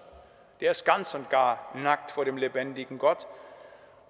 Der 0.62 0.72
ist 0.72 0.86
ganz 0.86 1.14
und 1.14 1.30
gar 1.30 1.70
nackt 1.74 2.12
vor 2.12 2.24
dem 2.24 2.38
lebendigen 2.38 2.98
Gott. 2.98 3.28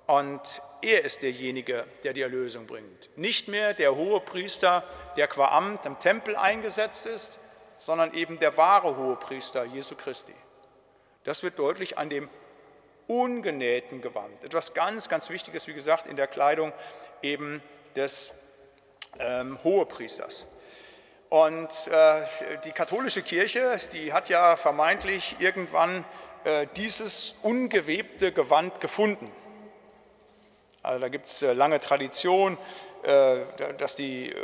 Und 0.05 0.61
er 0.83 1.03
ist 1.03 1.23
derjenige, 1.23 1.87
der 2.03 2.13
die 2.13 2.21
Erlösung 2.21 2.67
bringt. 2.67 3.09
Nicht 3.17 3.47
mehr 3.47 3.73
der 3.73 3.95
hohe 3.95 4.19
Priester, 4.19 4.83
der 5.17 5.27
qua 5.27 5.57
Amt 5.57 5.87
im 5.87 5.97
Tempel 5.97 6.35
eingesetzt 6.35 7.07
ist, 7.07 7.39
sondern 7.79 8.13
eben 8.13 8.39
der 8.39 8.55
wahre 8.57 8.95
hohe 8.95 9.15
Priester, 9.15 9.63
Jesu 9.63 9.95
Christi. 9.95 10.35
Das 11.23 11.41
wird 11.41 11.57
deutlich 11.57 11.97
an 11.97 12.09
dem 12.09 12.29
ungenähten 13.07 14.01
Gewand. 14.01 14.43
Etwas 14.43 14.73
ganz, 14.73 15.09
ganz 15.09 15.29
Wichtiges, 15.29 15.67
wie 15.67 15.73
gesagt, 15.73 16.07
in 16.07 16.15
der 16.15 16.27
Kleidung 16.27 16.71
eben 17.21 17.61
des 17.95 18.35
ähm, 19.19 19.57
Hohepriesters. 19.63 20.47
Und 21.29 21.69
äh, 21.87 22.21
die 22.63 22.71
katholische 22.71 23.23
Kirche, 23.23 23.77
die 23.91 24.13
hat 24.13 24.29
ja 24.29 24.55
vermeintlich 24.55 25.35
irgendwann 25.39 26.05
äh, 26.43 26.67
dieses 26.75 27.35
ungewebte 27.41 28.31
Gewand 28.31 28.79
gefunden. 28.79 29.31
Also 30.83 30.99
da 30.99 31.07
gibt 31.07 31.29
es 31.29 31.41
äh, 31.41 31.53
lange 31.53 31.79
Tradition, 31.79 32.57
äh, 33.03 33.37
dass 33.77 33.95
die 33.95 34.29
äh, 34.29 34.35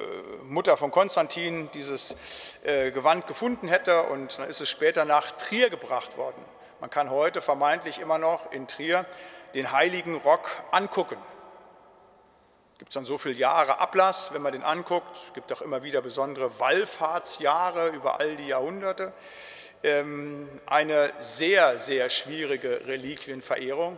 Mutter 0.44 0.78
von 0.78 0.90
Konstantin 0.90 1.70
dieses 1.74 2.16
Gewand 2.64 3.26
gefunden 3.28 3.68
hätte 3.68 4.04
und 4.04 4.38
dann 4.38 4.50
ist 4.50 4.60
es 4.60 4.70
später 4.70 5.06
nach 5.06 5.32
Trier 5.32 5.70
gebracht 5.70 6.18
worden. 6.18 6.44
Man 6.80 6.90
kann 6.90 7.10
heute 7.10 7.42
vermeintlich 7.42 8.00
immer 8.00 8.18
noch 8.18 8.52
in 8.52 8.68
Trier 8.68 9.06
den 9.54 9.72
heiligen 9.72 10.16
Rock 10.16 10.50
angucken. 10.72 11.18
Gibt 12.78 12.92
es 12.92 12.94
dann 12.94 13.04
so 13.04 13.18
viele 13.18 13.36
Jahre 13.36 13.80
Ablass, 13.80 14.34
wenn 14.34 14.42
man 14.42 14.54
den 14.54 14.64
anguckt. 14.64 15.18
Es 15.28 15.34
gibt 15.34 15.52
auch 15.52 15.62
immer 15.62 15.84
wieder 15.84 16.02
besondere 16.02 16.58
Wallfahrtsjahre 16.60 17.90
über 17.90 18.22
all 18.22 18.38
die 18.38 18.48
Jahrhunderte. 18.48 19.12
Ähm, 19.84 20.48
eine 20.66 21.12
sehr, 21.20 21.78
sehr 21.78 22.10
schwierige 22.10 22.86
Reliquienverehrung. 22.88 23.98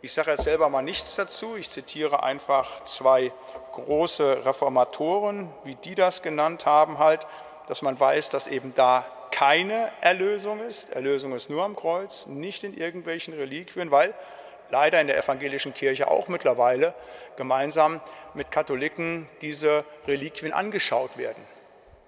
Ich 0.00 0.12
sage 0.12 0.30
jetzt 0.30 0.44
selber 0.44 0.68
mal 0.68 0.82
nichts 0.82 1.16
dazu. 1.16 1.56
Ich 1.56 1.68
zitiere 1.68 2.22
einfach 2.22 2.84
zwei 2.84 3.32
große 3.72 4.44
Reformatoren, 4.44 5.52
wie 5.64 5.74
die 5.74 5.96
das 5.96 6.22
genannt 6.22 6.66
haben, 6.66 6.98
halt, 6.98 7.26
dass 7.66 7.82
man 7.82 7.98
weiß, 7.98 8.30
dass 8.30 8.46
eben 8.46 8.74
da 8.74 9.04
keine 9.30 9.90
Erlösung 10.00 10.60
ist. 10.60 10.90
Erlösung 10.90 11.34
ist 11.34 11.50
nur 11.50 11.64
am 11.64 11.76
Kreuz, 11.76 12.26
nicht 12.26 12.64
in 12.64 12.76
irgendwelchen 12.76 13.34
Reliquien, 13.34 13.90
weil 13.90 14.14
leider 14.70 15.00
in 15.00 15.06
der 15.06 15.18
evangelischen 15.18 15.74
Kirche 15.74 16.08
auch 16.08 16.28
mittlerweile 16.28 16.94
gemeinsam 17.36 18.00
mit 18.34 18.50
Katholiken 18.50 19.28
diese 19.40 19.84
Reliquien 20.06 20.52
angeschaut 20.52 21.16
werden. 21.16 21.42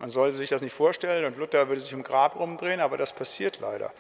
Man 0.03 0.11
sollte 0.11 0.37
sich 0.37 0.49
das 0.51 0.63
nicht 0.63 0.75
vorstellen 0.75 1.25
und 1.25 1.37
Luther 1.37 1.69
würde 1.69 1.81
sich 1.81 1.93
im 1.93 2.03
Grab 2.03 2.35
rumdrehen, 2.35 2.81
aber 2.81 2.97
das 2.97 3.13
passiert 3.13 3.61
leider. 3.61 3.93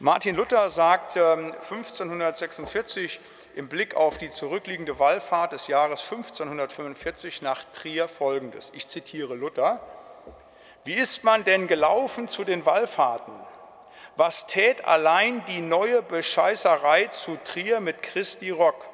Martin 0.00 0.34
Luther 0.34 0.70
sagt 0.70 1.16
1546 1.16 3.14
ähm, 3.14 3.20
im 3.54 3.68
Blick 3.68 3.94
auf 3.94 4.18
die 4.18 4.30
zurückliegende 4.30 4.98
Wallfahrt 4.98 5.52
des 5.52 5.68
Jahres 5.68 6.00
1545 6.02 7.42
nach 7.42 7.62
Trier 7.70 8.08
folgendes. 8.08 8.72
Ich 8.74 8.88
zitiere 8.88 9.36
Luther. 9.36 9.80
Wie 10.86 10.94
ist 10.94 11.24
man 11.24 11.42
denn 11.42 11.66
gelaufen 11.66 12.28
zu 12.28 12.44
den 12.44 12.64
Wallfahrten? 12.64 13.34
Was 14.14 14.46
tät 14.46 14.84
allein 14.84 15.44
die 15.46 15.60
neue 15.60 16.00
Bescheißerei 16.00 17.08
zu 17.08 17.36
Trier 17.42 17.80
mit 17.80 18.04
Christi 18.04 18.50
Rock? 18.50 18.88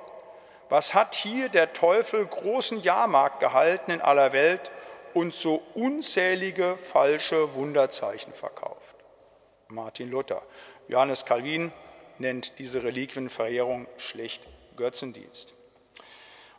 Was 0.70 0.94
hat 0.94 1.14
hier 1.14 1.50
der 1.50 1.74
Teufel 1.74 2.24
großen 2.24 2.80
Jahrmarkt 2.80 3.40
gehalten 3.40 3.90
in 3.90 4.00
aller 4.00 4.32
Welt 4.32 4.70
und 5.12 5.34
so 5.34 5.62
unzählige 5.74 6.78
falsche 6.78 7.52
Wunderzeichen 7.52 8.32
verkauft? 8.32 8.96
Martin 9.68 10.10
Luther. 10.10 10.40
Johannes 10.88 11.26
Calvin 11.26 11.72
nennt 12.16 12.58
diese 12.58 12.84
Reliquienverehrung 12.84 13.86
schlecht 13.98 14.48
Götzendienst. 14.76 15.52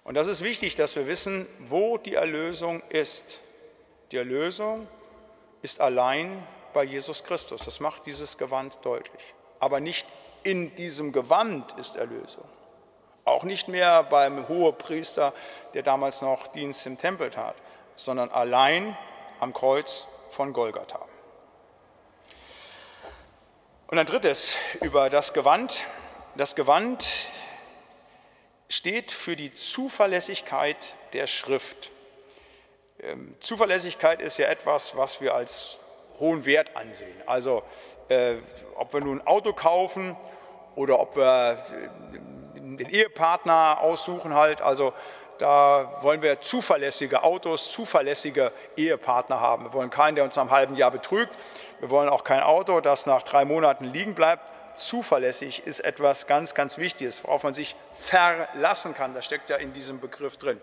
Und 0.03 0.13
das 0.13 0.27
ist 0.27 0.43
wichtig, 0.43 0.75
dass 0.75 0.95
wir 0.95 1.07
wissen, 1.07 1.47
wo 1.57 1.97
die 1.97 2.13
Erlösung 2.13 2.83
ist. 2.89 3.39
Die 4.11 4.17
Erlösung 4.17 4.87
ist 5.63 5.82
allein 5.82 6.45
bei 6.73 6.84
Jesus 6.84 7.23
Christus. 7.23 7.65
Das 7.65 7.80
macht 7.80 8.06
dieses 8.06 8.38
Gewand 8.38 8.86
deutlich. 8.86 9.34
Aber 9.60 9.80
nicht 9.80 10.06
in 10.43 10.76
diesem 10.76 11.12
Gewand 11.12 11.71
ist 11.80 11.95
Erlösung. 11.95 12.43
Auch 13.26 13.43
nicht 13.43 13.69
mehr 13.69 14.04
beim 14.04 14.47
Hohepriester, 14.49 15.34
der 15.73 15.82
damals 15.82 16.21
noch 16.21 16.47
Dienst 16.47 16.86
im 16.86 16.97
Tempel 16.97 17.32
tat, 17.32 17.56
sondern 17.95 18.30
allein 18.30 18.97
am 19.39 19.54
Kreuz 19.54 20.06
von 20.30 20.52
Golgatha. 20.52 20.99
Und 23.88 23.97
ein 23.97 24.06
drittes 24.06 24.58
über 24.82 25.10
das 25.10 25.34
Gewand. 25.34 25.86
Das 26.36 26.56
Gewand 26.56 27.08
steht 28.67 29.12
für 29.12 29.38
die 29.38 29.54
Zuverlässigkeit 29.54 30.95
der 31.13 31.28
Schrift. 31.28 31.91
Ähm, 33.03 33.35
Zuverlässigkeit 33.39 34.21
ist 34.21 34.37
ja 34.37 34.47
etwas, 34.47 34.95
was 34.95 35.19
wir 35.19 35.33
als 35.33 35.77
hohen 36.19 36.45
Wert 36.45 36.75
ansehen. 36.75 37.15
Also 37.25 37.63
äh, 38.07 38.35
ob 38.75 38.93
wir 38.93 39.01
nun 39.01 39.19
ein 39.19 39.27
Auto 39.27 39.51
kaufen 39.51 40.15
oder 40.75 40.99
ob 40.99 41.17
wir 41.17 41.57
äh, 41.57 42.19
den 42.55 42.89
Ehepartner 42.89 43.79
aussuchen 43.81 44.33
halt, 44.33 44.61
also 44.61 44.93
da 45.37 45.97
wollen 46.01 46.21
wir 46.21 46.39
zuverlässige 46.39 47.23
Autos, 47.23 47.71
zuverlässige 47.71 48.53
Ehepartner 48.77 49.41
haben. 49.41 49.65
Wir 49.65 49.73
wollen 49.73 49.89
keinen, 49.89 50.15
der 50.15 50.23
uns 50.23 50.35
nach 50.35 50.43
einem 50.43 50.51
halben 50.51 50.75
Jahr 50.75 50.91
betrügt. 50.91 51.37
Wir 51.79 51.89
wollen 51.89 52.07
auch 52.07 52.23
kein 52.23 52.41
Auto, 52.41 52.79
das 52.79 53.05
nach 53.05 53.23
drei 53.23 53.43
Monaten 53.43 53.85
liegen 53.85 54.15
bleibt. 54.15 54.49
Zuverlässig 54.75 55.65
ist 55.65 55.79
etwas 55.79 56.27
ganz, 56.27 56.53
ganz 56.53 56.77
Wichtiges, 56.77 57.23
worauf 57.23 57.43
man 57.43 57.53
sich 57.53 57.75
verlassen 57.95 58.93
kann. 58.93 59.13
Das 59.13 59.25
steckt 59.25 59.49
ja 59.49 59.57
in 59.57 59.73
diesem 59.73 59.99
Begriff 59.99 60.38
drin. 60.38 60.59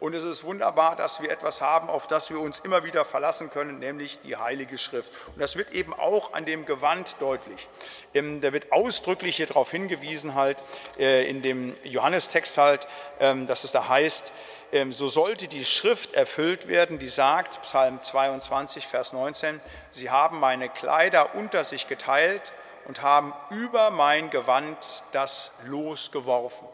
Und 0.00 0.12
es 0.12 0.24
ist 0.24 0.44
wunderbar, 0.44 0.96
dass 0.96 1.22
wir 1.22 1.30
etwas 1.30 1.62
haben, 1.62 1.88
auf 1.88 2.06
das 2.06 2.28
wir 2.28 2.38
uns 2.40 2.58
immer 2.60 2.84
wieder 2.84 3.04
verlassen 3.04 3.50
können, 3.50 3.78
nämlich 3.78 4.20
die 4.20 4.36
Heilige 4.36 4.76
Schrift. 4.76 5.12
Und 5.28 5.40
das 5.40 5.56
wird 5.56 5.72
eben 5.72 5.94
auch 5.94 6.34
an 6.34 6.44
dem 6.44 6.66
Gewand 6.66 7.16
deutlich. 7.20 7.68
Ähm, 8.12 8.40
da 8.40 8.52
wird 8.52 8.72
ausdrücklich 8.72 9.36
hier 9.36 9.46
darauf 9.46 9.70
hingewiesen, 9.70 10.34
halt 10.34 10.58
äh, 10.98 11.28
in 11.28 11.42
dem 11.42 11.74
Johannestext 11.84 12.58
halt, 12.58 12.86
ähm, 13.20 13.46
dass 13.46 13.64
es 13.64 13.72
da 13.72 13.88
heißt, 13.88 14.32
ähm, 14.72 14.92
so 14.92 15.08
sollte 15.08 15.46
die 15.46 15.64
Schrift 15.64 16.14
erfüllt 16.14 16.66
werden, 16.66 16.98
die 16.98 17.06
sagt, 17.06 17.62
Psalm 17.62 18.00
22, 18.00 18.86
Vers 18.86 19.12
19, 19.12 19.60
sie 19.92 20.10
haben 20.10 20.40
meine 20.40 20.68
Kleider 20.68 21.34
unter 21.36 21.62
sich 21.62 21.86
geteilt 21.86 22.52
und 22.86 23.02
haben 23.02 23.32
über 23.50 23.90
mein 23.90 24.30
Gewand 24.30 25.04
das 25.12 25.52
Los 25.64 26.10
geworfen. 26.10 26.68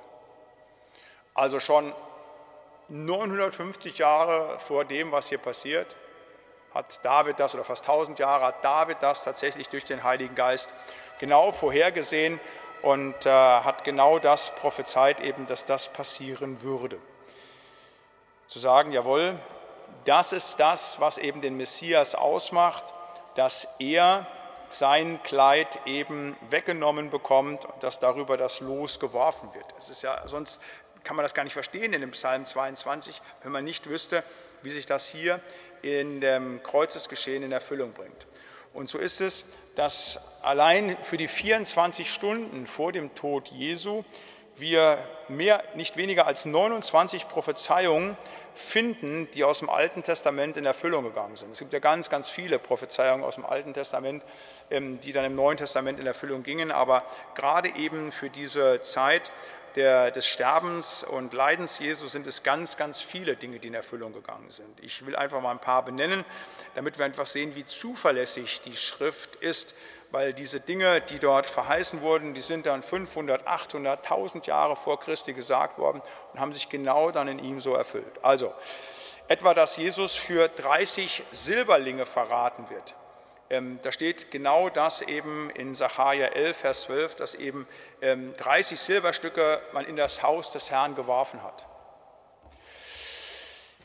Also 1.34 1.60
schon 1.60 1.92
950 2.88 3.98
Jahre 3.98 4.58
vor 4.58 4.84
dem, 4.84 5.12
was 5.12 5.28
hier 5.28 5.38
passiert, 5.38 5.96
hat 6.74 7.04
David 7.04 7.38
das, 7.38 7.54
oder 7.54 7.64
fast 7.64 7.88
1000 7.88 8.18
Jahre 8.18 8.46
hat 8.46 8.64
David 8.64 8.98
das 9.00 9.24
tatsächlich 9.24 9.68
durch 9.68 9.84
den 9.84 10.04
Heiligen 10.04 10.34
Geist 10.34 10.70
genau 11.18 11.52
vorhergesehen 11.52 12.40
und 12.82 13.26
äh, 13.26 13.30
hat 13.30 13.84
genau 13.84 14.18
das 14.18 14.54
prophezeit, 14.54 15.20
eben, 15.20 15.46
dass 15.46 15.66
das 15.66 15.92
passieren 15.92 16.62
würde. 16.62 16.98
Zu 18.46 18.58
sagen, 18.58 18.92
jawohl, 18.92 19.38
das 20.04 20.32
ist 20.32 20.58
das, 20.58 21.00
was 21.00 21.18
eben 21.18 21.40
den 21.40 21.56
Messias 21.56 22.14
ausmacht, 22.14 22.84
dass 23.34 23.68
er 23.78 24.26
sein 24.70 25.22
Kleid 25.22 25.80
eben 25.86 26.36
weggenommen 26.48 27.10
bekommt 27.10 27.64
und 27.64 27.82
dass 27.82 27.98
darüber 27.98 28.36
das 28.36 28.60
Los 28.60 29.00
geworfen 29.00 29.52
wird. 29.54 29.66
Es 29.76 29.90
ist 29.90 30.02
ja 30.02 30.22
sonst 30.26 30.60
kann 31.04 31.16
man 31.16 31.24
das 31.24 31.34
gar 31.34 31.44
nicht 31.44 31.54
verstehen 31.54 31.92
in 31.92 32.00
dem 32.00 32.10
Psalm 32.10 32.44
22, 32.44 33.20
wenn 33.42 33.52
man 33.52 33.64
nicht 33.64 33.88
wüsste, 33.88 34.22
wie 34.62 34.70
sich 34.70 34.86
das 34.86 35.08
hier 35.08 35.40
in 35.82 36.20
dem 36.20 36.62
Kreuzesgeschehen 36.62 37.42
in 37.42 37.52
Erfüllung 37.52 37.92
bringt. 37.92 38.26
Und 38.72 38.88
so 38.88 38.98
ist 38.98 39.20
es, 39.20 39.46
dass 39.76 40.42
allein 40.42 40.96
für 41.02 41.16
die 41.16 41.28
24 41.28 42.12
Stunden 42.12 42.66
vor 42.66 42.92
dem 42.92 43.14
Tod 43.14 43.48
Jesu 43.48 44.04
wir 44.56 44.98
mehr, 45.28 45.62
nicht 45.74 45.96
weniger 45.96 46.26
als 46.26 46.44
29 46.44 47.28
Prophezeiungen 47.28 48.16
finden, 48.60 49.28
die 49.32 49.42
aus 49.42 49.60
dem 49.60 49.70
Alten 49.70 50.02
Testament 50.02 50.56
in 50.56 50.66
Erfüllung 50.66 51.04
gegangen 51.04 51.36
sind. 51.36 51.52
Es 51.52 51.58
gibt 51.58 51.72
ja 51.72 51.78
ganz, 51.78 52.10
ganz 52.10 52.28
viele 52.28 52.58
Prophezeiungen 52.58 53.24
aus 53.24 53.36
dem 53.36 53.46
Alten 53.46 53.74
Testament, 53.74 54.24
ähm, 54.70 55.00
die 55.00 55.12
dann 55.12 55.24
im 55.24 55.34
Neuen 55.34 55.56
Testament 55.56 55.98
in 55.98 56.06
Erfüllung 56.06 56.42
gingen, 56.42 56.70
aber 56.70 57.02
gerade 57.34 57.70
eben 57.70 58.12
für 58.12 58.30
diese 58.30 58.80
Zeit 58.80 59.32
der, 59.76 60.10
des 60.10 60.26
Sterbens 60.26 61.04
und 61.04 61.32
Leidens 61.32 61.78
Jesu 61.78 62.08
sind 62.08 62.26
es 62.26 62.42
ganz, 62.42 62.76
ganz 62.76 63.00
viele 63.00 63.36
Dinge, 63.36 63.58
die 63.58 63.68
in 63.68 63.74
Erfüllung 63.74 64.12
gegangen 64.12 64.50
sind. 64.50 64.80
Ich 64.80 65.04
will 65.06 65.16
einfach 65.16 65.40
mal 65.40 65.52
ein 65.52 65.60
paar 65.60 65.84
benennen, 65.84 66.24
damit 66.74 66.98
wir 66.98 67.04
einfach 67.04 67.26
sehen, 67.26 67.54
wie 67.54 67.64
zuverlässig 67.64 68.60
die 68.60 68.76
Schrift 68.76 69.36
ist, 69.36 69.74
weil 70.10 70.34
diese 70.34 70.60
Dinge, 70.60 71.00
die 71.00 71.18
dort 71.18 71.48
verheißen 71.48 72.00
wurden, 72.02 72.34
die 72.34 72.40
sind 72.40 72.66
dann 72.66 72.82
500, 72.82 73.46
800, 73.46 73.98
1000 74.04 74.46
Jahre 74.46 74.76
vor 74.76 74.98
Christi 74.98 75.32
gesagt 75.32 75.78
worden 75.78 76.02
und 76.32 76.40
haben 76.40 76.52
sich 76.52 76.68
genau 76.68 77.10
dann 77.10 77.28
in 77.28 77.38
ihm 77.38 77.60
so 77.60 77.74
erfüllt. 77.74 78.22
Also 78.22 78.52
etwa, 79.28 79.54
dass 79.54 79.76
Jesus 79.76 80.16
für 80.16 80.48
30 80.48 81.22
Silberlinge 81.30 82.06
verraten 82.06 82.68
wird. 82.70 82.94
Ähm, 83.50 83.80
da 83.82 83.90
steht 83.90 84.30
genau 84.30 84.68
das 84.68 85.02
eben 85.02 85.50
in 85.50 85.74
Sacharja 85.74 86.28
11, 86.28 86.56
Vers 86.56 86.82
12, 86.82 87.16
dass 87.16 87.34
eben 87.34 87.66
30 88.00 88.70
ähm, 88.70 88.76
Silberstücke 88.76 89.60
man 89.72 89.84
in 89.86 89.96
das 89.96 90.22
Haus 90.22 90.52
des 90.52 90.70
Herrn 90.70 90.94
geworfen 90.94 91.42
hat. 91.42 91.66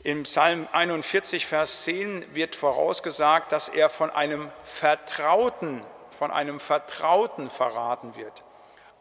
Im 0.04 0.22
Psalm 0.22 0.68
41, 0.70 1.46
Vers 1.46 1.82
10 1.82 2.32
wird 2.32 2.54
vorausgesagt, 2.54 3.50
dass 3.50 3.68
er 3.68 3.90
von 3.90 4.08
einem 4.10 4.52
Vertrauten, 4.62 5.84
von 6.10 6.30
einem 6.30 6.60
Vertrauten 6.60 7.50
verraten 7.50 8.14
wird. 8.14 8.44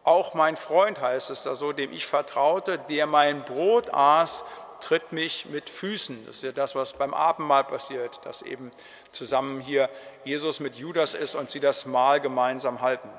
Auch 0.04 0.34
mein 0.34 0.58
Freund 0.58 1.00
heißt 1.00 1.30
es 1.30 1.44
da 1.44 1.54
so, 1.54 1.74
dem 1.74 1.92
ich 1.92 2.08
vertraute, 2.08 2.80
der 2.80 3.06
mein 3.06 3.44
Brot 3.44 3.94
aß, 3.94 4.46
tritt 4.86 5.12
mich 5.12 5.48
mit 5.48 5.68
Füßen. 5.68 6.26
Das 6.28 6.38
ist 6.38 6.44
ja 6.44 6.52
das, 6.52 6.76
was 6.76 6.94
beim 6.94 7.16
Abendmahl 7.16 7.64
passiert, 7.64 8.24
dass 8.24 8.44
eben 8.44 8.72
zusammen 9.10 9.60
hier 9.60 9.90
Jesus 10.24 10.60
mit 10.60 10.76
Judas 10.76 11.16
ist 11.16 11.34
und 11.34 11.50
sie 11.50 11.60
das 11.60 11.88
Mahl 11.88 12.22
gemeinsam 12.22 12.82
halten. 12.82 13.10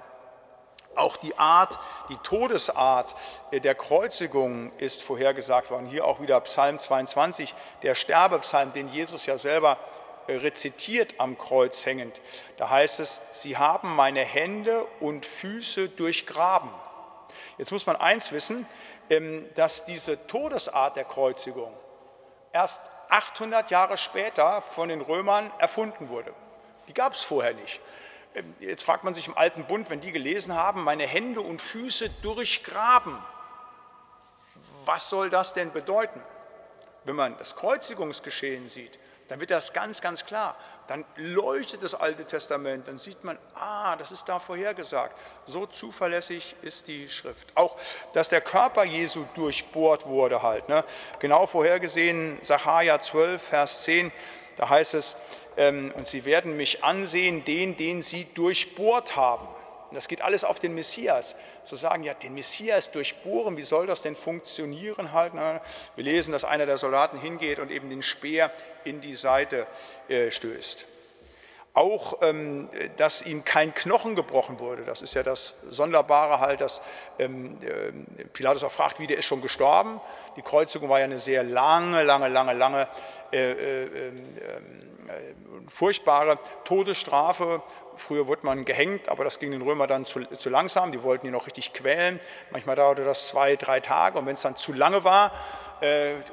Auch 0.95 1.17
die 1.17 1.37
Art, 1.37 1.79
die 2.09 2.17
Todesart 2.19 3.17
der 3.53 3.75
Kreuzigung 3.75 4.73
ist 4.79 5.03
vorhergesagt 5.03 5.73
worden. 5.73 5.87
Hier 5.89 6.05
auch 6.05 6.21
wieder 6.21 6.41
Psalm 6.43 6.79
22, 6.79 7.53
der 7.83 7.97
Sterbepsalm, 7.97 8.73
den 8.73 8.89
Jesus 8.89 9.27
ja 9.27 9.37
selber 9.37 9.77
äh, 10.29 10.37
rezitiert 10.37 11.17
am 11.19 11.37
Kreuz 11.37 11.85
hängend. 11.85 12.21
Da 12.59 12.71
heißt 12.71 13.01
es, 13.01 13.21
sie 13.33 13.57
haben 13.57 13.97
meine 13.97 14.23
Hände 14.23 14.87
und 15.01 15.27
Füße 15.27 15.89
durchgraben. 15.89 16.71
Jetzt 17.59 17.73
muss 17.73 17.87
man 17.87 17.97
eins 17.97 18.31
wissen, 18.31 18.67
dass 19.55 19.85
diese 19.85 20.27
Todesart 20.27 20.97
der 20.97 21.05
Kreuzigung 21.05 21.73
erst 22.53 22.91
800 23.09 23.71
Jahre 23.71 23.97
später 23.97 24.63
von 24.63 24.89
den 24.89 25.01
Römern 25.01 25.51
erfunden 25.59 26.09
wurde. 26.09 26.35
Die 26.89 26.95
gab 26.95 27.13
es 27.13 27.23
vorher 27.23 27.55
nicht. 27.55 27.81
Ähm, 28.35 28.55
jetzt 28.61 28.83
fragt 28.83 29.05
man 29.05 29.15
sich 29.15 29.29
im 29.29 29.37
Alten 29.37 29.65
Bund, 29.65 29.91
wenn 29.91 30.01
die 30.01 30.13
gelesen 30.13 30.55
haben, 30.55 30.85
meine 30.85 31.07
Hände 31.07 31.41
und 31.41 31.61
Füße 31.61 32.11
durchgraben, 32.23 33.19
was 34.85 35.09
soll 35.09 35.31
das 35.31 35.53
denn 35.53 35.73
bedeuten? 35.73 36.23
Wenn 37.05 37.17
man 37.17 37.37
das 37.39 37.57
Kreuzigungsgeschehen 37.57 38.69
sieht, 38.69 38.99
dann 39.29 39.41
wird 39.41 39.51
das 39.51 39.73
ganz, 39.73 40.01
ganz 40.01 40.25
klar. 40.25 40.57
Dann 40.89 41.05
leuchtet 41.17 41.83
das 41.83 41.95
Alte 41.95 42.25
Testament, 42.25 42.87
dann 42.89 42.99
sieht 42.99 43.25
man, 43.25 43.39
ah, 43.55 43.97
das 43.97 44.13
ist 44.13 44.29
da 44.29 44.39
vorhergesagt. 44.39 45.17
So 45.47 45.67
zuverlässig 45.67 46.55
ist 46.63 46.89
die 46.89 47.09
Schrift. 47.09 47.49
Auch, 47.55 47.77
dass 48.13 48.29
der 48.29 48.41
Körper 48.41 48.85
Jesu 48.85 49.25
durchbohrt 49.35 50.07
wurde 50.07 50.43
halt. 50.43 50.69
Ne? 50.69 50.85
Genau 51.19 51.47
vorhergesehen, 51.47 52.39
Sacharja 52.41 53.01
12, 53.01 53.43
Vers 53.43 53.85
10, 53.85 54.13
da 54.57 54.69
heißt 54.69 54.95
es, 54.95 55.17
ähm, 55.57 55.93
und 55.97 56.07
sie 56.07 56.25
werden 56.25 56.57
mich 56.57 56.85
ansehen, 56.85 57.45
den, 57.45 57.77
den 57.77 58.03
sie 58.03 58.27
durchbohrt 58.35 59.17
haben. 59.17 59.49
Und 59.91 59.95
das 59.95 60.09
geht 60.09 60.23
alles 60.23 60.45
auf 60.45 60.59
den 60.59 60.75
Messias. 60.75 61.37
Zu 61.63 61.77
sagen, 61.77 62.03
ja, 62.03 62.15
den 62.15 62.35
Messias 62.35 62.91
durchbohren, 62.91 63.57
wie 63.57 63.63
soll 63.63 63.87
das 63.87 64.03
denn 64.03 64.17
funktionieren 64.17 65.13
halt? 65.13 65.35
Ne? 65.35 65.61
Wir 65.95 66.05
lesen, 66.05 66.33
dass 66.33 66.45
einer 66.45 66.67
der 66.67 66.79
Soldaten 66.79 67.19
hingeht 67.19 67.59
und 67.59 67.71
eben 67.71 67.89
den 67.91 68.03
Speer 68.03 68.51
in 68.85 69.01
die 69.01 69.15
Seite 69.15 69.67
äh, 70.09 70.31
stößt. 70.31 70.87
Auch, 71.75 72.23
ähm, 72.23 72.71
dass 72.97 73.21
ihm 73.21 73.45
kein 73.45 73.75
Knochen 73.75 74.17
gebrochen 74.17 74.59
wurde. 74.61 74.85
Das 74.85 75.03
ist 75.03 75.15
ja 75.15 75.23
das 75.23 75.57
Sonderbare 75.69 76.41
halt, 76.41 76.63
dass 76.63 76.81
ähm, 77.19 77.59
äh, 77.61 78.25
Pilatus 78.33 78.65
auch 78.65 78.73
fragt, 78.73 78.99
wie 78.99 79.07
der 79.07 79.19
ist 79.19 79.27
schon 79.27 79.43
gestorben. 79.43 80.01
Die 80.37 80.43
Kreuzigung 80.43 80.89
war 80.89 81.01
ja 81.01 81.05
eine 81.05 81.19
sehr 81.19 81.43
lange, 81.43 82.03
lange, 82.03 82.29
lange, 82.29 82.55
lange 82.55 82.89
äh, 83.31 83.53
äh, 83.53 83.85
ähm, 83.85 84.37
äh, 84.39 84.96
furchtbare 85.69 86.39
Todesstrafe 86.65 87.63
Früher 87.97 88.27
wurde 88.27 88.45
man 88.45 88.65
gehängt, 88.65 89.09
aber 89.09 89.25
das 89.25 89.39
ging 89.39 89.51
den 89.51 89.63
Römern 89.63 89.89
dann 89.89 90.05
zu, 90.05 90.25
zu, 90.27 90.51
langsam. 90.51 90.93
Die 90.93 91.03
wollten 91.03 91.27
ihn 91.27 91.33
noch 91.33 91.47
richtig 91.47 91.73
quälen. 91.73 92.21
Manchmal 92.51 92.77
dauerte 92.77 93.05
das 93.05 93.29
zwei, 93.29 93.57
drei 93.57 93.81
Tage. 93.81 94.19
Und 94.19 94.27
wenn 94.27 94.35
es 94.35 94.43
dann 94.43 94.57
zu 94.57 94.73
lange 94.73 95.05
war 95.05 95.29
äh, 95.29 95.31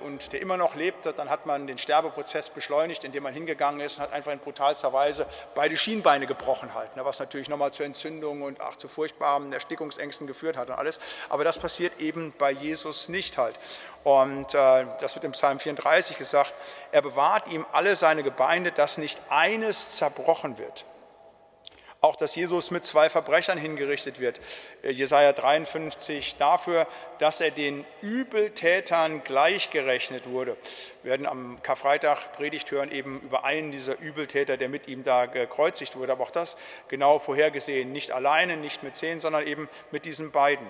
und 0.01 0.31
der 0.31 0.39
immer 0.41 0.55
noch 0.55 0.75
lebte, 0.75 1.11
dann 1.11 1.29
hat 1.29 1.45
man 1.45 1.67
den 1.67 1.77
Sterbeprozess 1.77 2.49
beschleunigt, 2.49 3.03
indem 3.03 3.23
man 3.23 3.33
hingegangen 3.33 3.81
ist 3.81 3.97
und 3.97 4.03
hat 4.03 4.13
einfach 4.13 4.31
in 4.31 4.39
brutalster 4.39 4.93
Weise 4.93 5.25
beide 5.53 5.75
Schienbeine 5.75 6.27
gebrochen 6.27 6.73
halt. 6.73 6.95
Ne, 6.95 7.03
was 7.03 7.19
natürlich 7.19 7.49
nochmal 7.49 7.71
zu 7.71 7.83
Entzündungen 7.83 8.43
und 8.43 8.61
auch 8.61 8.75
zu 8.75 8.87
furchtbaren 8.87 9.51
Erstickungsängsten 9.51 10.27
geführt 10.27 10.55
hat 10.55 10.69
und 10.69 10.75
alles. 10.75 10.99
Aber 11.29 11.43
das 11.43 11.57
passiert 11.57 11.99
eben 11.99 12.33
bei 12.37 12.51
Jesus 12.51 13.09
nicht 13.09 13.37
halt. 13.37 13.59
Und 14.03 14.53
äh, 14.53 14.85
das 14.99 15.15
wird 15.15 15.25
im 15.25 15.33
Psalm 15.33 15.59
34 15.59 16.17
gesagt, 16.17 16.53
er 16.91 17.01
bewahrt 17.01 17.47
ihm 17.49 17.65
alle 17.73 17.95
seine 17.95 18.23
Gebeine, 18.23 18.71
dass 18.71 18.97
nicht 18.97 19.19
eines 19.29 19.97
zerbrochen 19.97 20.57
wird. 20.57 20.85
Auch, 22.03 22.17
dass 22.17 22.35
Jesus 22.35 22.69
mit 22.69 22.85
zwei 22.85 23.09
Verbrechern 23.09 23.57
hingerichtet 23.57 24.19
wird. 24.19 24.41
Äh, 24.81 24.91
Jesaja 24.91 25.31
53 25.31 26.35
dafür, 26.35 26.85
dass 27.19 27.39
er 27.39 27.51
den 27.51 27.85
Übeltätern 28.01 29.23
gleichgerechnet 29.23 30.27
wurde. 30.29 30.57
Werden 31.03 31.25
am 31.25 31.61
Karfreitag 31.61 32.33
Predigt 32.33 32.71
hören 32.71 32.91
eben 32.91 33.19
über 33.21 33.43
einen 33.43 33.71
dieser 33.71 33.99
Übeltäter, 33.99 34.57
der 34.57 34.69
mit 34.69 34.87
ihm 34.87 35.03
da 35.03 35.25
gekreuzigt 35.25 35.95
wurde. 35.97 36.13
Aber 36.13 36.23
auch 36.23 36.31
das 36.31 36.57
genau 36.87 37.19
vorhergesehen. 37.19 37.91
Nicht 37.91 38.11
alleine, 38.11 38.57
nicht 38.57 38.83
mit 38.83 38.95
zehn, 38.95 39.19
sondern 39.19 39.45
eben 39.45 39.69
mit 39.91 40.05
diesen 40.05 40.31
beiden 40.31 40.67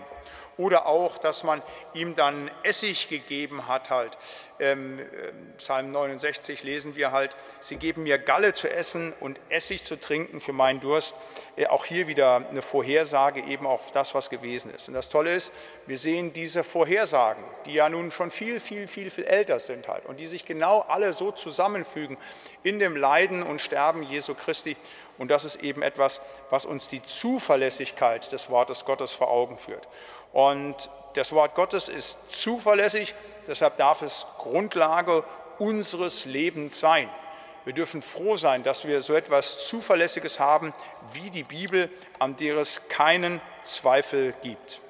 oder 0.58 0.86
auch, 0.86 1.18
dass 1.18 1.44
man 1.44 1.62
ihm 1.94 2.16
dann 2.16 2.50
Essig 2.64 3.10
gegeben 3.10 3.68
hat 3.68 3.90
halt. 3.90 4.18
Ähm, 4.60 5.00
ähm 5.00 5.54
Psalm 5.58 5.92
69 5.92 6.64
lesen 6.64 6.96
wir 6.96 7.12
halt, 7.12 7.36
sie 7.60 7.78
geben 7.78 8.04
mir 8.04 8.18
Galle 8.18 8.54
zu 8.54 8.70
essen 8.70 9.14
und 9.20 9.40
Essig 9.50 9.84
zu 9.84 10.00
trinken 10.00 10.40
für 10.40 10.54
meinen 10.54 10.80
Durst. 10.80 11.16
Äh, 11.56 11.68
auch 11.68 11.86
hier 11.86 12.08
wieder 12.08 12.48
eine 12.50 12.62
Vorhersage 12.62 13.42
eben 13.42 13.66
auf 13.66 13.92
das, 13.92 14.14
was 14.14 14.30
gewesen 14.30 14.74
ist. 14.74 14.88
Und 14.88 14.94
das 14.94 15.10
Tolle 15.10 15.34
ist, 15.34 15.52
wir 15.88 15.98
sehen 15.98 16.34
diese 16.34 16.64
Vorhersagen, 16.64 17.44
die 17.66 17.74
ja 17.74 17.90
nun 17.90 18.12
schon 18.12 18.32
viel, 18.32 18.60
viel, 18.60 18.88
viel, 18.88 19.10
viel 19.10 19.26
älter 19.26 19.60
sind 19.60 19.88
halt 19.88 20.06
und 20.06 20.20
die 20.24 20.28
sich 20.28 20.46
genau 20.46 20.86
alle 20.88 21.12
so 21.12 21.34
zusammenfügen 21.34 22.18
in 22.64 22.80
dem 22.80 22.96
Leiden 22.96 23.44
und 23.44 23.60
Sterben 23.60 24.04
Jesu 24.04 24.36
Christi. 24.36 24.78
Und 25.18 25.30
das 25.30 25.44
ist 25.44 25.58
eben 25.58 25.82
etwas, 25.82 26.22
was 26.50 26.64
uns 26.64 26.88
die 26.88 27.04
Zuverlässigkeit 27.04 28.32
des 28.32 28.50
Wortes 28.50 28.86
Gottes 28.86 29.12
vor 29.12 29.30
Augen 29.30 29.58
führt. 29.58 29.86
Und 30.32 30.90
das 31.16 31.34
Wort 31.34 31.56
Gottes 31.56 31.90
ist 31.90 32.32
zuverlässig, 32.32 33.14
deshalb 33.48 33.76
darf 33.76 34.02
es 34.02 34.26
Grundlage 34.38 35.26
unseres 35.60 36.24
Lebens 36.24 36.80
sein. 36.80 37.10
Wir 37.66 37.74
dürfen 37.74 38.02
froh 38.02 38.38
sein, 38.38 38.64
dass 38.64 38.88
wir 38.88 39.02
so 39.02 39.16
etwas 39.16 39.68
Zuverlässiges 39.68 40.40
haben 40.40 40.74
wie 41.12 41.32
die 41.32 41.44
Bibel, 41.44 41.92
an 42.20 42.38
der 42.38 42.56
es 42.60 42.88
keinen 42.88 43.42
Zweifel 43.62 44.34
gibt. 44.42 44.83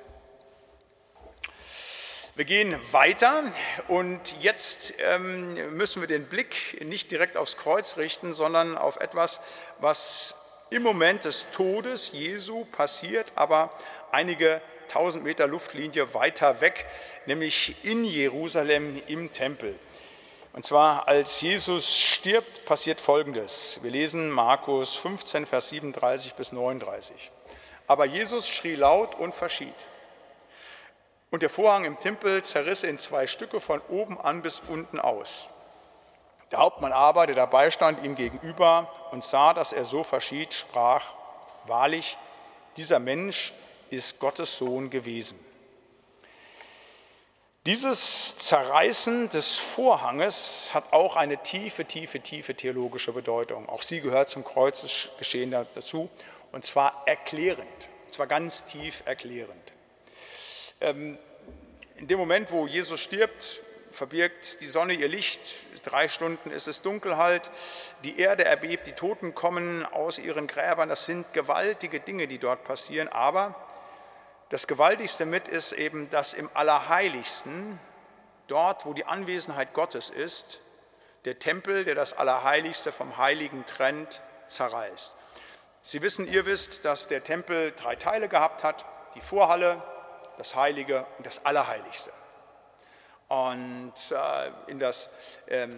Wir 2.35 2.45
gehen 2.45 2.75
weiter 2.91 3.43
und 3.87 4.41
jetzt 4.41 4.95
ähm, 4.97 5.53
müssen 5.77 6.01
wir 6.01 6.07
den 6.07 6.25
Blick 6.25 6.83
nicht 6.83 7.11
direkt 7.11 7.37
aufs 7.37 7.57
Kreuz 7.57 7.97
richten, 7.97 8.33
sondern 8.33 8.75
auf 8.75 8.97
etwas, 8.97 9.39
was 9.77 10.33
im 10.71 10.81
Moment 10.81 11.25
des 11.25 11.45
Todes 11.51 12.11
Jesu 12.11 12.65
passiert, 12.65 13.33
aber 13.35 13.69
einige 14.11 14.63
1000 14.85 15.23
Meter 15.23 15.45
Luftlinie 15.45 16.15
weiter 16.15 16.59
weg, 16.59 16.87
nämlich 17.27 17.75
in 17.85 18.03
Jerusalem 18.03 18.99
im 19.05 19.31
Tempel. 19.31 19.77
Und 20.53 20.65
zwar, 20.65 21.07
als 21.07 21.39
Jesus 21.39 21.95
stirbt, 21.99 22.65
passiert 22.65 22.99
Folgendes. 22.99 23.77
Wir 23.83 23.91
lesen 23.91 24.31
Markus 24.31 24.95
15, 24.95 25.45
Vers 25.45 25.69
37 25.69 26.33
bis 26.33 26.51
39. 26.51 27.31
Aber 27.85 28.05
Jesus 28.05 28.49
schrie 28.49 28.73
laut 28.73 29.13
und 29.13 29.35
verschied. 29.35 29.85
Und 31.33 31.41
der 31.41 31.49
Vorhang 31.49 31.83
im 31.83 31.99
Tempel 31.99 32.43
zerriss 32.43 32.83
in 32.83 32.99
zwei 32.99 33.25
Stücke 33.25 33.59
von 33.59 33.81
oben 33.89 34.21
an 34.21 34.43
bis 34.43 34.59
unten 34.59 34.99
aus. 34.99 35.49
Der 36.51 36.59
Hauptmann 36.59 36.91
aber, 36.91 37.25
der 37.25 37.35
dabei 37.35 37.71
stand, 37.71 38.05
ihm 38.05 38.15
gegenüber 38.15 38.87
und 39.09 39.23
sah, 39.23 39.55
dass 39.55 39.73
er 39.73 39.83
so 39.83 40.03
verschied, 40.03 40.53
sprach, 40.53 41.15
Wahrlich, 41.65 42.19
dieser 42.77 42.99
Mensch 42.99 43.51
ist 43.89 44.19
Gottes 44.19 44.59
Sohn 44.59 44.91
gewesen. 44.91 45.39
Dieses 47.65 48.37
Zerreißen 48.37 49.29
des 49.29 49.57
Vorhanges 49.57 50.69
hat 50.75 50.93
auch 50.93 51.15
eine 51.15 51.41
tiefe, 51.41 51.85
tiefe, 51.85 52.19
tiefe 52.19 52.53
theologische 52.53 53.11
Bedeutung. 53.11 53.67
Auch 53.69 53.81
sie 53.81 54.01
gehört 54.01 54.29
zum 54.29 54.45
Kreuzesgeschehen 54.45 55.49
dazu, 55.49 56.11
und 56.51 56.63
zwar 56.63 57.01
erklärend, 57.07 57.89
und 58.05 58.13
zwar 58.13 58.27
ganz 58.27 58.65
tief 58.65 59.01
erklärend. 59.07 59.72
Ähm, 60.83 61.17
in 61.95 62.07
dem 62.09 62.19
Moment, 62.19 62.51
wo 62.51 62.67
Jesus 62.67 62.99
stirbt, 62.99 63.61
verbirgt 63.91 64.59
die 64.59 64.67
Sonne 64.67 64.93
ihr 64.93 65.07
Licht, 65.07 65.41
drei 65.83 66.09
Stunden 66.09 66.51
ist 66.51 66.67
es 66.67 66.81
Dunkelheit, 66.81 67.49
die 68.03 68.19
Erde 68.19 68.43
erbebt, 68.43 68.85
die 68.85 68.91
Toten 68.91 69.33
kommen 69.33 69.85
aus 69.85 70.19
ihren 70.19 70.45
Gräbern, 70.45 70.89
das 70.89 71.05
sind 71.05 71.31
gewaltige 71.31 72.01
Dinge, 72.01 72.27
die 72.27 72.37
dort 72.37 72.65
passieren, 72.65 73.07
aber 73.07 73.55
das 74.49 74.67
Gewaltigste 74.67 75.25
mit 75.25 75.47
ist 75.47 75.71
eben, 75.71 76.09
dass 76.09 76.33
im 76.33 76.49
Allerheiligsten, 76.53 77.79
dort 78.47 78.85
wo 78.85 78.91
die 78.91 79.05
Anwesenheit 79.05 79.73
Gottes 79.73 80.09
ist, 80.09 80.59
der 81.23 81.39
Tempel, 81.39 81.85
der 81.85 81.95
das 81.95 82.11
Allerheiligste 82.11 82.91
vom 82.91 83.17
Heiligen 83.17 83.65
trennt, 83.65 84.21
zerreißt. 84.49 85.15
Sie 85.81 86.01
wissen, 86.01 86.29
ihr 86.29 86.45
wisst, 86.45 86.83
dass 86.83 87.07
der 87.07 87.23
Tempel 87.23 87.71
drei 87.71 87.95
Teile 87.95 88.27
gehabt 88.27 88.63
hat, 88.63 88.85
die 89.15 89.21
Vorhalle, 89.21 89.81
das 90.37 90.55
Heilige 90.55 91.05
und 91.17 91.25
das 91.25 91.45
Allerheiligste. 91.45 92.11
Und 93.27 93.93
äh, 94.11 94.71
in 94.71 94.79
das 94.79 95.09
ähm, 95.47 95.75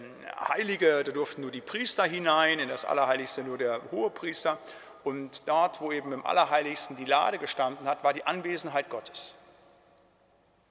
Heilige, 0.49 1.03
da 1.03 1.11
durften 1.11 1.41
nur 1.41 1.51
die 1.51 1.61
Priester 1.61 2.03
hinein, 2.03 2.59
in 2.59 2.69
das 2.69 2.85
Allerheiligste 2.85 3.43
nur 3.43 3.57
der 3.57 3.79
Hohepriester. 3.91 4.57
Und 5.03 5.47
dort, 5.47 5.79
wo 5.79 5.91
eben 5.91 6.11
im 6.11 6.25
Allerheiligsten 6.25 6.95
die 6.95 7.05
Lade 7.05 7.37
gestanden 7.37 7.87
hat, 7.87 8.03
war 8.03 8.11
die 8.11 8.25
Anwesenheit 8.25 8.89
Gottes. 8.89 9.35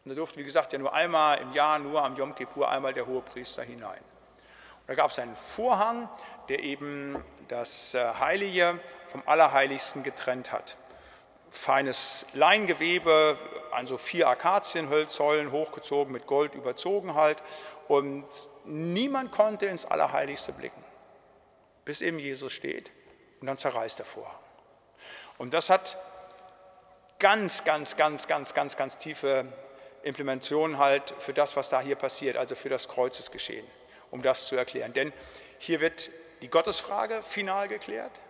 Und 0.05 0.11
da 0.11 0.15
durfte, 0.17 0.39
wie 0.39 0.45
gesagt, 0.45 0.73
ja 0.73 0.79
nur 0.79 0.93
einmal 0.93 1.39
im 1.39 1.53
Jahr, 1.53 1.79
nur 1.79 2.05
am 2.05 2.17
Yom 2.17 2.35
Kippur, 2.35 2.69
einmal 2.69 2.93
der 2.93 3.07
Hohepriester 3.07 3.63
hinein. 3.63 4.01
Und 4.01 4.89
da 4.89 4.95
gab 4.95 5.11
es 5.11 5.19
einen 5.19 5.37
Vorhang, 5.37 6.09
der 6.51 6.61
eben 6.63 7.25
das 7.49 7.95
äh, 7.95 8.13
Heilige 8.21 8.79
vom 9.07 9.23
Allerheiligsten 9.25 10.03
getrennt 10.03 10.53
hat 10.53 10.77
feines 11.55 12.27
Leingewebe, 12.35 13.39
also 13.71 13.97
vier 13.97 14.29
Akazienhölzsäulen 14.29 15.53
hochgezogen, 15.53 16.13
mit 16.13 16.27
Gold 16.27 16.55
überzogen 16.55 17.15
halt. 17.15 17.43
Und 17.89 18.25
niemand 18.65 19.33
konnte 19.33 19.67
ins 19.67 19.85
Allerheiligste 19.85 20.53
blicken, 20.53 20.83
bis 21.85 22.03
eben 22.03 22.19
Jesus 22.19 22.53
steht 22.53 22.91
und 23.41 23.47
dann 23.47 23.59
zerreißt 23.59 23.99
der 23.99 24.07
Vorhang. 24.07 24.39
Und 25.39 25.53
das 25.53 25.71
hat 25.71 25.99
ganz, 27.19 27.65
ganz, 27.65 27.97
ganz, 27.97 28.27
ganz, 28.27 28.55
ganz, 28.55 28.77
ganz 28.77 28.99
tiefe 28.99 29.47
Implementationen 30.03 30.79
halt 30.79 31.15
für 31.19 31.33
das, 31.33 31.57
was 31.57 31.69
da 31.69 31.81
hier 31.81 31.97
passiert, 31.97 32.37
also 32.37 32.55
für 32.55 32.69
das 32.69 32.89
Kreuzesgeschehen, 32.89 33.67
um 34.11 34.23
das 34.23 34.47
zu 34.47 34.57
erklären. 34.57 34.93
Denn 34.93 35.13
hier 35.59 35.81
wird 35.81 36.11
die 36.43 36.49
Gottesfrage 36.49 37.23
final 37.23 37.69
geklärt, 37.69 38.21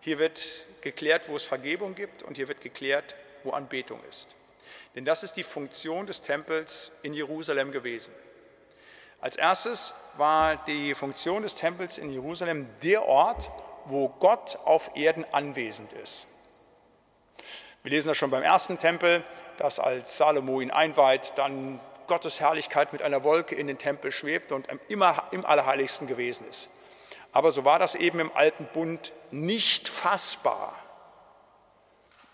hier 0.00 0.18
wird 0.18 0.66
geklärt, 0.80 1.28
wo 1.28 1.36
es 1.36 1.44
Vergebung 1.44 1.94
gibt 1.94 2.22
und 2.22 2.36
hier 2.36 2.48
wird 2.48 2.60
geklärt, 2.60 3.14
wo 3.44 3.50
Anbetung 3.50 4.00
ist. 4.08 4.30
Denn 4.94 5.04
das 5.04 5.22
ist 5.22 5.34
die 5.34 5.44
Funktion 5.44 6.06
des 6.06 6.22
Tempels 6.22 6.92
in 7.02 7.14
Jerusalem 7.14 7.72
gewesen. 7.72 8.12
Als 9.20 9.36
erstes 9.36 9.94
war 10.16 10.56
die 10.66 10.94
Funktion 10.94 11.42
des 11.42 11.54
Tempels 11.54 11.98
in 11.98 12.12
Jerusalem 12.12 12.68
der 12.82 13.04
Ort, 13.04 13.50
wo 13.86 14.08
Gott 14.08 14.56
auf 14.64 14.92
Erden 14.94 15.24
anwesend 15.32 15.92
ist. 15.92 16.26
Wir 17.82 17.90
lesen 17.90 18.08
das 18.08 18.16
schon 18.16 18.30
beim 18.30 18.42
ersten 18.42 18.78
Tempel, 18.78 19.22
dass 19.56 19.80
als 19.80 20.18
Salomo 20.18 20.60
ihn 20.60 20.70
einweiht, 20.70 21.32
dann 21.36 21.80
Gottes 22.06 22.40
Herrlichkeit 22.40 22.92
mit 22.92 23.02
einer 23.02 23.24
Wolke 23.24 23.54
in 23.54 23.66
den 23.66 23.78
Tempel 23.78 24.12
schwebt 24.12 24.52
und 24.52 24.68
immer 24.88 25.28
im 25.32 25.44
Allerheiligsten 25.44 26.06
gewesen 26.06 26.46
ist. 26.48 26.70
Aber 27.32 27.52
so 27.52 27.64
war 27.64 27.78
das 27.78 27.94
eben 27.94 28.20
im 28.20 28.34
alten 28.34 28.66
Bund 28.66 29.12
nicht 29.30 29.88
fassbar. 29.88 30.72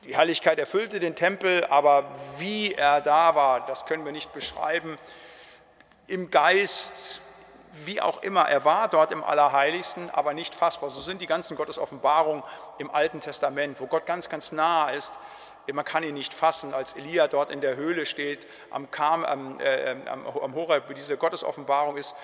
Die 0.04 0.16
Herrlichkeit 0.16 0.58
erfüllte 0.58 1.00
den 1.00 1.16
Tempel, 1.16 1.64
aber 1.64 2.04
wie 2.38 2.74
er 2.74 3.00
da 3.00 3.34
war, 3.34 3.66
das 3.66 3.86
können 3.86 4.04
wir 4.04 4.12
nicht 4.12 4.32
beschreiben. 4.34 4.98
Im 6.06 6.30
Geist, 6.30 7.22
wie 7.72 8.02
auch 8.02 8.22
immer, 8.22 8.42
er 8.42 8.64
war 8.66 8.88
dort 8.88 9.12
im 9.12 9.24
Allerheiligsten, 9.24 10.10
aber 10.10 10.34
nicht 10.34 10.54
fassbar. 10.54 10.90
So 10.90 11.00
sind 11.00 11.22
die 11.22 11.26
ganzen 11.26 11.56
Gottesoffenbarungen 11.56 12.44
im 12.78 12.90
Alten 12.90 13.20
Testament, 13.20 13.80
wo 13.80 13.86
Gott 13.86 14.04
ganz, 14.04 14.28
ganz 14.28 14.52
nah 14.52 14.90
ist 14.90 15.14
man 15.72 15.84
kann 15.84 16.02
ihn 16.02 16.14
nicht 16.14 16.34
fassen, 16.34 16.74
als 16.74 16.92
Elia 16.92 17.26
dort 17.26 17.50
in 17.50 17.60
der 17.60 17.76
Höhle 17.76 18.04
steht, 18.04 18.46
am, 18.70 18.90
Kam, 18.90 19.24
am, 19.24 19.58
äh, 19.60 19.96
am, 20.06 20.26
am 20.26 20.54
Horeb, 20.54 20.94
diese 20.94 21.16
Gottesoffenbarung 21.16 21.96
ist, 21.96 22.14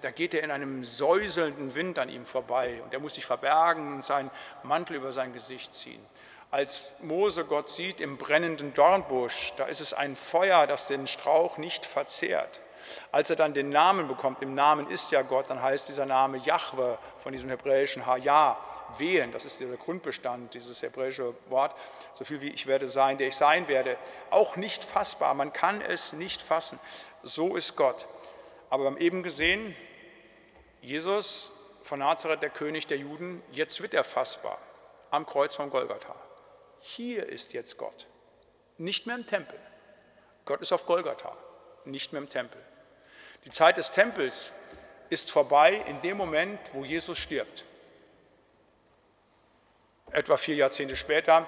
da 0.00 0.10
geht 0.10 0.34
er 0.34 0.42
in 0.42 0.50
einem 0.50 0.84
säuselnden 0.84 1.74
Wind 1.74 1.98
an 1.98 2.08
ihm 2.08 2.24
vorbei 2.26 2.80
und 2.84 2.92
er 2.92 3.00
muss 3.00 3.14
sich 3.14 3.24
verbergen 3.24 3.94
und 3.94 4.04
seinen 4.04 4.30
Mantel 4.62 4.96
über 4.96 5.12
sein 5.12 5.32
Gesicht 5.32 5.74
ziehen. 5.74 6.04
Als 6.50 6.88
Mose 7.00 7.44
Gott 7.44 7.70
sieht 7.70 8.00
im 8.00 8.18
brennenden 8.18 8.74
Dornbusch, 8.74 9.54
da 9.56 9.64
ist 9.64 9.80
es 9.80 9.94
ein 9.94 10.16
Feuer, 10.16 10.66
das 10.66 10.86
den 10.86 11.06
Strauch 11.06 11.56
nicht 11.56 11.86
verzehrt. 11.86 12.60
Als 13.10 13.30
er 13.30 13.36
dann 13.36 13.54
den 13.54 13.70
Namen 13.70 14.08
bekommt, 14.08 14.42
im 14.42 14.54
Namen 14.54 14.88
ist 14.90 15.12
ja 15.12 15.22
Gott, 15.22 15.48
dann 15.48 15.62
heißt 15.62 15.88
dieser 15.88 16.04
Name 16.04 16.38
Jahwe 16.38 16.98
von 17.16 17.32
diesem 17.32 17.48
hebräischen 17.48 18.06
Haya, 18.06 18.58
wehen, 18.98 19.32
das 19.32 19.44
ist 19.44 19.60
dieser 19.60 19.76
Grundbestand, 19.76 20.54
dieses 20.54 20.82
hebräische 20.82 21.34
Wort, 21.48 21.74
so 22.12 22.24
viel 22.24 22.40
wie 22.40 22.50
ich 22.50 22.66
werde 22.66 22.88
sein, 22.88 23.18
der 23.18 23.28
ich 23.28 23.36
sein 23.36 23.68
werde, 23.68 23.96
auch 24.30 24.56
nicht 24.56 24.84
fassbar, 24.84 25.34
man 25.34 25.52
kann 25.52 25.80
es 25.80 26.12
nicht 26.12 26.42
fassen. 26.42 26.78
So 27.22 27.56
ist 27.56 27.76
Gott. 27.76 28.06
Aber 28.72 28.84
wir 28.84 28.86
haben 28.86 29.00
eben 29.02 29.22
gesehen, 29.22 29.76
Jesus 30.80 31.52
von 31.82 31.98
Nazareth, 31.98 32.42
der 32.42 32.48
König 32.48 32.86
der 32.86 32.96
Juden, 32.96 33.42
jetzt 33.52 33.82
wird 33.82 33.92
er 33.92 34.02
fassbar 34.02 34.58
am 35.10 35.26
Kreuz 35.26 35.54
von 35.54 35.68
Golgatha. 35.68 36.14
Hier 36.80 37.28
ist 37.28 37.52
jetzt 37.52 37.76
Gott, 37.76 38.06
nicht 38.78 39.06
mehr 39.06 39.16
im 39.16 39.26
Tempel. 39.26 39.58
Gott 40.46 40.62
ist 40.62 40.72
auf 40.72 40.86
Golgatha, 40.86 41.36
nicht 41.84 42.14
mehr 42.14 42.22
im 42.22 42.30
Tempel. 42.30 42.58
Die 43.44 43.50
Zeit 43.50 43.76
des 43.76 43.90
Tempels 43.90 44.52
ist 45.10 45.30
vorbei 45.30 45.74
in 45.86 46.00
dem 46.00 46.16
Moment, 46.16 46.58
wo 46.72 46.82
Jesus 46.82 47.18
stirbt. 47.18 47.66
Etwa 50.12 50.38
vier 50.38 50.54
Jahrzehnte 50.54 50.96
später 50.96 51.46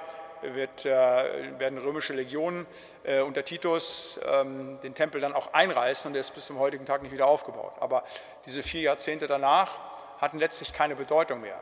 wird, 0.52 0.86
äh, 0.86 1.58
werden 1.58 1.78
römische 1.78 2.12
Legionen 2.12 2.66
äh, 3.04 3.20
unter 3.20 3.44
Titus 3.44 4.20
ähm, 4.26 4.78
den 4.82 4.94
Tempel 4.94 5.20
dann 5.20 5.32
auch 5.32 5.52
einreißen 5.52 6.10
und 6.10 6.14
er 6.14 6.20
ist 6.20 6.34
bis 6.34 6.46
zum 6.46 6.58
heutigen 6.58 6.84
Tag 6.84 7.02
nicht 7.02 7.12
wieder 7.12 7.26
aufgebaut. 7.26 7.74
Aber 7.80 8.04
diese 8.46 8.62
vier 8.62 8.82
Jahrzehnte 8.82 9.26
danach 9.26 9.78
hatten 10.20 10.38
letztlich 10.38 10.72
keine 10.72 10.96
Bedeutung 10.96 11.40
mehr, 11.40 11.58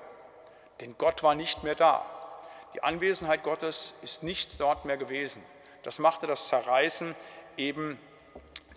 denn 0.80 0.96
Gott 0.98 1.22
war 1.22 1.34
nicht 1.34 1.62
mehr 1.62 1.74
da. 1.74 2.04
Die 2.74 2.82
Anwesenheit 2.82 3.42
Gottes 3.42 3.94
ist 4.02 4.22
nicht 4.22 4.58
dort 4.60 4.84
mehr 4.84 4.96
gewesen. 4.96 5.42
Das 5.82 5.98
machte 5.98 6.26
das 6.26 6.48
Zerreißen 6.48 7.14
eben 7.56 7.98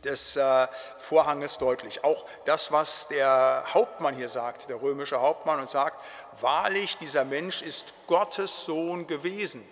des 0.05 0.35
äh, 0.35 0.67
Vorhanges 0.97 1.57
deutlich. 1.57 2.03
Auch 2.03 2.25
das, 2.45 2.71
was 2.71 3.07
der 3.07 3.63
Hauptmann 3.73 4.15
hier 4.15 4.29
sagt, 4.29 4.69
der 4.69 4.81
römische 4.81 5.19
Hauptmann, 5.19 5.59
und 5.59 5.67
sagt, 5.67 6.01
wahrlich, 6.39 6.97
dieser 6.97 7.25
Mensch 7.25 7.61
ist 7.61 7.93
Gottes 8.07 8.65
Sohn 8.65 9.07
gewesen. 9.07 9.67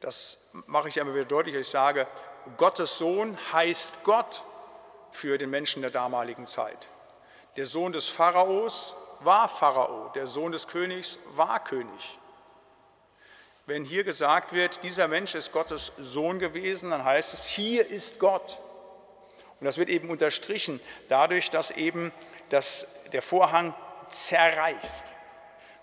Das 0.00 0.38
mache 0.66 0.88
ich 0.88 0.96
immer 0.96 1.14
wieder 1.14 1.24
deutlich. 1.24 1.54
Ich 1.54 1.68
sage, 1.68 2.06
Gottes 2.56 2.98
Sohn 2.98 3.38
heißt 3.52 4.04
Gott 4.04 4.42
für 5.10 5.38
den 5.38 5.50
Menschen 5.50 5.82
der 5.82 5.90
damaligen 5.90 6.46
Zeit. 6.46 6.88
Der 7.56 7.64
Sohn 7.64 7.92
des 7.92 8.06
Pharaos 8.06 8.94
war 9.20 9.48
Pharao, 9.48 10.10
der 10.14 10.26
Sohn 10.26 10.52
des 10.52 10.68
Königs 10.68 11.18
war 11.34 11.62
König. 11.64 12.18
Wenn 13.64 13.84
hier 13.84 14.04
gesagt 14.04 14.52
wird, 14.52 14.82
dieser 14.84 15.08
Mensch 15.08 15.34
ist 15.34 15.52
Gottes 15.52 15.92
Sohn 15.98 16.38
gewesen, 16.38 16.90
dann 16.90 17.02
heißt 17.02 17.34
es, 17.34 17.46
hier 17.46 17.88
ist 17.88 18.20
Gott. 18.20 18.58
Und 19.58 19.64
das 19.64 19.78
wird 19.78 19.88
eben 19.88 20.10
unterstrichen 20.10 20.80
dadurch, 21.08 21.50
dass 21.50 21.70
eben 21.70 22.12
das, 22.50 22.86
der 23.12 23.22
Vorhang 23.22 23.74
zerreißt. 24.08 25.12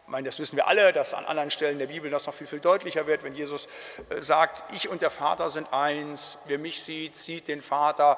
Ich 0.05 0.11
meine, 0.11 0.25
das 0.25 0.37
wissen 0.37 0.57
wir 0.57 0.67
alle, 0.67 0.91
dass 0.91 1.13
an 1.13 1.25
anderen 1.25 1.49
Stellen 1.49 1.79
der 1.79 1.87
Bibel 1.87 2.11
das 2.11 2.25
noch 2.25 2.33
viel, 2.33 2.45
viel 2.45 2.59
deutlicher 2.59 3.07
wird, 3.07 3.23
wenn 3.23 3.33
Jesus 3.33 3.67
äh, 4.09 4.21
sagt, 4.21 4.63
ich 4.73 4.89
und 4.89 5.01
der 5.01 5.09
Vater 5.09 5.49
sind 5.49 5.71
eins, 5.71 6.37
wer 6.45 6.59
mich 6.59 6.83
sieht, 6.83 7.15
sieht 7.15 7.47
den 7.47 7.61
Vater. 7.61 8.17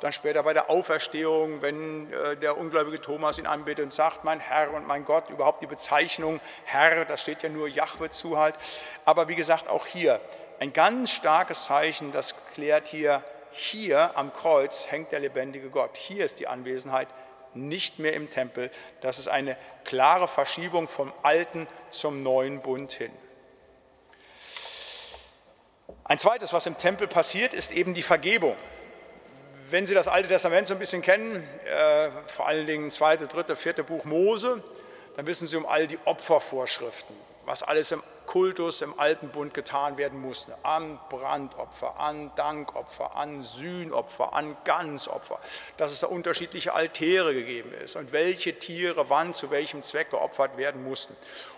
Dann 0.00 0.14
später 0.14 0.42
bei 0.42 0.54
der 0.54 0.70
Auferstehung, 0.70 1.60
wenn 1.60 2.10
äh, 2.10 2.36
der 2.38 2.56
ungläubige 2.56 3.00
Thomas 3.00 3.38
ihn 3.38 3.46
anbetet 3.46 3.84
und 3.84 3.92
sagt, 3.92 4.24
mein 4.24 4.40
Herr 4.40 4.72
und 4.72 4.86
mein 4.86 5.04
Gott, 5.04 5.28
überhaupt 5.28 5.62
die 5.62 5.66
Bezeichnung 5.66 6.40
Herr, 6.64 7.04
das 7.04 7.20
steht 7.20 7.42
ja 7.42 7.50
nur 7.50 7.68
Jahwe 7.68 8.08
zu 8.08 8.38
halt. 8.38 8.54
Aber 9.04 9.28
wie 9.28 9.36
gesagt, 9.36 9.68
auch 9.68 9.86
hier 9.86 10.20
ein 10.58 10.72
ganz 10.72 11.10
starkes 11.10 11.66
Zeichen, 11.66 12.12
das 12.12 12.34
klärt 12.54 12.88
hier 12.88 13.22
hier 13.56 14.16
am 14.16 14.34
Kreuz 14.34 14.90
hängt 14.90 15.12
der 15.12 15.20
lebendige 15.20 15.70
Gott. 15.70 15.96
Hier 15.96 16.26
ist 16.26 16.40
die 16.40 16.46
Anwesenheit 16.46 17.08
nicht 17.56 17.98
mehr 17.98 18.14
im 18.14 18.30
Tempel. 18.30 18.70
Das 19.00 19.18
ist 19.18 19.28
eine 19.28 19.56
klare 19.84 20.28
Verschiebung 20.28 20.88
vom 20.88 21.12
alten 21.22 21.66
zum 21.90 22.22
neuen 22.22 22.60
Bund 22.60 22.92
hin. 22.92 23.12
Ein 26.04 26.18
zweites, 26.18 26.52
was 26.52 26.66
im 26.66 26.78
Tempel 26.78 27.08
passiert, 27.08 27.54
ist 27.54 27.72
eben 27.72 27.94
die 27.94 28.02
Vergebung. 28.02 28.56
Wenn 29.70 29.86
Sie 29.86 29.94
das 29.94 30.06
Alte 30.06 30.28
Testament 30.28 30.68
so 30.68 30.74
ein 30.74 30.78
bisschen 30.78 31.02
kennen, 31.02 31.42
äh, 31.64 32.10
vor 32.26 32.46
allen 32.46 32.66
Dingen 32.66 32.92
zweite, 32.92 33.26
dritte, 33.26 33.56
vierte 33.56 33.82
Buch 33.82 34.04
Mose, 34.04 34.62
dann 35.16 35.26
wissen 35.26 35.48
Sie 35.48 35.56
um 35.56 35.66
all 35.66 35.88
die 35.88 35.98
Opfervorschriften, 36.04 37.16
was 37.44 37.64
alles 37.64 37.90
im 37.90 38.02
Kultus 38.26 38.82
im 38.82 38.98
Alten 38.98 39.28
Bund 39.28 39.54
getan 39.54 39.96
werden 39.96 40.20
musste. 40.20 40.56
An 40.62 40.98
Brandopfer, 41.08 41.98
an 41.98 42.30
Dankopfer, 42.36 43.16
an 43.16 43.42
Sühnopfer, 43.42 44.34
an 44.34 44.56
Ganzopfer. 44.64 45.38
Dass 45.76 45.92
es 45.92 46.00
da 46.00 46.08
unterschiedliche 46.08 46.74
Altäre 46.74 47.34
gegeben 47.34 47.72
ist 47.72 47.96
und 47.96 48.12
welche 48.12 48.58
Tiere 48.58 49.08
wann 49.08 49.32
zu 49.32 49.50
welchem 49.50 49.82
Zweck 49.82 50.10
geopfert 50.10 50.56
werden 50.56 50.84
mussten. 50.84 51.16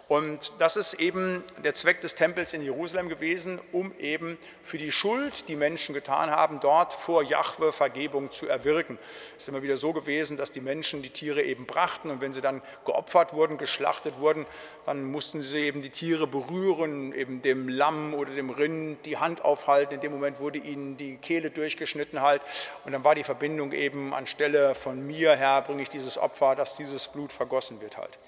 Und 0.09 0.55
das 0.57 0.79
ist 0.79 0.95
eben 0.95 1.45
der 1.63 1.75
Zweck 1.75 2.01
des 2.01 2.15
Tempels 2.15 2.55
in 2.55 2.63
Jerusalem 2.63 3.11
gewesen, 3.11 3.61
um 3.73 3.93
eben 3.99 4.39
für 4.63 4.79
die 4.79 4.91
Schuld, 4.91 5.49
die 5.49 5.57
Menschen 5.57 5.95
getan 5.95 6.31
haben, 6.31 6.61
dort 6.61 6.95
vor 6.95 7.23
Jahwe 7.23 7.73
Vergebung 7.73 8.33
zu 8.33 8.49
erwirken. 8.49 8.99
Es 9.37 9.43
ist 9.43 9.49
immer 9.51 9.63
wieder 9.63 9.77
so 9.77 9.93
gewesen, 9.93 10.39
dass 10.39 10.51
die 10.51 10.63
Menschen 10.63 11.03
die 11.03 11.11
Tiere 11.11 11.43
eben 11.43 11.67
brachten 11.67 12.09
und 12.09 12.23
wenn 12.23 12.33
sie 12.33 12.41
dann 12.41 12.63
geopfert 12.87 13.35
wurden, 13.35 13.59
geschlachtet 13.59 14.19
wurden, 14.19 14.47
dann 14.87 15.05
mussten 15.05 15.43
sie 15.43 15.59
eben 15.59 15.83
die 15.83 15.91
Tiere 15.91 16.27
berühren, 16.27 17.13
eben 17.13 17.43
dem 17.43 17.69
Lamm 17.69 18.15
oder 18.15 18.33
dem 18.33 18.49
Rind 18.49 19.05
die 19.05 19.19
Hand 19.19 19.45
aufhalten. 19.45 19.97
In 19.97 20.01
dem 20.01 20.13
Moment 20.13 20.41
wurde 20.41 20.57
ihnen 20.57 20.97
die 20.97 21.19
Kehle 21.19 21.51
durchgeschnitten 21.51 22.23
halt 22.23 22.41
und 22.87 22.93
dann 22.93 23.05
war 23.05 23.15
die 23.15 23.25
Verbindung 23.25 23.73
eben 23.73 24.15
anstelle 24.15 24.75
von 24.75 25.07
mir 25.07 25.37
her 25.37 25.61
bringe 25.61 25.83
ich 25.83 25.91
dieses 25.91 26.17
Opfer, 26.17 26.57
dass 26.57 26.77
dieses 26.77 27.09
Blut 27.09 27.31
vergossen 27.31 27.83
wird 27.83 27.99
halt. 27.99 28.19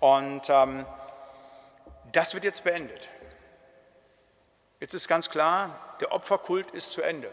Und 0.00 0.48
ähm, 0.48 0.84
das 2.12 2.34
wird 2.34 2.44
jetzt 2.44 2.64
beendet. 2.64 3.08
Jetzt 4.80 4.94
ist 4.94 5.08
ganz 5.08 5.28
klar, 5.28 5.96
der 6.00 6.12
Opferkult 6.12 6.70
ist 6.70 6.92
zu 6.92 7.02
Ende. 7.02 7.30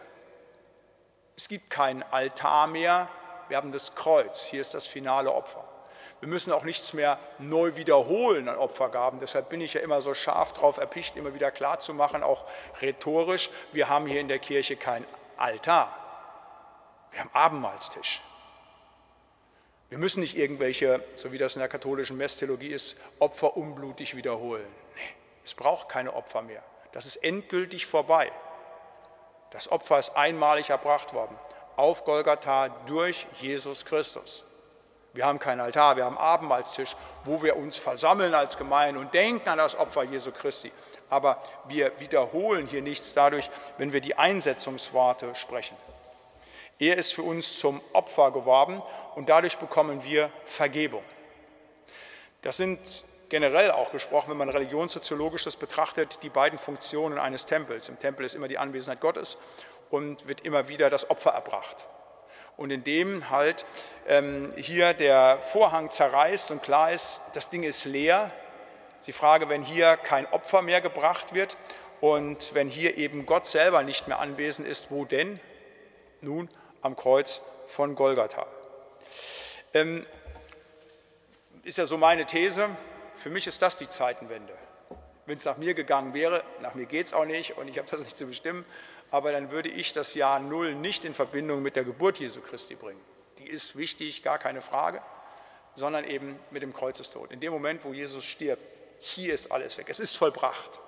Es 1.35 1.47
gibt 1.47 1.69
keinen 1.69 2.03
Altar 2.03 2.67
mehr, 2.67 3.07
wir 3.47 3.57
haben 3.57 3.71
das 3.71 3.95
Kreuz, 3.95 4.43
hier 4.43 4.59
ist 4.59 4.73
das 4.73 4.85
finale 4.85 5.31
Opfer. 5.31 5.63
Wir 6.19 6.27
müssen 6.27 6.51
auch 6.51 6.63
nichts 6.63 6.93
mehr 6.93 7.19
neu 7.37 7.75
wiederholen 7.75 8.49
an 8.49 8.57
Opfergaben. 8.57 9.19
Deshalb 9.19 9.49
bin 9.49 9.61
ich 9.61 9.75
ja 9.75 9.81
immer 9.81 10.01
so 10.01 10.15
scharf 10.15 10.51
drauf 10.53 10.77
erpicht, 10.77 11.15
immer 11.15 11.33
wieder 11.35 11.51
klarzumachen, 11.51 12.23
auch 12.23 12.43
rhetorisch, 12.81 13.51
wir 13.71 13.87
haben 13.87 14.07
hier 14.07 14.19
in 14.19 14.27
der 14.27 14.39
Kirche 14.39 14.75
kein 14.75 15.05
Altar. 15.37 15.95
Wir 17.11 17.21
haben 17.21 17.29
Abendmahlstisch. 17.33 18.21
Wir 19.89 19.97
müssen 19.97 20.19
nicht 20.19 20.37
irgendwelche, 20.37 21.03
so 21.13 21.31
wie 21.31 21.37
das 21.37 21.55
in 21.55 21.59
der 21.59 21.69
katholischen 21.69 22.17
Messtheologie 22.17 22.69
ist, 22.69 22.97
Opfer 23.19 23.55
unblutig 23.55 24.15
wiederholen. 24.15 24.67
Nee, 24.95 25.01
es 25.43 25.53
braucht 25.53 25.87
keine 25.89 26.13
Opfer 26.13 26.41
mehr. 26.41 26.63
Das 26.91 27.05
ist 27.05 27.17
endgültig 27.17 27.85
vorbei. 27.85 28.31
Das 29.51 29.71
Opfer 29.71 29.99
ist 29.99 30.17
einmalig 30.17 30.69
erbracht 30.69 31.13
worden 31.13 31.37
auf 31.77 32.03
Golgatha 32.03 32.69
durch 32.87 33.27
Jesus 33.39 33.85
Christus. 33.85 34.43
Wir 35.13 35.25
haben 35.25 35.39
keinen 35.39 35.61
Altar, 35.61 35.95
wir 35.95 36.05
haben 36.05 36.17
Abendmahlstisch, 36.17 36.95
wo 37.23 37.41
wir 37.41 37.55
uns 37.55 37.77
versammeln 37.77 38.33
als 38.33 38.57
Gemeinde 38.57 38.99
und 38.99 39.13
denken 39.13 39.47
an 39.47 39.57
das 39.57 39.75
Opfer 39.75 40.03
Jesu 40.03 40.31
Christi. 40.31 40.71
Aber 41.09 41.41
wir 41.67 41.91
wiederholen 41.99 42.67
hier 42.67 42.81
nichts 42.81 43.13
dadurch, 43.13 43.49
wenn 43.77 43.93
wir 43.93 44.01
die 44.01 44.15
Einsetzungsworte 44.15 45.33
sprechen. 45.33 45.77
Er 46.79 46.97
ist 46.97 47.13
für 47.13 47.23
uns 47.23 47.59
zum 47.59 47.81
Opfer 47.93 48.31
geworden 48.31 48.81
und 49.15 49.29
dadurch 49.29 49.57
bekommen 49.57 50.03
wir 50.03 50.29
Vergebung. 50.45 51.03
Das 52.41 52.57
sind 52.57 53.03
generell 53.29 53.71
auch 53.71 53.91
gesprochen, 53.91 54.29
wenn 54.29 54.37
man 54.37 54.49
religionssoziologisch 54.49 55.43
das 55.43 55.55
betrachtet, 55.55 56.19
die 56.23 56.29
beiden 56.29 56.59
Funktionen 56.59 57.17
eines 57.17 57.45
Tempels. 57.45 57.89
Im 57.89 57.97
Tempel 57.99 58.25
ist 58.25 58.35
immer 58.35 58.47
die 58.47 58.57
Anwesenheit 58.57 59.01
Gottes 59.01 59.37
und 59.89 60.27
wird 60.27 60.41
immer 60.41 60.67
wieder 60.67 60.89
das 60.89 61.09
Opfer 61.09 61.31
erbracht. 61.31 61.87
Und 62.57 62.71
indem 62.71 63.29
halt 63.29 63.65
ähm, 64.07 64.53
hier 64.55 64.93
der 64.93 65.39
Vorhang 65.41 65.91
zerreißt 65.91 66.51
und 66.51 66.63
klar 66.63 66.91
ist, 66.91 67.21
das 67.33 67.49
Ding 67.49 67.63
ist 67.63 67.85
leer, 67.85 68.31
ist 68.99 69.07
die 69.07 69.13
Frage, 69.13 69.49
wenn 69.49 69.61
hier 69.61 69.97
kein 69.97 70.25
Opfer 70.27 70.61
mehr 70.61 70.81
gebracht 70.81 71.33
wird 71.33 71.57
und 72.01 72.53
wenn 72.53 72.67
hier 72.69 72.97
eben 72.97 73.25
Gott 73.25 73.45
selber 73.45 73.83
nicht 73.83 74.07
mehr 74.07 74.19
anwesend 74.19 74.67
ist, 74.67 74.91
wo 74.91 75.05
denn? 75.05 75.39
Nun 76.21 76.49
am 76.81 76.95
Kreuz 76.95 77.41
von 77.67 77.95
Golgatha. 77.95 78.45
Ähm, 79.73 80.05
ist 81.63 81.77
ja 81.77 81.85
so 81.85 81.97
meine 81.97 82.25
These, 82.25 82.69
für 83.15 83.29
mich 83.29 83.47
ist 83.47 83.61
das 83.61 83.77
die 83.77 83.89
Zeitenwende. 83.89 84.53
Wenn 85.25 85.37
es 85.37 85.45
nach 85.45 85.57
mir 85.57 85.73
gegangen 85.73 86.13
wäre, 86.13 86.43
nach 86.61 86.75
mir 86.75 86.85
geht 86.85 87.07
es 87.07 87.13
auch 87.13 87.25
nicht 87.25 87.57
und 87.57 87.67
ich 87.67 87.77
habe 87.77 87.89
das 87.89 88.01
nicht 88.01 88.17
zu 88.17 88.25
bestimmen, 88.27 88.65
aber 89.11 89.31
dann 89.31 89.51
würde 89.51 89.69
ich 89.69 89.93
das 89.93 90.13
Jahr 90.13 90.39
Null 90.39 90.75
nicht 90.75 91.03
in 91.05 91.13
Verbindung 91.13 91.61
mit 91.61 91.75
der 91.75 91.83
Geburt 91.83 92.19
Jesu 92.19 92.41
Christi 92.41 92.75
bringen. 92.75 93.01
Die 93.39 93.47
ist 93.47 93.75
wichtig, 93.77 94.23
gar 94.23 94.39
keine 94.39 94.61
Frage, 94.61 95.01
sondern 95.75 96.05
eben 96.05 96.39
mit 96.51 96.63
dem 96.63 96.73
Kreuzestod. 96.73 97.31
In 97.31 97.39
dem 97.39 97.51
Moment, 97.51 97.83
wo 97.83 97.93
Jesus 97.93 98.25
stirbt, 98.25 98.61
hier 98.99 99.33
ist 99.33 99.51
alles 99.51 99.77
weg. 99.77 99.87
Es 99.89 99.99
ist 99.99 100.15
vollbracht 100.15 100.79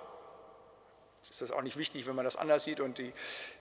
ist 1.30 1.42
das 1.42 1.52
auch 1.52 1.62
nicht 1.62 1.76
wichtig, 1.76 2.06
wenn 2.06 2.16
man 2.16 2.24
das 2.24 2.34
anders 2.34 2.64
sieht 2.64 2.80
und 2.80 2.98
die, 2.98 3.12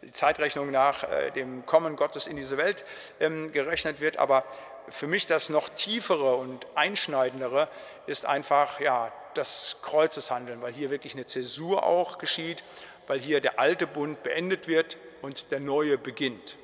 die 0.01 0.11
Zeitrechnung 0.11 0.71
nach 0.71 1.03
äh, 1.03 1.29
dem 1.31 1.65
Kommen 1.67 1.95
Gottes 1.95 2.25
in 2.25 2.35
diese 2.35 2.57
Welt 2.57 2.83
ähm, 3.19 3.51
gerechnet 3.51 4.01
wird. 4.01 4.17
Aber 4.17 4.43
für 4.89 5.05
mich 5.05 5.27
das 5.27 5.49
noch 5.49 5.69
tiefere 5.69 6.35
und 6.35 6.65
einschneidendere 6.73 7.69
ist 8.07 8.25
einfach 8.25 8.79
ja, 8.79 9.13
das 9.35 9.77
Kreuzeshandeln, 9.83 10.61
weil 10.63 10.73
hier 10.73 10.89
wirklich 10.89 11.13
eine 11.13 11.27
Zäsur 11.27 11.83
auch 11.83 12.17
geschieht, 12.17 12.63
weil 13.05 13.19
hier 13.19 13.39
der 13.39 13.59
alte 13.59 13.85
Bund 13.85 14.23
beendet 14.23 14.67
wird 14.67 14.97
und 15.21 15.51
der 15.51 15.59
neue 15.59 15.99
beginnt. 15.99 16.57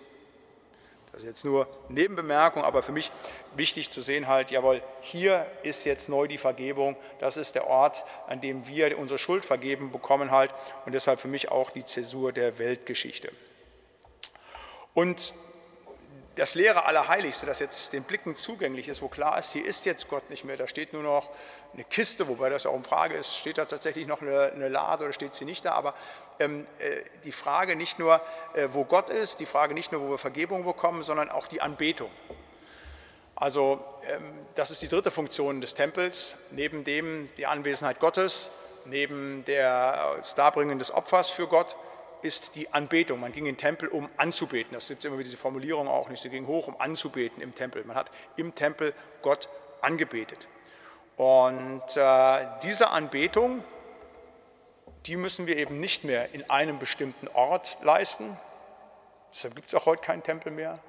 Das 1.15 1.23
ist 1.23 1.29
jetzt 1.29 1.45
nur 1.45 1.65
Nebenbemerkung, 1.87 2.65
aber 2.65 2.83
für 2.83 2.91
mich 2.91 3.09
wichtig 3.55 3.89
zu 3.89 4.01
sehen 4.01 4.27
halt, 4.27 4.51
jawohl, 4.51 4.83
hier 4.99 5.47
ist 5.63 5.85
jetzt 5.85 6.09
neu 6.09 6.27
die 6.27 6.37
Vergebung, 6.37 6.97
das 7.19 7.37
ist 7.37 7.55
der 7.55 7.67
Ort, 7.67 8.03
an 8.27 8.41
dem 8.41 8.67
wir 8.67 8.99
unsere 8.99 9.17
Schuld 9.17 9.45
vergeben 9.45 9.93
bekommen 9.93 10.31
halt 10.31 10.51
und 10.85 10.91
deshalb 10.91 11.21
für 11.21 11.29
mich 11.29 11.49
auch 11.49 11.71
die 11.71 11.85
Zäsur 11.85 12.33
der 12.33 12.59
Weltgeschichte. 12.59 13.31
Und 14.93 15.35
das 16.35 16.53
leere 16.53 16.85
Allerheiligste, 16.85 17.45
das 17.45 17.59
jetzt 17.59 17.93
den 17.93 18.03
Blicken 18.03 18.35
zugänglich 18.35 18.89
ist, 18.89 19.01
wo 19.01 19.07
klar 19.07 19.39
ist, 19.39 19.53
hier 19.53 19.65
ist 19.65 19.85
jetzt 19.85 20.09
Gott 20.09 20.29
nicht 20.29 20.43
mehr, 20.43 20.57
da 20.57 20.67
steht 20.67 20.91
nur 20.91 21.01
noch 21.01 21.29
eine 21.73 21.83
Kiste, 21.85 22.27
wobei 22.27 22.49
das 22.49 22.65
auch 22.65 22.73
eine 22.73 22.83
Frage 22.83 23.15
ist, 23.15 23.37
steht 23.37 23.57
da 23.57 23.65
tatsächlich 23.65 24.05
noch 24.05 24.21
eine, 24.21 24.51
eine 24.53 24.67
Lade 24.67 25.05
oder 25.05 25.13
steht 25.13 25.33
sie 25.33 25.45
nicht 25.45 25.63
da, 25.63 25.71
aber 25.71 25.93
ähm, 26.39 26.67
äh, 26.79 27.01
die 27.23 27.31
Frage 27.31 27.75
nicht 27.75 27.99
nur, 27.99 28.21
äh, 28.53 28.67
wo 28.71 28.83
Gott 28.83 29.09
ist, 29.09 29.39
die 29.39 29.45
Frage 29.45 29.73
nicht 29.73 29.91
nur, 29.91 30.01
wo 30.01 30.09
wir 30.11 30.17
Vergebung 30.17 30.65
bekommen, 30.65 31.03
sondern 31.03 31.29
auch 31.29 31.47
die 31.47 31.61
Anbetung. 31.61 32.11
Also 33.35 33.83
ähm, 34.07 34.45
das 34.55 34.71
ist 34.71 34.81
die 34.81 34.87
dritte 34.89 35.11
Funktion 35.11 35.61
des 35.61 35.73
Tempels, 35.73 36.37
neben 36.51 36.83
dem 36.83 37.29
die 37.37 37.45
Anwesenheit 37.45 37.99
Gottes, 37.99 38.51
neben 38.85 39.45
der, 39.45 40.15
das 40.17 40.35
Darbringen 40.35 40.79
des 40.79 40.93
Opfers 40.93 41.29
für 41.29 41.47
Gott, 41.47 41.75
ist 42.25 42.55
die 42.55 42.73
Anbetung. 42.73 43.19
Man 43.19 43.31
ging 43.31 43.45
in 43.45 43.53
den 43.53 43.57
Tempel, 43.57 43.87
um 43.87 44.09
anzubeten. 44.17 44.73
Das 44.73 44.87
gibt 44.87 45.05
immer 45.05 45.15
wieder 45.17 45.25
diese 45.25 45.37
Formulierung 45.37 45.87
auch 45.87 46.09
nicht. 46.09 46.21
Sie 46.21 46.29
ging 46.29 46.47
hoch, 46.47 46.67
um 46.67 46.79
anzubeten 46.81 47.41
im 47.41 47.53
Tempel. 47.55 47.85
Man 47.85 47.95
hat 47.95 48.11
im 48.35 48.55
Tempel 48.55 48.93
Gott 49.21 49.47
angebetet. 49.81 50.47
Und 51.17 51.95
äh, 51.95 52.47
diese 52.63 52.89
Anbetung, 52.89 53.63
die 55.05 55.15
müssen 55.15 55.45
wir 55.47 55.57
eben 55.57 55.79
nicht 55.79 56.03
mehr 56.03 56.33
in 56.33 56.49
einem 56.49 56.79
bestimmten 56.79 57.27
Ort 57.29 57.77
leisten. 57.83 58.37
Deshalb 59.31 59.55
gibt 59.55 59.67
es 59.67 59.75
auch 59.75 59.85
heute 59.85 60.01
keinen 60.01 60.23
Tempel 60.23 60.51
mehr, 60.51 60.79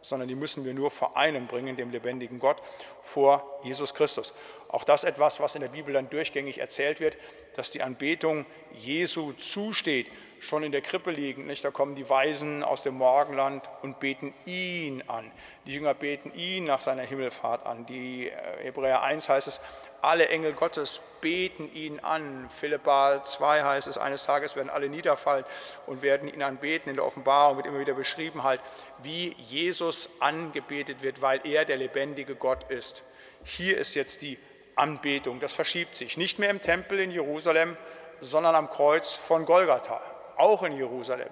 sondern 0.00 0.28
die 0.28 0.34
müssen 0.34 0.64
wir 0.64 0.74
nur 0.74 0.90
vor 0.90 1.16
einem 1.16 1.46
bringen, 1.46 1.76
dem 1.76 1.90
lebendigen 1.90 2.38
Gott, 2.38 2.62
vor 3.02 3.60
Jesus 3.64 3.94
Christus. 3.94 4.32
Auch 4.68 4.84
das 4.84 5.04
etwas, 5.04 5.40
was 5.40 5.54
in 5.54 5.62
der 5.62 5.68
Bibel 5.68 5.92
dann 5.92 6.08
durchgängig 6.08 6.58
erzählt 6.58 7.00
wird, 7.00 7.18
dass 7.54 7.70
die 7.70 7.82
Anbetung 7.82 8.46
Jesu 8.72 9.32
zusteht 9.32 10.06
schon 10.44 10.62
in 10.62 10.72
der 10.72 10.82
Krippe 10.82 11.10
liegen. 11.10 11.46
Nicht? 11.46 11.64
Da 11.64 11.70
kommen 11.70 11.94
die 11.94 12.08
Weisen 12.08 12.62
aus 12.62 12.82
dem 12.82 12.94
Morgenland 12.94 13.64
und 13.82 14.00
beten 14.00 14.34
ihn 14.44 15.02
an. 15.06 15.30
Die 15.66 15.74
Jünger 15.74 15.94
beten 15.94 16.32
ihn 16.34 16.64
nach 16.64 16.80
seiner 16.80 17.02
Himmelfahrt 17.02 17.66
an. 17.66 17.86
Die 17.86 18.28
äh, 18.28 18.34
Hebräer 18.62 19.02
1 19.02 19.28
heißt 19.28 19.48
es, 19.48 19.60
alle 20.02 20.28
Engel 20.28 20.52
Gottes 20.52 21.00
beten 21.20 21.72
ihn 21.74 21.98
an. 22.00 22.48
Philippa 22.50 23.24
2 23.24 23.62
heißt 23.62 23.88
es, 23.88 23.98
eines 23.98 24.24
Tages 24.24 24.54
werden 24.54 24.70
alle 24.70 24.88
niederfallen 24.88 25.44
und 25.86 26.02
werden 26.02 26.28
ihn 26.28 26.42
anbeten. 26.42 26.90
In 26.90 26.96
der 26.96 27.06
Offenbarung 27.06 27.56
wird 27.56 27.66
immer 27.66 27.80
wieder 27.80 27.94
beschrieben, 27.94 28.42
halt, 28.42 28.60
wie 29.02 29.34
Jesus 29.38 30.10
angebetet 30.20 31.02
wird, 31.02 31.22
weil 31.22 31.40
er 31.44 31.64
der 31.64 31.78
lebendige 31.78 32.34
Gott 32.34 32.70
ist. 32.70 33.04
Hier 33.44 33.78
ist 33.78 33.94
jetzt 33.94 34.22
die 34.22 34.38
Anbetung. 34.76 35.40
Das 35.40 35.52
verschiebt 35.52 35.96
sich. 35.96 36.16
Nicht 36.16 36.38
mehr 36.38 36.50
im 36.50 36.60
Tempel 36.60 37.00
in 37.00 37.10
Jerusalem, 37.10 37.76
sondern 38.20 38.54
am 38.54 38.70
Kreuz 38.70 39.14
von 39.14 39.46
Golgatha 39.46 40.00
auch 40.36 40.62
in 40.62 40.76
Jerusalem. 40.76 41.28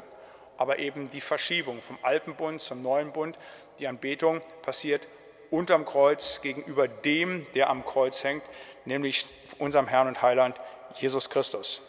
Aber 0.57 0.79
eben 0.79 1.11
die 1.11 1.21
Verschiebung 1.21 1.81
vom 1.83 1.99
alten 2.03 2.35
Bund 2.35 2.61
zum 2.61 2.83
neuen 2.83 3.13
Bund, 3.13 3.39
die 3.79 3.87
Anbetung 3.87 4.41
passiert 4.63 5.09
unterm 5.51 5.85
Kreuz 5.85 6.41
gegenüber 6.41 6.89
dem, 6.89 7.47
der 7.55 7.69
am 7.69 7.85
Kreuz 7.85 8.25
hängt, 8.25 8.45
nämlich 8.85 9.27
unserem 9.59 9.87
Herrn 9.87 10.09
und 10.09 10.23
Heiland 10.23 10.61
Jesus 10.95 11.31
Christus. 11.31 11.83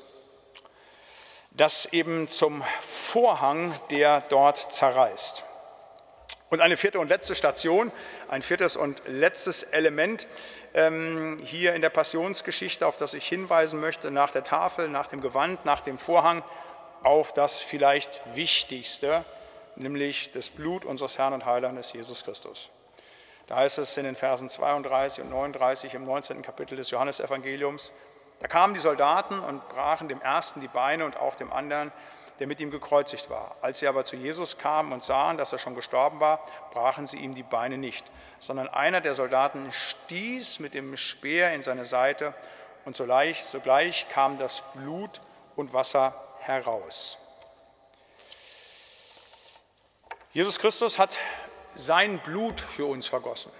das 1.55 1.85
eben 1.93 2.27
zum 2.27 2.63
Vorhang, 2.81 3.73
der 3.91 4.23
dort 4.29 4.73
zerreißt. 4.73 5.43
Und 6.49 6.61
eine 6.61 6.77
vierte 6.77 6.99
und 6.99 7.09
letzte 7.09 7.35
Station, 7.35 7.91
ein 8.27 8.41
viertes 8.41 8.75
und 8.75 9.01
letztes 9.07 9.63
Element 9.63 10.27
ähm, 10.73 11.39
hier 11.43 11.73
in 11.73 11.81
der 11.81 11.89
Passionsgeschichte, 11.89 12.85
auf 12.85 12.97
das 12.97 13.13
ich 13.13 13.27
hinweisen 13.27 13.79
möchte, 13.79 14.11
nach 14.11 14.31
der 14.31 14.43
Tafel, 14.43 14.87
nach 14.87 15.07
dem 15.07 15.21
Gewand, 15.21 15.65
nach 15.65 15.81
dem 15.81 15.97
Vorhang, 15.97 16.43
auf 17.03 17.33
das 17.33 17.59
vielleicht 17.59 18.21
Wichtigste, 18.35 19.25
nämlich 19.75 20.31
das 20.31 20.49
Blut 20.49 20.85
unseres 20.85 21.17
Herrn 21.17 21.33
und 21.33 21.45
Heilandes 21.45 21.93
Jesus 21.93 22.23
Christus. 22.23 22.69
Da 23.47 23.57
heißt 23.57 23.77
es 23.77 23.97
in 23.97 24.05
den 24.05 24.15
Versen 24.15 24.49
32 24.49 25.23
und 25.23 25.29
39 25.29 25.95
im 25.95 26.05
19. 26.05 26.41
Kapitel 26.41 26.77
des 26.77 26.91
Johannesevangeliums, 26.91 27.91
da 28.39 28.47
kamen 28.47 28.73
die 28.73 28.79
Soldaten 28.79 29.39
und 29.39 29.67
brachen 29.69 30.07
dem 30.07 30.21
ersten 30.21 30.59
die 30.59 30.67
Beine 30.67 31.05
und 31.05 31.17
auch 31.17 31.35
dem 31.35 31.51
anderen 31.51 31.91
der 32.39 32.47
mit 32.47 32.59
ihm 32.61 32.71
gekreuzigt 32.71 33.29
war. 33.29 33.55
Als 33.61 33.79
sie 33.79 33.87
aber 33.87 34.05
zu 34.05 34.15
Jesus 34.15 34.57
kamen 34.57 34.91
und 34.91 35.03
sahen, 35.03 35.37
dass 35.37 35.53
er 35.53 35.59
schon 35.59 35.75
gestorben 35.75 36.19
war, 36.19 36.43
brachen 36.71 37.05
sie 37.05 37.17
ihm 37.17 37.35
die 37.35 37.43
Beine 37.43 37.77
nicht, 37.77 38.05
sondern 38.39 38.67
einer 38.67 39.01
der 39.01 39.13
Soldaten 39.13 39.71
stieß 39.71 40.59
mit 40.59 40.73
dem 40.73 40.97
Speer 40.97 41.53
in 41.53 41.61
seine 41.61 41.85
Seite 41.85 42.33
und 42.85 42.95
sogleich, 42.95 43.43
sogleich 43.43 44.07
kam 44.09 44.37
das 44.37 44.63
Blut 44.73 45.21
und 45.55 45.73
Wasser 45.73 46.13
heraus. 46.47 47.17
Jesus 50.31 50.59
Christus 50.59 50.99
hat 50.99 51.19
sein 51.75 52.19
Blut 52.19 52.59
für 52.59 52.85
uns 52.85 53.07
vergossen. 53.07 53.51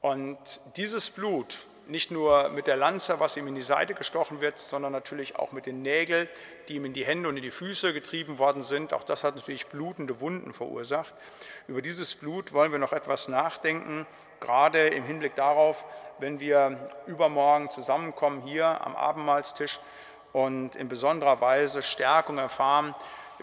Und 0.00 0.60
dieses 0.76 1.10
Blut 1.10 1.58
nicht 1.90 2.10
nur 2.10 2.50
mit 2.50 2.66
der 2.66 2.76
Lanze, 2.76 3.20
was 3.20 3.36
ihm 3.36 3.48
in 3.48 3.54
die 3.54 3.62
Seite 3.62 3.94
gestochen 3.94 4.40
wird, 4.40 4.58
sondern 4.58 4.92
natürlich 4.92 5.36
auch 5.36 5.52
mit 5.52 5.66
den 5.66 5.82
Nägeln, 5.82 6.28
die 6.68 6.76
ihm 6.76 6.84
in 6.84 6.92
die 6.92 7.04
Hände 7.04 7.28
und 7.28 7.36
in 7.36 7.42
die 7.42 7.50
Füße 7.50 7.92
getrieben 7.92 8.38
worden 8.38 8.62
sind. 8.62 8.92
Auch 8.92 9.02
das 9.02 9.24
hat 9.24 9.34
natürlich 9.34 9.66
blutende 9.66 10.20
Wunden 10.20 10.52
verursacht. 10.52 11.12
Über 11.66 11.82
dieses 11.82 12.14
Blut 12.14 12.52
wollen 12.52 12.70
wir 12.72 12.78
noch 12.78 12.92
etwas 12.92 13.28
nachdenken, 13.28 14.06
gerade 14.38 14.88
im 14.88 15.04
Hinblick 15.04 15.34
darauf, 15.34 15.84
wenn 16.18 16.38
wir 16.38 16.90
übermorgen 17.06 17.70
zusammenkommen 17.70 18.42
hier 18.42 18.86
am 18.86 18.94
Abendmahlstisch 18.94 19.80
und 20.32 20.76
in 20.76 20.88
besonderer 20.88 21.40
Weise 21.40 21.82
Stärkung 21.82 22.38
erfahren 22.38 22.94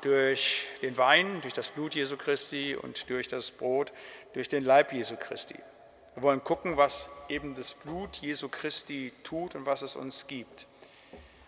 durch 0.01 0.67
den 0.81 0.97
Wein, 0.97 1.41
durch 1.41 1.53
das 1.53 1.69
Blut 1.69 1.95
Jesu 1.95 2.17
Christi 2.17 2.75
und 2.75 3.09
durch 3.09 3.27
das 3.27 3.51
Brot, 3.51 3.91
durch 4.33 4.47
den 4.47 4.63
Leib 4.63 4.93
Jesu 4.93 5.15
Christi. 5.15 5.55
Wir 6.15 6.23
wollen 6.23 6.43
gucken, 6.43 6.77
was 6.77 7.09
eben 7.29 7.55
das 7.55 7.73
Blut 7.73 8.15
Jesu 8.17 8.49
Christi 8.49 9.13
tut 9.23 9.55
und 9.55 9.65
was 9.65 9.81
es 9.81 9.95
uns 9.95 10.27
gibt. 10.27 10.65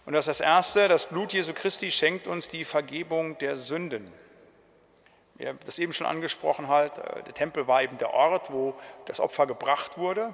Und 0.05 0.13
das 0.13 0.27
ist 0.27 0.39
das 0.39 0.45
Erste, 0.45 0.87
das 0.87 1.05
Blut 1.05 1.33
Jesu 1.33 1.53
Christi 1.53 1.91
schenkt 1.91 2.27
uns 2.27 2.49
die 2.49 2.65
Vergebung 2.65 3.37
der 3.37 3.55
Sünden. 3.55 4.09
Wir 5.35 5.49
haben 5.49 5.59
das 5.65 5.79
eben 5.79 5.93
schon 5.93 6.07
angesprochen, 6.07 6.67
halt, 6.67 6.97
der 6.97 7.33
Tempel 7.33 7.67
war 7.67 7.81
eben 7.81 7.97
der 7.97 8.13
Ort, 8.13 8.51
wo 8.51 8.75
das 9.05 9.19
Opfer 9.19 9.47
gebracht 9.47 9.97
wurde. 9.97 10.33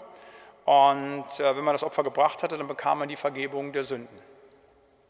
Und 0.65 1.25
äh, 1.39 1.55
wenn 1.55 1.63
man 1.63 1.75
das 1.75 1.83
Opfer 1.83 2.03
gebracht 2.03 2.41
hatte, 2.41 2.57
dann 2.57 2.67
bekam 2.67 2.99
man 2.99 3.07
die 3.07 3.15
Vergebung 3.15 3.71
der 3.71 3.83
Sünden. 3.83 4.34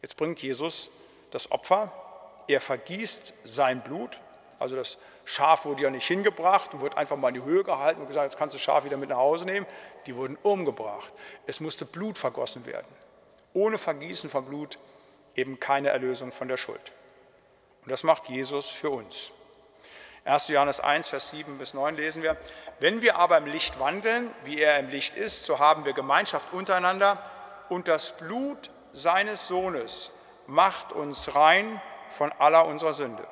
Jetzt 0.06 0.18
bringt 0.18 0.40
Jesus 0.44 0.92
das 1.32 1.52
Opfer, 1.52 1.92
er 2.48 2.62
vergießt 2.62 3.34
sein 3.44 3.82
Blut, 3.82 4.20
also 4.60 4.76
das 4.76 5.00
Schaf 5.26 5.66
wurde 5.66 5.82
ja 5.82 5.90
nicht 5.90 6.06
hingebracht 6.06 6.76
und 6.76 6.82
wurde 6.82 6.96
einfach 6.96 7.18
mal 7.18 7.30
in 7.30 7.34
die 7.34 7.44
Höhe 7.44 7.64
gehalten 7.64 8.02
und 8.02 8.08
gesagt, 8.08 8.30
jetzt 8.30 8.38
kannst 8.38 8.54
du 8.54 8.58
das 8.58 8.62
Schaf 8.62 8.86
wieder 8.86 8.98
mit 8.98 9.10
nach 9.10 9.18
Hause 9.18 9.46
nehmen. 9.46 9.66
Die 10.06 10.16
wurden 10.16 10.38
umgebracht. 10.44 11.12
Es 11.48 11.60
musste 11.60 11.86
Blut 11.86 12.20
vergossen 12.20 12.68
werden. 12.68 12.86
Ohne 13.56 13.80
Vergießen 13.80 14.30
von 14.30 14.46
Blut 14.46 14.78
eben 15.36 15.60
keine 15.60 15.90
Erlösung 15.90 16.32
von 16.32 16.50
der 16.50 16.58
Schuld. 16.58 16.92
Und 17.82 17.90
das 17.92 18.04
macht 18.04 18.30
Jesus 18.30 18.70
für 18.70 18.92
uns. 18.92 19.32
1. 20.26 20.50
Johannes 20.50 20.82
1, 20.82 21.08
Vers 21.08 21.32
7 21.32 21.58
bis 21.58 21.74
9 21.74 21.96
lesen 21.96 22.22
wir, 22.22 22.38
wenn 22.80 23.02
wir 23.02 23.16
aber 23.16 23.40
im 23.40 23.48
Licht 23.48 23.80
wandeln, 23.80 24.30
wie 24.44 24.62
er 24.62 24.78
im 24.78 24.90
Licht 24.90 25.16
ist, 25.16 25.46
so 25.46 25.58
haben 25.58 25.84
wir 25.84 25.94
Gemeinschaft 25.94 26.54
untereinander 26.54 27.18
und 27.70 27.88
das 27.88 28.16
Blut 28.16 28.70
seines 28.96 29.48
Sohnes 29.48 30.12
macht 30.48 30.94
uns 30.94 31.36
rein 31.36 31.82
von 32.10 32.32
aller 32.40 32.66
unserer 32.66 32.94
Sünde. 32.94 33.28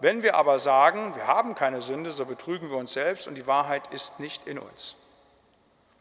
Wenn 0.00 0.22
wir 0.22 0.34
aber 0.34 0.58
sagen, 0.58 1.14
wir 1.14 1.26
haben 1.26 1.54
keine 1.54 1.80
Sünde, 1.80 2.10
so 2.10 2.26
betrügen 2.26 2.70
wir 2.70 2.76
uns 2.76 2.92
selbst 2.92 3.28
und 3.28 3.36
die 3.36 3.46
Wahrheit 3.46 3.86
ist 3.92 4.20
nicht 4.20 4.46
in 4.46 4.58
uns. 4.58 4.96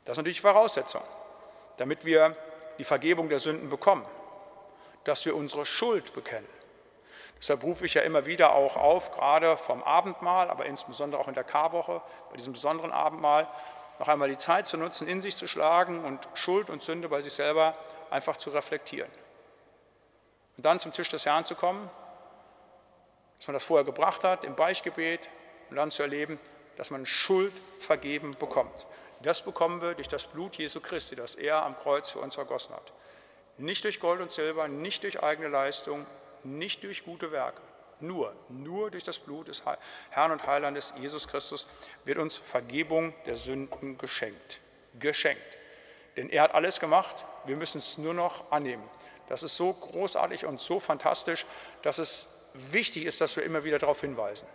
Das 0.04 0.14
ist 0.14 0.18
natürlich 0.18 0.42
Voraussetzung, 0.42 1.04
damit 1.78 2.04
wir 2.04 2.36
die 2.78 2.84
Vergebung 2.84 3.30
der 3.30 3.40
Sünden 3.40 3.70
bekommen, 3.70 4.06
dass 5.04 5.26
wir 5.26 5.36
unsere 5.36 5.66
Schuld 5.66 6.14
bekennen. 6.14 6.48
Deshalb 7.38 7.64
rufe 7.64 7.86
ich 7.86 7.94
ja 7.94 8.02
immer 8.02 8.26
wieder 8.26 8.54
auch 8.54 8.76
auf, 8.76 9.12
gerade 9.12 9.56
vom 9.56 9.84
Abendmahl, 9.84 10.50
aber 10.50 10.66
insbesondere 10.66 11.22
auch 11.22 11.28
in 11.28 11.36
der 11.36 11.44
Karwoche, 11.44 12.02
bei 12.32 12.38
diesem 12.38 12.54
besonderen 12.54 12.92
Abendmahl, 12.92 13.48
noch 14.00 14.08
einmal 14.08 14.30
die 14.30 14.38
Zeit 14.38 14.68
zu 14.68 14.78
nutzen, 14.78 15.08
in 15.08 15.22
sich 15.22 15.36
zu 15.36 15.48
schlagen 15.48 16.04
und 16.04 16.28
Schuld 16.34 16.70
und 16.70 16.82
Sünde 16.82 17.08
bei 17.08 17.22
sich 17.22 17.34
selber 17.34 17.76
einfach 18.16 18.38
zu 18.38 18.50
reflektieren. 18.50 19.12
Und 20.58 20.66
dann 20.66 20.80
zum 20.80 20.94
Tisch 20.94 21.10
des 21.10 21.26
Herrn 21.26 21.46
zu 21.46 21.56
kommen 21.56 21.90
dass 23.38 23.48
man 23.48 23.54
das 23.54 23.64
vorher 23.64 23.86
gebracht 23.86 24.24
hat 24.24 24.44
im 24.44 24.56
Beichtgebet 24.56 25.30
und 25.70 25.76
dann 25.78 25.92
zu 25.92 26.04
erleben, 26.04 26.40
dass 26.78 26.92
man 26.92 27.06
Schuld 27.06 27.54
vergeben 27.80 28.36
bekommt. 28.40 28.86
Das 29.22 29.44
bekommen 29.44 29.82
wir 29.82 29.94
durch 29.96 30.08
das 30.08 30.28
Blut 30.28 30.56
Jesu 30.56 30.80
Christi, 30.82 31.16
das 31.16 31.36
er 31.36 31.64
am 31.64 31.78
Kreuz 31.78 32.10
für 32.10 32.20
uns 32.20 32.36
vergossen 32.36 32.76
hat. 32.76 32.94
Nicht 33.58 33.84
durch 33.84 34.00
Gold 34.00 34.22
und 34.22 34.32
Silber, 34.32 34.68
nicht 34.68 35.04
durch 35.04 35.24
eigene 35.24 35.48
Leistung, 35.48 36.06
nicht 36.44 36.84
durch 36.84 37.06
gute 37.06 37.32
Werke. 37.32 37.62
Nur, 38.02 38.36
nur 38.50 38.92
durch 38.92 39.06
das 39.06 39.20
Blut 39.20 39.48
des 39.48 39.64
Herrn 40.10 40.32
und 40.32 40.46
Heilandes 40.46 40.94
Jesus 41.00 41.30
Christus 41.30 41.66
wird 42.04 42.18
uns 42.18 42.36
Vergebung 42.36 43.14
der 43.26 43.38
Sünden 43.38 43.98
geschenkt. 43.98 44.60
Geschenkt. 45.00 45.42
Denn 46.18 46.30
er 46.30 46.44
hat 46.44 46.54
alles 46.54 46.82
gemacht, 46.82 47.26
wir 47.46 47.56
müssen 47.56 47.80
es 47.80 47.98
nur 47.98 48.14
noch 48.14 48.52
annehmen. 48.52 48.84
Das 49.28 49.44
ist 49.44 49.56
so 49.56 49.74
großartig 49.74 50.46
und 50.46 50.60
so 50.60 50.80
fantastisch, 50.80 51.46
dass 51.82 51.98
es 51.98 52.30
wichtig 52.54 53.06
ist, 53.06 53.22
dass 53.22 53.36
wir 53.36 53.44
immer 53.44 53.64
wieder 53.64 53.80
darauf 53.80 54.02
hinweisen. 54.02 54.48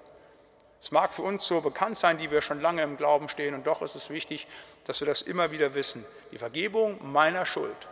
Es 0.81 0.91
mag 0.91 1.13
für 1.13 1.23
uns 1.23 1.47
so 1.47 1.61
bekannt 1.61 1.99
sein, 1.99 2.17
die 2.17 2.31
wir 2.31 2.41
schon 2.41 2.61
lange 2.61 2.83
im 2.83 2.97
Glauben 2.97 3.29
stehen, 3.29 3.55
und 3.55 3.67
doch 3.67 3.83
ist 3.83 3.97
es 3.97 4.09
wichtig, 4.09 4.47
dass 4.85 5.01
wir 5.01 5.07
das 5.07 5.21
immer 5.21 5.51
wieder 5.51 5.75
wissen. 5.75 6.07
Die 6.33 6.39
Vergebung 6.39 6.99
meiner 7.03 7.45
Schuld 7.45 7.89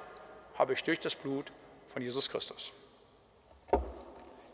habe 0.57 0.73
ich 0.73 0.85
durch 0.85 0.99
das 0.99 1.15
Blut 1.15 1.53
von 1.93 2.01
Jesus 2.01 2.31
Christus. 2.31 2.73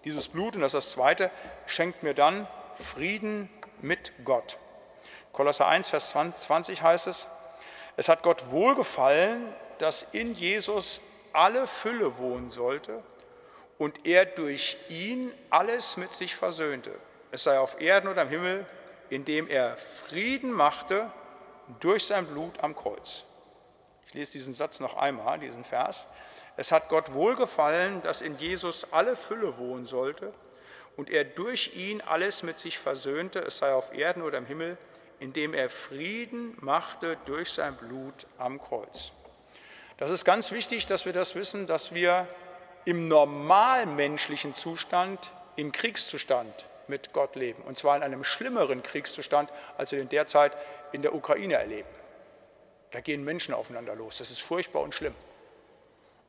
Dieses 0.04 0.28
Blut, 0.28 0.56
und 0.56 0.62
das 0.62 0.74
ist 0.74 0.86
das 0.86 0.92
Zweite, 0.92 1.30
schenkt 1.66 2.02
mir 2.02 2.12
dann 2.12 2.48
Frieden 2.74 3.48
mit 3.80 4.12
Gott. 4.24 4.58
Kolosser 5.32 5.68
1, 5.68 5.88
Vers 5.88 6.10
20 6.10 6.82
heißt 6.82 7.06
es, 7.06 7.28
es 7.96 8.08
hat 8.08 8.22
Gott 8.22 8.50
wohlgefallen, 8.50 9.54
dass 9.78 10.02
in 10.14 10.34
Jesus 10.34 11.02
alle 11.32 11.66
Fülle 11.66 12.18
wohnen 12.18 12.50
sollte 12.50 13.02
und 13.78 14.06
er 14.06 14.24
durch 14.24 14.76
ihn 14.88 15.32
alles 15.50 15.96
mit 15.96 16.12
sich 16.12 16.36
versöhnte, 16.36 16.92
es 17.30 17.44
sei 17.44 17.58
auf 17.58 17.80
Erden 17.80 18.08
oder 18.08 18.22
im 18.22 18.28
Himmel, 18.28 18.66
indem 19.10 19.48
er 19.48 19.76
Frieden 19.76 20.52
machte 20.52 21.10
durch 21.80 22.06
sein 22.06 22.26
Blut 22.26 22.60
am 22.60 22.76
Kreuz. 22.76 23.24
Ich 24.06 24.14
lese 24.14 24.32
diesen 24.32 24.54
Satz 24.54 24.80
noch 24.80 24.96
einmal, 24.96 25.40
diesen 25.40 25.64
Vers. 25.64 26.06
Es 26.56 26.70
hat 26.70 26.88
Gott 26.88 27.12
wohlgefallen, 27.12 28.00
dass 28.02 28.20
in 28.20 28.36
Jesus 28.36 28.92
alle 28.92 29.16
Fülle 29.16 29.58
wohnen 29.58 29.86
sollte 29.86 30.32
und 30.96 31.10
er 31.10 31.24
durch 31.24 31.74
ihn 31.74 32.00
alles 32.00 32.44
mit 32.44 32.58
sich 32.58 32.78
versöhnte, 32.78 33.40
es 33.40 33.58
sei 33.58 33.72
auf 33.72 33.92
Erden 33.92 34.22
oder 34.22 34.38
im 34.38 34.46
Himmel, 34.46 34.78
indem 35.18 35.54
er 35.54 35.70
Frieden 35.70 36.56
machte 36.60 37.16
durch 37.24 37.50
sein 37.50 37.74
Blut 37.76 38.26
am 38.38 38.62
Kreuz. 38.62 39.12
Das 39.96 40.10
ist 40.10 40.24
ganz 40.24 40.50
wichtig, 40.50 40.86
dass 40.86 41.04
wir 41.04 41.12
das 41.12 41.34
wissen, 41.34 41.66
dass 41.66 41.94
wir 41.94 42.26
im 42.84 43.08
normalmenschlichen 43.08 44.52
Zustand, 44.52 45.32
im 45.56 45.72
Kriegszustand 45.72 46.66
mit 46.88 47.12
Gott 47.12 47.36
leben. 47.36 47.62
Und 47.62 47.78
zwar 47.78 47.96
in 47.96 48.02
einem 48.02 48.24
schlimmeren 48.24 48.82
Kriegszustand, 48.82 49.50
als 49.78 49.92
wir 49.92 49.98
den 49.98 50.08
derzeit 50.08 50.56
in 50.92 51.02
der 51.02 51.14
Ukraine 51.14 51.54
erleben. 51.54 51.88
Da 52.90 53.00
gehen 53.00 53.24
Menschen 53.24 53.54
aufeinander 53.54 53.94
los. 53.94 54.18
Das 54.18 54.30
ist 54.30 54.40
furchtbar 54.40 54.82
und 54.82 54.94
schlimm. 54.94 55.14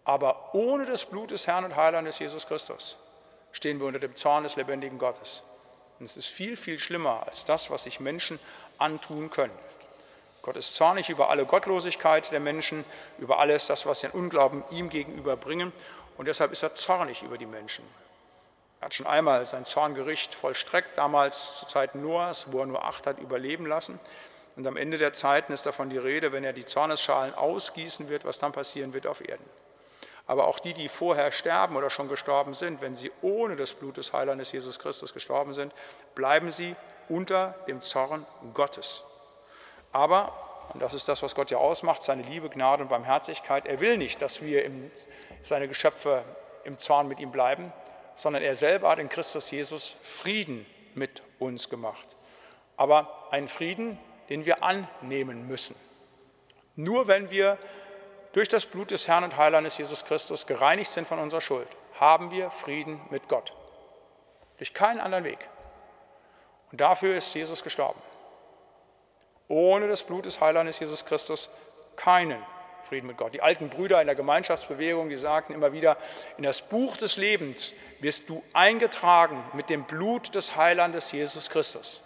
Aber 0.04 0.54
ohne 0.54 0.86
das 0.86 1.06
Blut 1.06 1.32
des 1.32 1.48
Herrn 1.48 1.66
und 1.66 1.76
Heilandes 1.76 2.20
Jesus 2.20 2.48
Christus 2.48 2.98
stehen 3.52 3.80
wir 3.80 3.88
unter 3.88 4.00
dem 4.00 4.16
Zorn 4.16 4.44
des 4.44 4.56
lebendigen 4.56 5.00
Gottes. 5.00 5.44
Und 6.00 6.06
es 6.06 6.18
ist 6.18 6.28
viel, 6.28 6.58
viel 6.58 6.78
schlimmer 6.78 7.24
als 7.26 7.46
das, 7.46 7.70
was 7.70 7.84
sich 7.84 8.00
Menschen 8.00 8.40
antun 8.78 9.30
können. 9.30 9.58
Gott 10.46 10.58
ist 10.58 10.76
zornig 10.76 11.10
über 11.10 11.32
alle 11.32 11.44
Gottlosigkeit 11.46 12.32
der 12.32 12.40
Menschen, 12.40 12.86
über 13.18 13.40
alles 13.40 13.66
das, 13.66 13.88
was 13.88 14.02
sie 14.02 14.06
an 14.06 14.12
Unglauben 14.12 14.64
ihm 14.70 14.92
gegenüber 14.92 15.36
bringen. 15.36 15.74
Und 16.18 16.28
deshalb 16.28 16.52
ist 16.52 16.62
er 16.62 16.76
zornig 16.76 17.24
über 17.24 17.40
die 17.40 17.48
Menschen. 17.48 17.84
Er 18.80 18.86
hat 18.86 18.94
schon 18.94 19.08
einmal 19.08 19.44
sein 19.48 19.66
Zorngericht 19.66 20.36
vollstreckt, 20.36 21.00
damals 21.00 21.56
zu 21.58 21.66
Zeiten 21.66 22.04
Noahs, 22.04 22.52
wo 22.52 22.60
er 22.60 22.68
nur 22.68 22.86
acht 22.86 23.08
hat 23.08 23.18
überleben 23.18 23.66
lassen. 23.66 24.00
Und 24.56 24.68
am 24.68 24.78
Ende 24.78 25.00
der 25.00 25.14
Zeiten 25.14 25.52
ist 25.52 25.66
davon 25.66 25.90
die 25.90 25.98
Rede, 25.98 26.32
wenn 26.32 26.44
er 26.44 26.54
die 26.54 26.66
Zornesschalen 26.66 27.34
ausgießen 27.34 28.08
wird, 28.10 28.24
was 28.24 28.38
dann 28.38 28.52
passieren 28.52 28.94
wird 28.94 29.08
auf 29.08 29.28
Erden. 29.28 29.50
Aber 30.28 30.46
auch 30.46 30.60
die, 30.60 30.76
die 30.76 30.90
vorher 30.90 31.32
sterben 31.32 31.76
oder 31.76 31.90
schon 31.90 32.08
gestorben 32.08 32.54
sind, 32.54 32.82
wenn 32.82 32.94
sie 32.94 33.12
ohne 33.24 33.56
das 33.56 33.74
Blut 33.74 33.98
des 33.98 34.14
Heilandes 34.14 34.52
Jesus 34.52 34.78
Christus 34.78 35.12
gestorben 35.12 35.56
sind, 35.56 35.74
bleiben 36.14 36.52
sie 36.52 36.76
unter 37.10 37.56
dem 37.68 37.82
Zorn 37.82 38.28
Gottes. 38.54 39.04
Aber, 39.96 40.34
und 40.74 40.82
das 40.82 40.94
ist 40.94 41.08
das, 41.08 41.24
was 41.24 41.36
Gott 41.36 41.52
ja 41.52 41.58
ausmacht, 41.58 42.04
seine 42.04 42.22
Liebe, 42.24 42.50
Gnade 42.50 42.84
und 42.84 42.90
Barmherzigkeit, 42.90 43.66
er 43.66 43.80
will 43.80 43.96
nicht, 43.98 44.22
dass 44.22 44.42
wir 44.42 44.66
im, 44.66 44.92
seine 45.42 45.70
Geschöpfe 45.70 46.22
im 46.66 46.78
Zorn 46.78 47.08
mit 47.08 47.22
ihm 47.22 47.32
bleiben, 47.32 47.72
sondern 48.14 48.44
er 48.44 48.56
selber 48.56 48.90
hat 48.90 49.00
in 49.00 49.08
Christus 49.08 49.50
Jesus 49.52 49.96
Frieden 50.04 50.66
mit 50.96 51.24
uns 51.40 51.70
gemacht. 51.70 52.06
Aber 52.76 53.30
einen 53.32 53.48
Frieden, 53.48 53.98
den 54.28 54.46
wir 54.46 54.64
annehmen 54.64 55.48
müssen. 55.48 55.78
Nur 56.76 57.08
wenn 57.08 57.30
wir 57.30 57.58
durch 58.34 58.50
das 58.50 58.66
Blut 58.66 58.92
des 58.92 59.08
Herrn 59.08 59.24
und 59.24 59.38
Heilandes 59.38 59.78
Jesus 59.78 60.04
Christus 60.04 60.46
gereinigt 60.46 60.92
sind 60.92 61.08
von 61.08 61.20
unserer 61.20 61.40
Schuld, 61.40 61.70
haben 62.02 62.32
wir 62.32 62.52
Frieden 62.52 63.00
mit 63.12 63.30
Gott. 63.30 63.54
Durch 64.58 64.74
keinen 64.74 65.00
anderen 65.00 65.24
Weg. 65.24 65.40
Und 66.74 66.82
dafür 66.82 67.16
ist 67.16 67.34
Jesus 67.34 67.64
gestorben. 67.64 68.02
Ohne 69.48 69.88
das 69.88 70.04
Blut 70.04 70.26
des 70.26 70.42
Heilandes 70.42 70.80
Jesus 70.80 71.06
Christus 71.06 71.50
keinen 71.96 72.42
Frieden 72.88 73.08
mit 73.08 73.18
Gott. 73.18 73.34
Die 73.34 73.42
alten 73.42 73.70
Brüder 73.70 74.00
in 74.00 74.08
der 74.08 74.16
Gemeinschaftsbewegung, 74.16 75.10
die 75.10 75.18
sagten 75.18 75.54
immer 75.54 75.74
wieder, 75.74 75.98
in 76.38 76.44
das 76.44 76.62
Buch 76.62 76.98
des 76.98 77.18
Lebens 77.18 77.74
wirst 78.00 78.30
du 78.30 78.44
eingetragen 78.54 79.44
mit 79.54 79.70
dem 79.70 79.84
Blut 79.84 80.36
des 80.36 80.56
Heilandes 80.56 81.12
Jesus 81.12 81.50
Christus. 81.50 82.02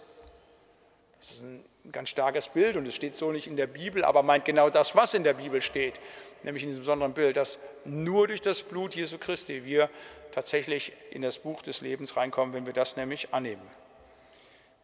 Das 1.18 1.32
ist 1.32 1.42
ein 1.42 1.64
ganz 1.92 2.08
starkes 2.08 2.48
Bild 2.48 2.76
und 2.76 2.86
es 2.86 2.94
steht 2.94 3.16
so 3.16 3.30
nicht 3.30 3.46
in 3.46 3.56
der 3.56 3.66
Bibel, 3.66 4.04
aber 4.04 4.22
meint 4.22 4.44
genau 4.44 4.70
das, 4.70 4.96
was 4.96 5.12
in 5.14 5.24
der 5.24 5.34
Bibel 5.34 5.60
steht, 5.60 6.00
nämlich 6.42 6.62
in 6.62 6.70
diesem 6.70 6.82
besonderen 6.82 7.12
Bild, 7.12 7.36
dass 7.36 7.58
nur 7.84 8.28
durch 8.28 8.40
das 8.40 8.62
Blut 8.62 8.94
Jesu 8.94 9.18
Christi 9.18 9.64
wir 9.64 9.90
tatsächlich 10.32 10.92
in 11.10 11.22
das 11.22 11.38
Buch 11.38 11.62
des 11.62 11.80
Lebens 11.80 12.16
reinkommen, 12.16 12.54
wenn 12.54 12.66
wir 12.66 12.72
das 12.72 12.96
nämlich 12.96 13.34
annehmen. 13.34 13.62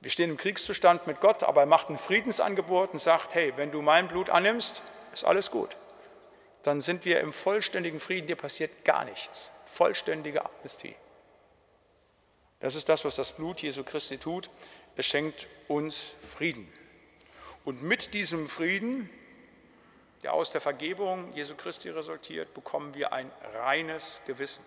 Wir 0.01 0.11
stehen 0.11 0.31
im 0.31 0.37
Kriegszustand 0.37 1.07
mit 1.07 1.21
Gott, 1.21 1.43
aber 1.43 1.63
er 1.63 1.67
macht 1.67 1.89
ein 1.89 1.99
Friedensangebot 1.99 2.93
und 2.93 2.99
sagt, 2.99 3.35
hey, 3.35 3.53
wenn 3.57 3.73
du 3.73 3.83
mein 3.83 4.09
Blut 4.09 4.31
annimmst, 4.31 4.83
ist 5.13 5.25
alles 5.25 5.51
gut. 5.51 5.77
Dann 6.63 6.81
sind 6.81 7.05
wir 7.05 7.21
im 7.21 7.33
vollständigen 7.33 8.01
Frieden, 8.01 8.27
dir 8.27 8.37
passiert 8.37 8.85
gar 8.85 9.05
nichts. 9.05 9.53
Vollständige 9.67 10.45
Amnestie. 10.45 10.95
Das 12.61 12.75
ist 12.75 12.89
das, 12.89 13.05
was 13.05 13.17
das 13.17 13.33
Blut 13.33 13.63
Jesu 13.63 13.85
Christi 13.85 14.19
tut. 14.19 14.51
Es 14.97 15.07
schenkt 15.07 15.47
uns 15.69 16.17
Frieden. 16.21 16.71
Und 17.65 17.83
mit 17.83 18.15
diesem 18.15 18.49
Frieden, 18.49 19.11
der 20.23 20.33
aus 20.33 20.51
der 20.51 20.61
Vergebung 20.61 21.33
Jesu 21.35 21.55
Christi 21.55 21.91
resultiert, 21.91 22.55
bekommen 22.55 22.95
wir 22.95 23.13
ein 23.13 23.31
reines 23.55 24.21
Gewissen. 24.27 24.65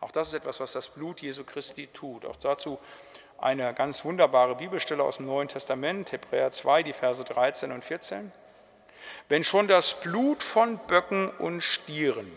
Auch 0.00 0.10
das 0.10 0.28
ist 0.28 0.34
etwas, 0.34 0.60
was 0.60 0.72
das 0.72 0.88
Blut 0.88 1.22
Jesu 1.22 1.44
Christi 1.44 1.86
tut. 1.86 2.26
Auch 2.26 2.36
dazu 2.36 2.78
eine 3.38 3.74
ganz 3.74 4.04
wunderbare 4.04 4.54
Bibelstelle 4.54 5.02
aus 5.02 5.18
dem 5.18 5.26
Neuen 5.26 5.48
Testament, 5.48 6.12
Hebräer 6.12 6.50
2, 6.50 6.82
die 6.82 6.92
Verse 6.92 7.22
13 7.22 7.72
und 7.72 7.84
14. 7.84 8.32
Wenn 9.28 9.44
schon 9.44 9.68
das 9.68 10.00
Blut 10.00 10.42
von 10.42 10.78
Böcken 10.86 11.30
und 11.30 11.62
Stieren 11.62 12.30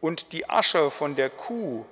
und 0.00 0.32
die 0.32 0.48
Asche 0.48 0.90
von 0.90 1.16
der 1.16 1.30
Kuh 1.30 1.84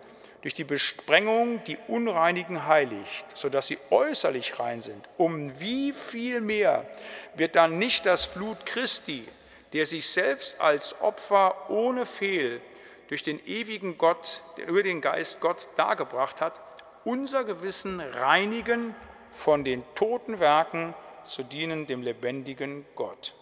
durch 0.42 0.54
die 0.54 0.64
Besprengung 0.64 1.62
die 1.64 1.78
Unreinigen 1.88 2.66
heiligt, 2.66 3.36
sodass 3.36 3.66
sie 3.66 3.78
äußerlich 3.90 4.58
rein 4.58 4.80
sind, 4.80 5.08
um 5.16 5.58
wie 5.60 5.92
viel 5.92 6.40
mehr 6.40 6.88
wird 7.34 7.56
dann 7.56 7.78
nicht 7.78 8.06
das 8.06 8.28
Blut 8.28 8.64
Christi, 8.64 9.26
der 9.72 9.84
sich 9.84 10.08
selbst 10.08 10.60
als 10.60 11.00
Opfer 11.00 11.70
ohne 11.70 12.06
Fehl 12.06 12.60
durch 13.08 13.22
den 13.22 13.44
ewigen 13.46 13.98
Gott, 13.98 14.42
der 14.56 14.68
über 14.68 14.82
den 14.82 15.00
Geist 15.00 15.40
Gott 15.40 15.68
dargebracht 15.76 16.40
hat, 16.40 16.60
unser 17.08 17.42
Gewissen 17.44 18.00
reinigen 18.00 18.94
von 19.30 19.64
den 19.64 19.82
toten 19.94 20.40
Werken 20.40 20.94
zu 21.24 21.42
dienen 21.42 21.86
dem 21.86 22.02
lebendigen 22.02 22.84
Gott. 22.96 23.34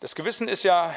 Das 0.00 0.14
Gewissen 0.14 0.48
ist 0.48 0.62
ja 0.62 0.96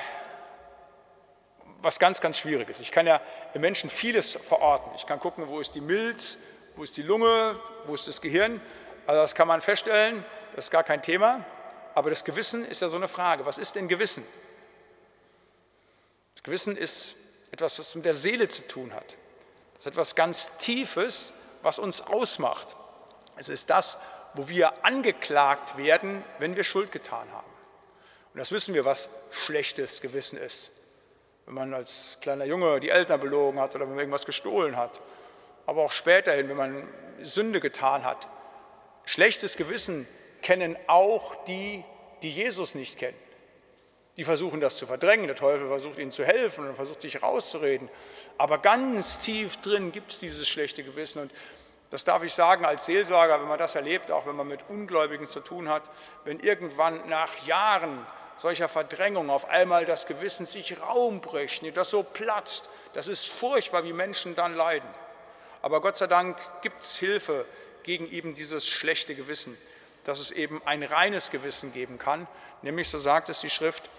was 1.81 1.99
ganz, 1.99 2.21
ganz 2.21 2.37
Schwieriges. 2.37 2.79
Ich 2.79 2.93
kann 2.93 3.05
ja 3.05 3.19
im 3.53 3.59
Menschen 3.59 3.89
vieles 3.89 4.37
verorten. 4.37 4.93
Ich 4.95 5.05
kann 5.05 5.19
gucken, 5.19 5.49
wo 5.49 5.59
ist 5.59 5.75
die 5.75 5.81
Milz, 5.81 6.37
wo 6.77 6.83
ist 6.83 6.95
die 6.95 7.01
Lunge, 7.01 7.59
wo 7.85 7.93
ist 7.93 8.07
das 8.07 8.21
Gehirn. 8.21 8.61
Also 9.05 9.19
das 9.19 9.35
kann 9.35 9.49
man 9.49 9.61
feststellen, 9.61 10.23
das 10.55 10.65
ist 10.65 10.71
gar 10.71 10.85
kein 10.85 11.01
Thema. 11.01 11.43
Aber 11.95 12.09
das 12.09 12.23
Gewissen 12.23 12.63
ist 12.63 12.81
ja 12.81 12.87
so 12.87 12.95
eine 12.95 13.09
Frage. 13.09 13.45
Was 13.45 13.57
ist 13.57 13.75
denn 13.75 13.89
Gewissen? 13.89 14.25
Das 16.35 16.43
Gewissen 16.43 16.77
ist 16.77 17.17
etwas, 17.51 17.77
was 17.77 17.93
mit 17.93 18.05
der 18.05 18.15
Seele 18.15 18.47
zu 18.47 18.65
tun 18.65 18.93
hat. 18.93 19.17
Das 19.77 19.85
ist 19.85 19.91
etwas 19.91 20.15
ganz 20.15 20.57
Tiefes, 20.57 21.33
was 21.61 21.79
uns 21.79 22.01
ausmacht. 22.01 22.75
Es 23.37 23.49
ist 23.49 23.69
das, 23.69 23.99
wo 24.33 24.47
wir 24.47 24.85
angeklagt 24.85 25.77
werden, 25.77 26.23
wenn 26.39 26.55
wir 26.55 26.63
Schuld 26.63 26.91
getan 26.91 27.31
haben. 27.31 27.47
Und 28.33 28.39
das 28.39 28.51
wissen 28.51 28.73
wir, 28.73 28.85
was 28.85 29.09
schlechtes 29.31 30.01
Gewissen 30.01 30.37
ist 30.37 30.71
wenn 31.47 31.53
man 31.53 31.73
als 31.73 32.17
kleiner 32.19 32.43
Junge 32.43 32.81
die 32.81 32.89
Eltern 32.89 33.21
belogen 33.21 33.59
hat 33.59 33.73
oder 33.73 33.85
wenn 33.85 33.91
man 33.91 33.99
irgendwas 33.99 34.25
gestohlen 34.25 34.75
hat. 34.75 34.99
Aber 35.65 35.81
auch 35.83 35.93
späterhin, 35.93 36.49
wenn 36.49 36.57
man 36.57 36.87
Sünde 37.21 37.61
getan 37.61 38.03
hat. 38.03 38.27
Schlechtes 39.05 39.55
Gewissen 39.55 40.05
kennen 40.41 40.77
auch 40.87 41.45
die, 41.45 41.85
die 42.21 42.29
Jesus 42.29 42.75
nicht 42.75 42.97
kennen. 42.97 43.17
Die 44.17 44.23
versuchen 44.23 44.59
das 44.59 44.77
zu 44.77 44.87
verdrängen. 44.87 45.27
Der 45.27 45.35
Teufel 45.35 45.67
versucht 45.67 45.99
ihnen 45.99 46.11
zu 46.11 46.25
helfen 46.25 46.67
und 46.67 46.75
versucht 46.75 47.01
sich 47.01 47.21
rauszureden. 47.21 47.87
Aber 48.37 48.57
ganz 48.57 49.19
tief 49.19 49.57
drin 49.57 49.91
gibt 49.91 50.11
es 50.11 50.19
dieses 50.19 50.47
schlechte 50.47 50.83
Gewissen. 50.83 51.21
Und 51.21 51.31
das 51.91 52.03
darf 52.03 52.23
ich 52.23 52.33
sagen 52.33 52.65
als 52.65 52.85
Seelsorger, 52.87 53.39
wenn 53.39 53.47
man 53.47 53.59
das 53.59 53.75
erlebt, 53.75 54.11
auch 54.11 54.25
wenn 54.25 54.35
man 54.35 54.47
mit 54.47 54.59
Ungläubigen 54.69 55.27
zu 55.27 55.39
tun 55.39 55.69
hat, 55.69 55.83
wenn 56.25 56.39
irgendwann 56.39 57.07
nach 57.07 57.45
Jahren 57.45 58.05
solcher 58.39 58.67
Verdrängung 58.67 59.29
auf 59.29 59.49
einmal 59.49 59.85
das 59.85 60.05
Gewissen 60.05 60.45
sich 60.45 60.81
Raum 60.81 61.21
bricht, 61.21 61.63
das 61.77 61.89
so 61.89 62.03
platzt. 62.03 62.65
Das 62.93 63.07
ist 63.07 63.27
furchtbar, 63.27 63.83
wie 63.83 63.93
Menschen 63.93 64.35
dann 64.35 64.55
leiden. 64.55 64.89
Aber 65.61 65.79
Gott 65.81 65.95
sei 65.95 66.07
Dank 66.07 66.37
gibt 66.61 66.81
es 66.81 66.97
Hilfe 66.97 67.45
gegen 67.83 68.09
eben 68.11 68.33
dieses 68.33 68.67
schlechte 68.67 69.15
Gewissen, 69.15 69.57
dass 70.03 70.19
es 70.19 70.31
eben 70.31 70.61
ein 70.65 70.83
reines 70.83 71.31
Gewissen 71.31 71.73
geben 71.73 71.97
kann, 71.97 72.27
nämlich, 72.61 72.89
so 72.89 72.99
sagt 72.99 73.29
es 73.29 73.41
die 73.41 73.49
Schrift, 73.49 73.89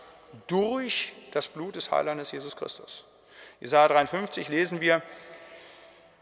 durch 0.46 1.12
das 1.32 1.48
Blut 1.48 1.76
des 1.76 1.90
Heilandes 1.90 2.32
Jesus 2.32 2.56
Christus. 2.56 3.04
Jesaja 3.60 3.88
53 3.88 4.48
lesen 4.48 4.80
wir, 4.80 5.02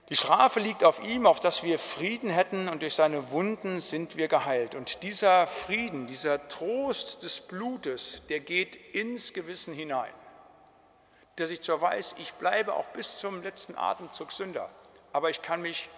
die 0.09 0.17
Strafe 0.17 0.61
liegt 0.61 0.85
auf 0.85 1.03
ihm, 1.03 1.27
auf 1.27 1.41
dass 1.41 1.65
wir 1.65 1.81
Frieden 1.81 2.31
hätten 2.31 2.69
und 2.69 2.83
durch 2.83 2.95
seine 2.95 3.31
Wunden 3.33 3.81
sind 3.81 4.17
wir 4.17 4.29
geheilt. 4.29 4.77
Und 4.77 5.03
dieser 5.03 5.49
Frieden, 5.49 6.07
dieser 6.07 6.47
Trost 6.49 7.25
des 7.25 7.41
Blutes, 7.41 8.23
der 8.29 8.39
geht 8.39 8.77
ins 8.95 9.33
Gewissen 9.33 9.75
hinein. 9.75 10.13
Der 11.39 11.49
sich 11.49 11.61
zwar 11.61 11.81
weiß, 11.81 12.17
ich 12.19 12.33
bleibe 12.35 12.75
auch 12.75 12.87
bis 12.87 13.19
zum 13.19 13.43
letzten 13.43 13.77
Atemzug 13.77 14.31
Sünder, 14.31 14.71
aber 15.13 15.29
ich 15.29 15.43
kann 15.43 15.61
mich 15.61 15.91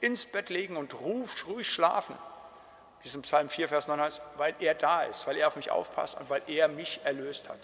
ins 0.00 0.24
Bett 0.24 0.48
legen 0.48 0.78
und 0.78 0.94
ruhig 0.94 1.68
schlafen, 1.68 2.16
wie 3.02 3.08
es 3.08 3.14
im 3.14 3.22
Psalm 3.22 3.48
4, 3.48 3.68
Vers 3.68 3.88
9 3.88 4.00
heißt, 4.00 4.22
weil 4.36 4.54
er 4.60 4.74
da 4.74 5.02
ist, 5.04 5.26
weil 5.26 5.36
er 5.36 5.48
auf 5.48 5.56
mich 5.56 5.70
aufpasst 5.70 6.18
und 6.18 6.28
weil 6.28 6.42
er 6.46 6.68
mich 6.68 7.00
erlöst 7.04 7.48
hat. 7.48 7.58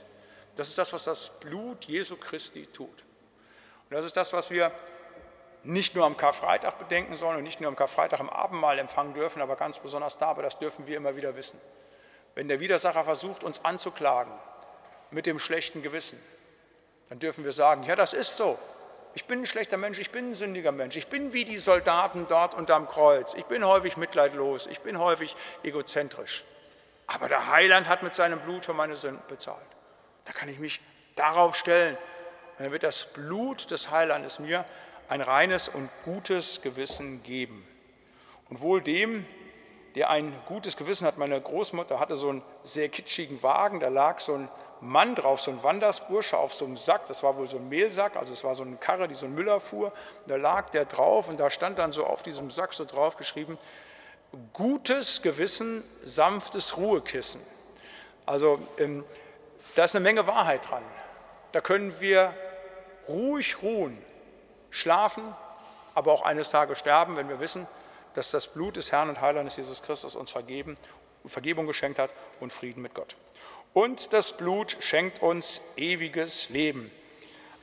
Das 0.54 0.68
ist 0.68 0.78
das, 0.78 0.92
was 0.92 1.04
das 1.04 1.28
Blut 1.40 1.84
Jesu 1.84 2.16
Christi 2.16 2.66
tut. 2.66 2.88
Und 2.88 3.96
das 3.96 4.04
ist 4.04 4.16
das, 4.16 4.32
was 4.32 4.50
wir 4.50 4.72
nicht 5.62 5.94
nur 5.94 6.06
am 6.06 6.16
Karfreitag 6.16 6.78
bedenken 6.78 7.16
sollen 7.16 7.38
und 7.38 7.42
nicht 7.42 7.60
nur 7.60 7.68
am 7.68 7.76
Karfreitag 7.76 8.20
im 8.20 8.30
Abendmahl 8.30 8.78
empfangen 8.78 9.14
dürfen, 9.14 9.42
aber 9.42 9.56
ganz 9.56 9.78
besonders 9.78 10.16
da, 10.16 10.28
aber 10.28 10.42
das 10.42 10.58
dürfen 10.58 10.86
wir 10.86 10.96
immer 10.96 11.16
wieder 11.16 11.36
wissen. 11.36 11.60
Wenn 12.34 12.48
der 12.48 12.60
Widersacher 12.60 13.04
versucht, 13.04 13.42
uns 13.42 13.64
anzuklagen 13.64 14.32
mit 15.10 15.26
dem 15.26 15.38
schlechten 15.38 15.82
Gewissen, 15.82 16.22
dann 17.08 17.18
dürfen 17.18 17.44
wir 17.44 17.52
sagen, 17.52 17.82
ja, 17.82 17.96
das 17.96 18.12
ist 18.12 18.36
so. 18.36 18.58
Ich 19.16 19.24
bin 19.24 19.40
ein 19.40 19.46
schlechter 19.46 19.78
Mensch, 19.78 19.98
ich 19.98 20.10
bin 20.10 20.32
ein 20.32 20.34
sündiger 20.34 20.72
Mensch, 20.72 20.94
ich 20.94 21.06
bin 21.06 21.32
wie 21.32 21.46
die 21.46 21.56
Soldaten 21.56 22.26
dort 22.28 22.52
unterm 22.52 22.86
Kreuz, 22.86 23.32
ich 23.32 23.46
bin 23.46 23.64
häufig 23.64 23.96
mitleidlos, 23.96 24.66
ich 24.66 24.80
bin 24.80 24.98
häufig 24.98 25.34
egozentrisch. 25.62 26.44
Aber 27.06 27.26
der 27.30 27.50
Heiland 27.50 27.88
hat 27.88 28.02
mit 28.02 28.14
seinem 28.14 28.40
Blut 28.40 28.66
für 28.66 28.74
meine 28.74 28.94
Sünden 28.94 29.22
bezahlt. 29.26 29.56
Da 30.26 30.34
kann 30.34 30.50
ich 30.50 30.58
mich 30.58 30.82
darauf 31.14 31.56
stellen. 31.56 31.96
Und 32.58 32.64
dann 32.64 32.72
wird 32.72 32.82
das 32.82 33.10
Blut 33.14 33.70
des 33.70 33.90
Heilandes 33.90 34.38
mir 34.38 34.66
ein 35.08 35.22
reines 35.22 35.70
und 35.70 35.88
gutes 36.04 36.60
Gewissen 36.60 37.22
geben. 37.22 37.66
Und 38.50 38.60
wohl 38.60 38.82
dem, 38.82 39.24
der 39.94 40.10
ein 40.10 40.30
gutes 40.44 40.76
Gewissen 40.76 41.06
hat, 41.06 41.16
meine 41.16 41.40
Großmutter 41.40 41.98
hatte 41.98 42.18
so 42.18 42.28
einen 42.28 42.42
sehr 42.64 42.90
kitschigen 42.90 43.42
Wagen, 43.42 43.80
da 43.80 43.88
lag 43.88 44.20
so 44.20 44.34
ein 44.34 44.50
Mann 44.80 45.14
drauf, 45.14 45.40
so 45.40 45.50
ein 45.50 45.62
Wandersbursche 45.62 46.36
auf 46.36 46.52
so 46.52 46.64
einem 46.64 46.76
Sack, 46.76 47.06
das 47.06 47.22
war 47.22 47.36
wohl 47.36 47.48
so 47.48 47.56
ein 47.56 47.68
Mehlsack, 47.68 48.16
also 48.16 48.32
es 48.32 48.44
war 48.44 48.54
so 48.54 48.62
eine 48.62 48.76
Karre, 48.76 49.08
die 49.08 49.14
so 49.14 49.26
ein 49.26 49.34
Müller 49.34 49.60
fuhr, 49.60 49.92
da 50.26 50.36
lag 50.36 50.70
der 50.70 50.84
drauf 50.84 51.28
und 51.28 51.40
da 51.40 51.50
stand 51.50 51.78
dann 51.78 51.92
so 51.92 52.04
auf 52.04 52.22
diesem 52.22 52.50
Sack 52.50 52.74
so 52.74 52.84
drauf 52.84 53.16
geschrieben, 53.16 53.58
gutes 54.52 55.22
Gewissen, 55.22 55.82
sanftes 56.02 56.76
Ruhekissen. 56.76 57.40
Also 58.26 58.58
ähm, 58.78 59.04
da 59.74 59.84
ist 59.84 59.94
eine 59.94 60.02
Menge 60.02 60.26
Wahrheit 60.26 60.68
dran. 60.68 60.82
Da 61.52 61.60
können 61.60 61.98
wir 62.00 62.34
ruhig 63.08 63.62
ruhen, 63.62 63.96
schlafen, 64.70 65.22
aber 65.94 66.12
auch 66.12 66.22
eines 66.22 66.50
Tages 66.50 66.78
sterben, 66.78 67.16
wenn 67.16 67.28
wir 67.28 67.40
wissen, 67.40 67.66
dass 68.14 68.30
das 68.30 68.48
Blut 68.48 68.76
des 68.76 68.92
Herrn 68.92 69.08
und 69.08 69.20
Heilandes 69.20 69.56
Jesus 69.56 69.82
Christus 69.82 70.16
uns 70.16 70.30
vergeben, 70.30 70.76
Vergebung 71.28 71.66
geschenkt 71.66 71.98
hat 71.98 72.10
und 72.40 72.52
Frieden 72.52 72.82
mit 72.82 72.94
Gott. 72.94 73.16
Und 73.72 74.12
das 74.12 74.36
Blut 74.36 74.76
schenkt 74.80 75.22
uns 75.22 75.60
ewiges 75.76 76.48
Leben. 76.48 76.90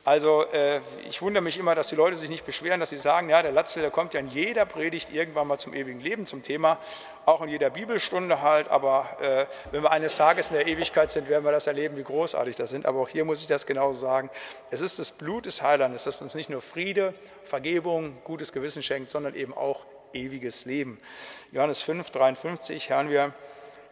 Also 0.06 0.44
äh, 0.52 0.80
ich 1.08 1.22
wundere 1.22 1.42
mich 1.42 1.56
immer, 1.58 1.74
dass 1.74 1.88
die 1.88 1.96
Leute 1.96 2.18
sich 2.18 2.28
nicht 2.28 2.44
beschweren, 2.44 2.78
dass 2.78 2.90
sie 2.90 2.98
sagen, 2.98 3.30
ja, 3.30 3.42
der 3.42 3.52
Latzel, 3.52 3.80
der 3.80 3.90
kommt 3.90 4.12
ja 4.12 4.20
in 4.20 4.28
jeder 4.28 4.66
Predigt 4.66 5.14
irgendwann 5.14 5.48
mal 5.48 5.56
zum 5.56 5.72
ewigen 5.72 6.00
Leben, 6.00 6.26
zum 6.26 6.42
Thema, 6.42 6.78
auch 7.24 7.40
in 7.40 7.48
jeder 7.48 7.70
Bibelstunde 7.70 8.42
halt, 8.42 8.68
aber 8.68 9.16
äh, 9.22 9.46
wenn 9.72 9.82
wir 9.82 9.90
eines 9.90 10.14
Tages 10.16 10.50
in 10.50 10.56
der 10.56 10.66
Ewigkeit 10.66 11.10
sind, 11.10 11.30
werden 11.30 11.42
wir 11.42 11.52
das 11.52 11.66
erleben, 11.66 11.96
wie 11.96 12.02
großartig 12.02 12.54
das 12.54 12.68
sind. 12.68 12.84
Aber 12.84 13.00
auch 13.00 13.08
hier 13.08 13.24
muss 13.24 13.40
ich 13.40 13.46
das 13.46 13.64
genauso 13.64 13.98
sagen. 13.98 14.28
Es 14.70 14.82
ist 14.82 14.98
das 14.98 15.10
Blut 15.10 15.46
des 15.46 15.62
Heilandes, 15.62 16.04
das 16.04 16.20
uns 16.20 16.34
nicht 16.34 16.50
nur 16.50 16.60
Friede, 16.60 17.14
Vergebung, 17.42 18.22
gutes 18.24 18.52
Gewissen 18.52 18.82
schenkt, 18.82 19.08
sondern 19.08 19.34
eben 19.34 19.54
auch 19.54 19.86
ewiges 20.12 20.66
Leben. 20.66 20.98
Johannes 21.50 21.80
5, 21.80 22.10
53 22.10 22.90
hören 22.90 23.08
wir, 23.08 23.32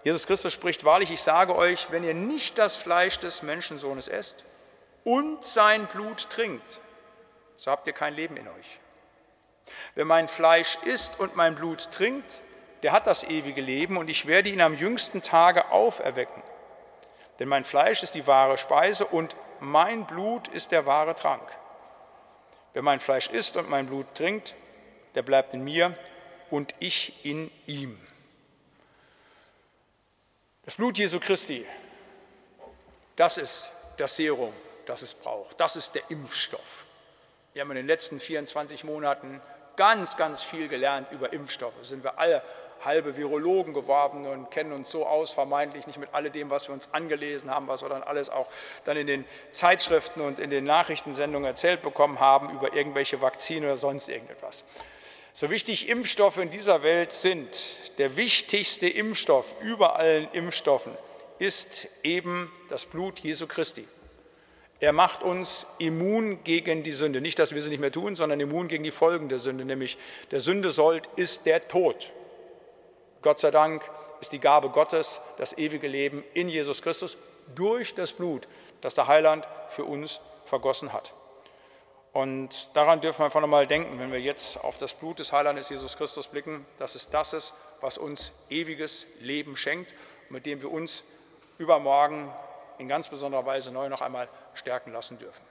Jesus 0.04 0.26
Christus 0.26 0.52
spricht, 0.52 0.84
wahrlich, 0.84 1.10
ich 1.10 1.22
sage 1.22 1.54
euch, 1.54 1.90
wenn 1.90 2.04
ihr 2.04 2.14
nicht 2.14 2.58
das 2.58 2.74
Fleisch 2.74 3.18
des 3.18 3.42
Menschensohnes 3.42 4.08
esst, 4.08 4.44
und 5.04 5.44
sein 5.44 5.86
Blut 5.86 6.30
trinkt, 6.30 6.80
so 7.56 7.70
habt 7.70 7.86
ihr 7.86 7.92
kein 7.92 8.14
Leben 8.14 8.36
in 8.36 8.48
euch. 8.48 8.80
Wer 9.94 10.04
mein 10.04 10.28
Fleisch 10.28 10.78
isst 10.84 11.18
und 11.20 11.36
mein 11.36 11.54
Blut 11.54 11.90
trinkt, 11.90 12.42
der 12.82 12.92
hat 12.92 13.06
das 13.06 13.24
ewige 13.24 13.60
Leben 13.60 13.96
und 13.96 14.08
ich 14.10 14.26
werde 14.26 14.50
ihn 14.50 14.60
am 14.60 14.76
jüngsten 14.76 15.22
Tage 15.22 15.70
auferwecken. 15.70 16.42
Denn 17.38 17.48
mein 17.48 17.64
Fleisch 17.64 18.02
ist 18.02 18.14
die 18.14 18.26
wahre 18.26 18.58
Speise 18.58 19.06
und 19.06 19.36
mein 19.60 20.06
Blut 20.06 20.48
ist 20.48 20.72
der 20.72 20.86
wahre 20.86 21.14
Trank. 21.14 21.42
Wer 22.72 22.82
mein 22.82 23.00
Fleisch 23.00 23.28
isst 23.30 23.56
und 23.56 23.70
mein 23.70 23.86
Blut 23.86 24.14
trinkt, 24.14 24.54
der 25.14 25.22
bleibt 25.22 25.54
in 25.54 25.62
mir 25.62 25.96
und 26.50 26.74
ich 26.80 27.24
in 27.24 27.50
ihm. 27.66 27.98
Das 30.72 30.78
Blut 30.78 30.96
Jesu 30.96 31.20
Christi, 31.20 31.66
das 33.14 33.36
ist 33.36 33.70
das 33.98 34.16
Serum, 34.16 34.54
das 34.86 35.02
es 35.02 35.12
braucht. 35.12 35.60
Das 35.60 35.76
ist 35.76 35.94
der 35.94 36.00
Impfstoff. 36.08 36.86
Wir 37.52 37.60
haben 37.60 37.72
in 37.72 37.76
den 37.76 37.86
letzten 37.86 38.18
24 38.18 38.82
Monaten 38.84 39.42
ganz, 39.76 40.16
ganz 40.16 40.40
viel 40.40 40.68
gelernt 40.68 41.12
über 41.12 41.30
Impfstoffe. 41.34 41.74
Sind 41.82 42.02
wir 42.02 42.18
alle 42.18 42.42
halbe 42.82 43.18
Virologen 43.18 43.74
geworden 43.74 44.24
und 44.24 44.50
kennen 44.50 44.72
uns 44.72 44.90
so 44.90 45.04
aus, 45.04 45.30
vermeintlich 45.30 45.86
nicht 45.86 45.98
mit 45.98 46.08
alledem, 46.14 46.48
was 46.48 46.68
wir 46.68 46.72
uns 46.72 46.88
angelesen 46.94 47.50
haben, 47.50 47.68
was 47.68 47.82
wir 47.82 47.90
dann 47.90 48.02
alles 48.02 48.30
auch 48.30 48.46
dann 48.86 48.96
in 48.96 49.06
den 49.06 49.26
Zeitschriften 49.50 50.22
und 50.22 50.38
in 50.38 50.48
den 50.48 50.64
Nachrichtensendungen 50.64 51.46
erzählt 51.46 51.82
bekommen 51.82 52.18
haben 52.18 52.48
über 52.48 52.72
irgendwelche 52.72 53.20
Vakzine 53.20 53.66
oder 53.66 53.76
sonst 53.76 54.08
irgendetwas. 54.08 54.64
So 55.34 55.48
wichtig 55.48 55.88
Impfstoffe 55.88 56.36
in 56.36 56.50
dieser 56.50 56.82
Welt 56.82 57.10
sind, 57.10 57.48
der 57.96 58.16
wichtigste 58.16 58.86
Impfstoff 58.86 59.54
über 59.62 59.96
allen 59.96 60.28
Impfstoffen 60.32 60.92
ist 61.38 61.88
eben 62.02 62.52
das 62.68 62.84
Blut 62.84 63.18
Jesu 63.20 63.46
Christi. 63.46 63.86
Er 64.78 64.92
macht 64.92 65.22
uns 65.22 65.66
immun 65.78 66.44
gegen 66.44 66.82
die 66.82 66.92
Sünde. 66.92 67.20
Nicht, 67.20 67.38
dass 67.38 67.54
wir 67.54 67.62
sie 67.62 67.70
nicht 67.70 67.80
mehr 67.80 67.92
tun, 67.92 68.14
sondern 68.14 68.40
immun 68.40 68.68
gegen 68.68 68.84
die 68.84 68.90
Folgen 68.90 69.28
der 69.28 69.38
Sünde, 69.38 69.64
nämlich 69.64 69.96
der 70.30 70.40
Sünde 70.40 70.70
sollt 70.70 71.08
ist 71.16 71.46
der 71.46 71.66
Tod. 71.66 72.12
Gott 73.22 73.38
sei 73.38 73.50
Dank 73.50 73.82
ist 74.20 74.32
die 74.32 74.40
Gabe 74.40 74.68
Gottes 74.68 75.20
das 75.38 75.56
ewige 75.56 75.88
Leben 75.88 76.24
in 76.34 76.48
Jesus 76.48 76.82
Christus 76.82 77.16
durch 77.54 77.94
das 77.94 78.12
Blut, 78.12 78.48
das 78.82 78.94
der 78.94 79.06
Heiland 79.06 79.46
für 79.68 79.84
uns 79.84 80.20
vergossen 80.44 80.92
hat. 80.92 81.14
Und 82.12 82.76
daran 82.76 83.00
dürfen 83.00 83.20
wir 83.20 83.24
einfach 83.26 83.40
nochmal 83.40 83.66
denken, 83.66 83.98
wenn 83.98 84.12
wir 84.12 84.20
jetzt 84.20 84.62
auf 84.62 84.76
das 84.76 84.92
Blut 84.92 85.18
des 85.18 85.32
Heilandes 85.32 85.70
Jesus 85.70 85.96
Christus 85.96 86.28
blicken, 86.28 86.66
dass 86.76 86.94
es 86.94 87.08
das 87.08 87.32
ist, 87.32 87.54
was 87.80 87.96
uns 87.96 88.32
ewiges 88.50 89.06
Leben 89.20 89.56
schenkt, 89.56 89.94
mit 90.28 90.44
dem 90.44 90.60
wir 90.60 90.70
uns 90.70 91.04
übermorgen 91.56 92.30
in 92.78 92.88
ganz 92.88 93.08
besonderer 93.08 93.46
Weise 93.46 93.70
neu 93.70 93.88
noch 93.88 94.02
einmal 94.02 94.28
stärken 94.54 94.92
lassen 94.92 95.18
dürfen. 95.18 95.42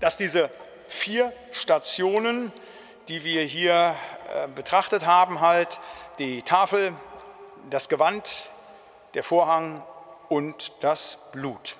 Dass 0.00 0.16
diese 0.16 0.50
vier 0.86 1.32
Stationen, 1.52 2.50
die 3.08 3.22
wir 3.22 3.42
hier 3.42 3.94
äh, 4.32 4.48
betrachtet 4.48 5.06
haben, 5.06 5.40
halt 5.40 5.78
die 6.18 6.42
Tafel, 6.42 6.92
das 7.70 7.88
Gewand, 7.88 8.50
der 9.14 9.22
Vorhang 9.22 9.84
und 10.28 10.72
das 10.80 11.30
Blut. 11.32 11.76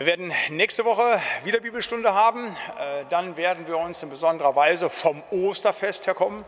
Wir 0.00 0.06
werden 0.06 0.32
nächste 0.48 0.86
Woche 0.86 1.20
wieder 1.44 1.60
Bibelstunde 1.60 2.14
haben. 2.14 2.56
Äh, 2.78 3.04
dann 3.10 3.36
werden 3.36 3.66
wir 3.66 3.76
uns 3.76 4.02
in 4.02 4.08
besonderer 4.08 4.56
Weise 4.56 4.88
vom 4.88 5.22
Osterfest 5.30 6.06
herkommen 6.06 6.42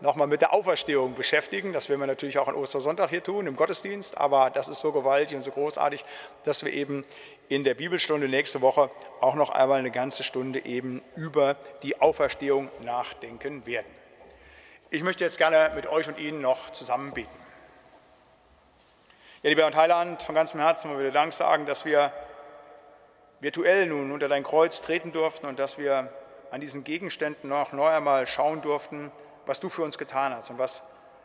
nochmal 0.00 0.28
mit 0.28 0.40
der 0.40 0.52
Auferstehung 0.52 1.16
beschäftigen. 1.16 1.72
Das 1.72 1.88
werden 1.88 1.98
wir 1.98 2.06
natürlich 2.06 2.38
auch 2.38 2.46
an 2.46 2.54
Ostersonntag 2.54 3.10
hier 3.10 3.20
tun, 3.20 3.48
im 3.48 3.56
Gottesdienst. 3.56 4.16
Aber 4.18 4.50
das 4.50 4.68
ist 4.68 4.78
so 4.78 4.92
gewaltig 4.92 5.34
und 5.34 5.42
so 5.42 5.50
großartig, 5.50 6.04
dass 6.44 6.64
wir 6.64 6.72
eben 6.72 7.04
in 7.48 7.64
der 7.64 7.74
Bibelstunde 7.74 8.28
nächste 8.28 8.60
Woche 8.60 8.88
auch 9.20 9.34
noch 9.34 9.50
einmal 9.50 9.80
eine 9.80 9.90
ganze 9.90 10.22
Stunde 10.22 10.64
eben 10.64 11.02
über 11.16 11.56
die 11.82 12.00
Auferstehung 12.00 12.70
nachdenken 12.84 13.66
werden. 13.66 13.92
Ich 14.90 15.02
möchte 15.02 15.24
jetzt 15.24 15.38
gerne 15.38 15.72
mit 15.74 15.88
euch 15.88 16.06
und 16.06 16.20
Ihnen 16.20 16.40
noch 16.40 16.70
zusammen 16.70 17.12
beten. 17.12 17.36
Ja, 19.42 19.50
lieber 19.50 19.66
und 19.66 19.74
Heiland, 19.74 20.22
von 20.22 20.36
ganzem 20.36 20.60
Herzen 20.60 20.88
wollen 20.88 21.00
wir 21.00 21.06
dir 21.06 21.12
Dank 21.12 21.32
sagen, 21.32 21.66
dass 21.66 21.84
wir 21.84 22.12
virtuell 23.42 23.86
nun 23.86 24.12
unter 24.12 24.28
dein 24.28 24.44
Kreuz 24.44 24.80
treten 24.82 25.10
durften 25.10 25.46
und 25.46 25.58
dass 25.58 25.76
wir 25.76 26.12
an 26.52 26.60
diesen 26.60 26.84
Gegenständen 26.84 27.50
noch 27.50 27.72
neu 27.72 27.88
einmal 27.88 28.26
schauen 28.26 28.62
durften, 28.62 29.10
was 29.46 29.58
du 29.58 29.68
für 29.68 29.82
uns 29.82 29.98
getan 29.98 30.32
hast 30.32 30.50
und 30.50 30.58
was 30.58 30.84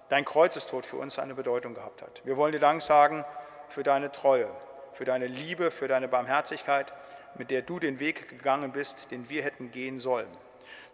dein 0.09 0.26
Kreuzestod 0.26 0.86
für 0.86 0.97
uns 0.97 1.20
eine 1.20 1.36
Bedeutung 1.36 1.76
gehabt 1.76 2.01
hat. 2.01 2.22
Wir 2.26 2.36
wollen 2.36 2.53
dir 2.53 2.59
Dank 2.59 2.82
sagen 2.82 3.24
für 3.70 3.84
deine 3.84 4.11
Treue, 4.11 4.49
für 4.93 5.05
deine 5.05 5.28
Liebe, 5.28 5.70
für 5.70 5.88
deine 5.88 6.07
Barmherzigkeit, 6.07 6.91
mit 7.36 7.51
der 7.51 7.61
du 7.61 7.78
den 7.78 7.99
Weg 7.99 8.30
gegangen 8.30 8.72
bist, 8.72 9.11
den 9.11 9.30
wir 9.30 9.43
hätten 9.43 9.72
gehen 9.72 9.99
sollen. 9.99 10.28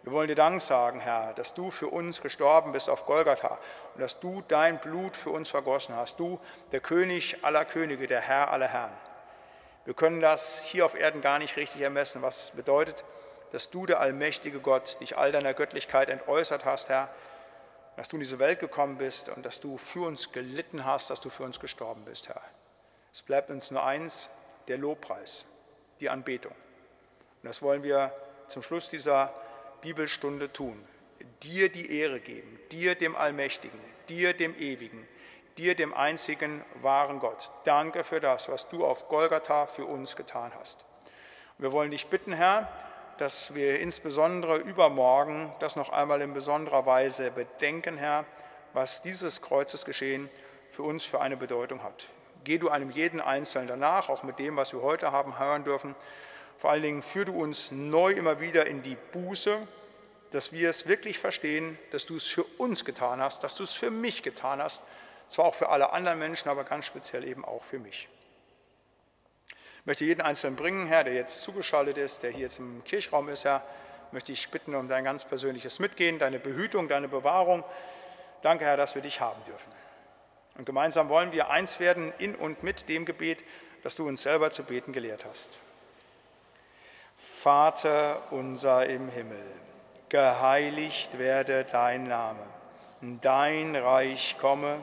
Wir 0.02 0.12
wollen 0.12 0.28
dir 0.28 0.34
Dank 0.34 0.60
sagen, 0.60 1.00
Herr, 1.00 1.32
dass 1.32 1.54
du 1.54 1.70
für 1.70 1.88
uns 1.88 2.20
gestorben 2.20 2.72
bist 2.72 2.90
auf 2.90 3.06
Golgatha 3.06 3.58
und 3.94 4.02
dass 4.02 4.20
du 4.20 4.42
dein 4.48 4.78
Blut 4.78 5.16
für 5.16 5.30
uns 5.30 5.48
vergossen 5.48 5.96
hast. 5.96 6.20
Du, 6.20 6.38
der 6.72 6.80
König 6.80 7.38
aller 7.42 7.64
Könige, 7.64 8.06
der 8.06 8.20
Herr 8.20 8.50
aller 8.50 8.68
Herren. 8.68 8.92
Wir 9.84 9.94
können 9.94 10.20
das 10.20 10.62
hier 10.62 10.84
auf 10.84 10.94
Erden 10.94 11.20
gar 11.20 11.38
nicht 11.38 11.56
richtig 11.56 11.82
ermessen, 11.82 12.22
was 12.22 12.44
es 12.44 12.50
bedeutet, 12.52 13.04
dass 13.52 13.70
du, 13.70 13.86
der 13.86 14.00
allmächtige 14.00 14.60
Gott, 14.60 14.98
dich 15.00 15.16
all 15.16 15.30
deiner 15.30 15.54
Göttlichkeit 15.54 16.08
entäußert 16.08 16.64
hast, 16.64 16.88
Herr, 16.88 17.08
dass 17.96 18.08
du 18.08 18.16
in 18.16 18.20
diese 18.20 18.38
Welt 18.38 18.58
gekommen 18.58 18.98
bist 18.98 19.28
und 19.28 19.44
dass 19.44 19.60
du 19.60 19.78
für 19.78 20.06
uns 20.06 20.32
gelitten 20.32 20.84
hast, 20.84 21.10
dass 21.10 21.20
du 21.20 21.30
für 21.30 21.44
uns 21.44 21.60
gestorben 21.60 22.04
bist, 22.04 22.28
Herr. 22.28 22.42
Es 23.12 23.22
bleibt 23.22 23.50
uns 23.50 23.70
nur 23.70 23.84
eins, 23.84 24.30
der 24.66 24.78
Lobpreis, 24.78 25.46
die 26.00 26.08
Anbetung. 26.08 26.52
Und 26.52 27.48
das 27.48 27.62
wollen 27.62 27.82
wir 27.82 28.12
zum 28.48 28.62
Schluss 28.62 28.88
dieser 28.88 29.32
Bibelstunde 29.82 30.52
tun. 30.52 30.82
Dir 31.42 31.68
die 31.70 31.96
Ehre 31.96 32.18
geben, 32.18 32.58
dir 32.72 32.94
dem 32.94 33.14
Allmächtigen, 33.14 33.78
dir 34.08 34.32
dem 34.34 34.56
Ewigen, 34.58 35.06
dir 35.58 35.74
dem 35.74 35.94
einzigen 35.94 36.64
wahren 36.82 37.20
Gott. 37.20 37.50
Danke 37.64 38.04
für 38.04 38.20
das, 38.20 38.48
was 38.48 38.68
du 38.68 38.84
auf 38.84 39.08
Golgatha 39.08 39.66
für 39.66 39.86
uns 39.86 40.16
getan 40.16 40.52
hast. 40.58 40.84
wir 41.58 41.72
wollen 41.72 41.90
dich 41.90 42.06
bitten, 42.06 42.32
Herr, 42.32 42.68
dass 43.18 43.54
wir 43.54 43.78
insbesondere 43.80 44.56
übermorgen 44.56 45.52
das 45.60 45.76
noch 45.76 45.90
einmal 45.90 46.20
in 46.20 46.34
besonderer 46.34 46.84
Weise 46.86 47.30
bedenken, 47.30 47.96
Herr, 47.96 48.24
was 48.72 49.02
dieses 49.02 49.40
Kreuzesgeschehen 49.40 50.28
für 50.68 50.82
uns 50.82 51.04
für 51.04 51.20
eine 51.20 51.36
Bedeutung 51.36 51.82
hat. 51.82 52.08
Geh 52.42 52.58
du 52.58 52.68
einem 52.68 52.90
jeden 52.90 53.20
Einzelnen 53.20 53.68
danach, 53.68 54.08
auch 54.08 54.24
mit 54.24 54.38
dem, 54.38 54.56
was 54.56 54.72
wir 54.72 54.82
heute 54.82 55.12
haben 55.12 55.38
hören 55.38 55.64
dürfen. 55.64 55.94
Vor 56.58 56.70
allen 56.70 56.82
Dingen 56.82 57.02
führ 57.02 57.24
du 57.24 57.40
uns 57.40 57.70
neu 57.70 58.12
immer 58.12 58.40
wieder 58.40 58.66
in 58.66 58.82
die 58.82 58.96
Buße, 59.12 59.56
dass 60.32 60.52
wir 60.52 60.68
es 60.68 60.88
wirklich 60.88 61.18
verstehen, 61.18 61.78
dass 61.92 62.06
du 62.06 62.16
es 62.16 62.26
für 62.26 62.44
uns 62.58 62.84
getan 62.84 63.20
hast, 63.20 63.44
dass 63.44 63.54
du 63.54 63.62
es 63.62 63.72
für 63.72 63.90
mich 63.90 64.22
getan 64.22 64.60
hast, 64.60 64.82
zwar 65.28 65.46
auch 65.46 65.54
für 65.54 65.68
alle 65.68 65.92
anderen 65.92 66.18
Menschen, 66.18 66.48
aber 66.48 66.64
ganz 66.64 66.86
speziell 66.86 67.24
eben 67.24 67.44
auch 67.44 67.62
für 67.62 67.78
mich. 67.78 68.08
Ich 69.48 69.86
möchte 69.86 70.04
jeden 70.04 70.22
Einzelnen 70.22 70.56
bringen, 70.56 70.86
Herr, 70.86 71.04
der 71.04 71.14
jetzt 71.14 71.42
zugeschaltet 71.42 71.98
ist, 71.98 72.22
der 72.22 72.30
hier 72.30 72.42
jetzt 72.42 72.58
im 72.58 72.82
Kirchraum 72.84 73.28
ist, 73.28 73.44
Herr, 73.44 73.62
möchte 74.12 74.32
ich 74.32 74.50
bitten 74.50 74.74
um 74.74 74.88
dein 74.88 75.04
ganz 75.04 75.24
persönliches 75.24 75.78
Mitgehen, 75.78 76.18
deine 76.18 76.38
Behütung, 76.38 76.88
deine 76.88 77.08
Bewahrung. 77.08 77.64
Danke, 78.42 78.64
Herr, 78.64 78.76
dass 78.76 78.94
wir 78.94 79.02
dich 79.02 79.20
haben 79.20 79.42
dürfen. 79.44 79.70
Und 80.56 80.64
gemeinsam 80.64 81.08
wollen 81.08 81.32
wir 81.32 81.50
eins 81.50 81.80
werden 81.80 82.12
in 82.18 82.34
und 82.34 82.62
mit 82.62 82.88
dem 82.88 83.04
Gebet, 83.04 83.44
das 83.82 83.96
du 83.96 84.08
uns 84.08 84.22
selber 84.22 84.50
zu 84.50 84.64
beten 84.64 84.92
gelehrt 84.92 85.24
hast. 85.28 85.60
Vater 87.18 88.22
unser 88.30 88.86
im 88.86 89.08
Himmel, 89.08 89.44
geheiligt 90.08 91.18
werde 91.18 91.64
dein 91.64 92.06
Name, 92.08 92.40
dein 93.20 93.76
Reich 93.76 94.36
komme, 94.38 94.82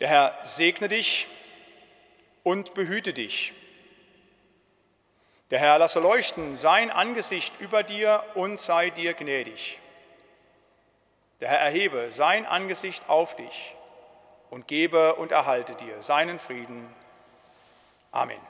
Der 0.00 0.08
Herr 0.08 0.38
segne 0.44 0.88
dich 0.88 1.26
und 2.42 2.74
behüte 2.74 3.12
dich. 3.12 3.52
Der 5.50 5.58
Herr 5.58 5.78
lasse 5.78 6.00
leuchten 6.00 6.56
sein 6.56 6.90
Angesicht 6.90 7.58
über 7.58 7.82
dir 7.82 8.22
und 8.34 8.60
sei 8.60 8.90
dir 8.90 9.14
gnädig. 9.14 9.78
Der 11.40 11.48
Herr 11.48 11.60
erhebe 11.60 12.10
sein 12.10 12.46
Angesicht 12.46 13.08
auf 13.08 13.34
dich 13.36 13.74
und 14.50 14.68
gebe 14.68 15.14
und 15.14 15.32
erhalte 15.32 15.74
dir 15.74 16.02
seinen 16.02 16.38
Frieden. 16.38 16.94
Amen. 18.12 18.40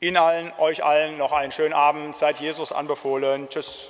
Ihnen 0.00 0.16
allen, 0.16 0.52
euch 0.58 0.84
allen 0.84 1.18
noch 1.18 1.32
einen 1.32 1.50
schönen 1.50 1.74
Abend. 1.74 2.14
Seid 2.14 2.40
Jesus 2.40 2.72
anbefohlen. 2.72 3.48
Tschüss. 3.48 3.86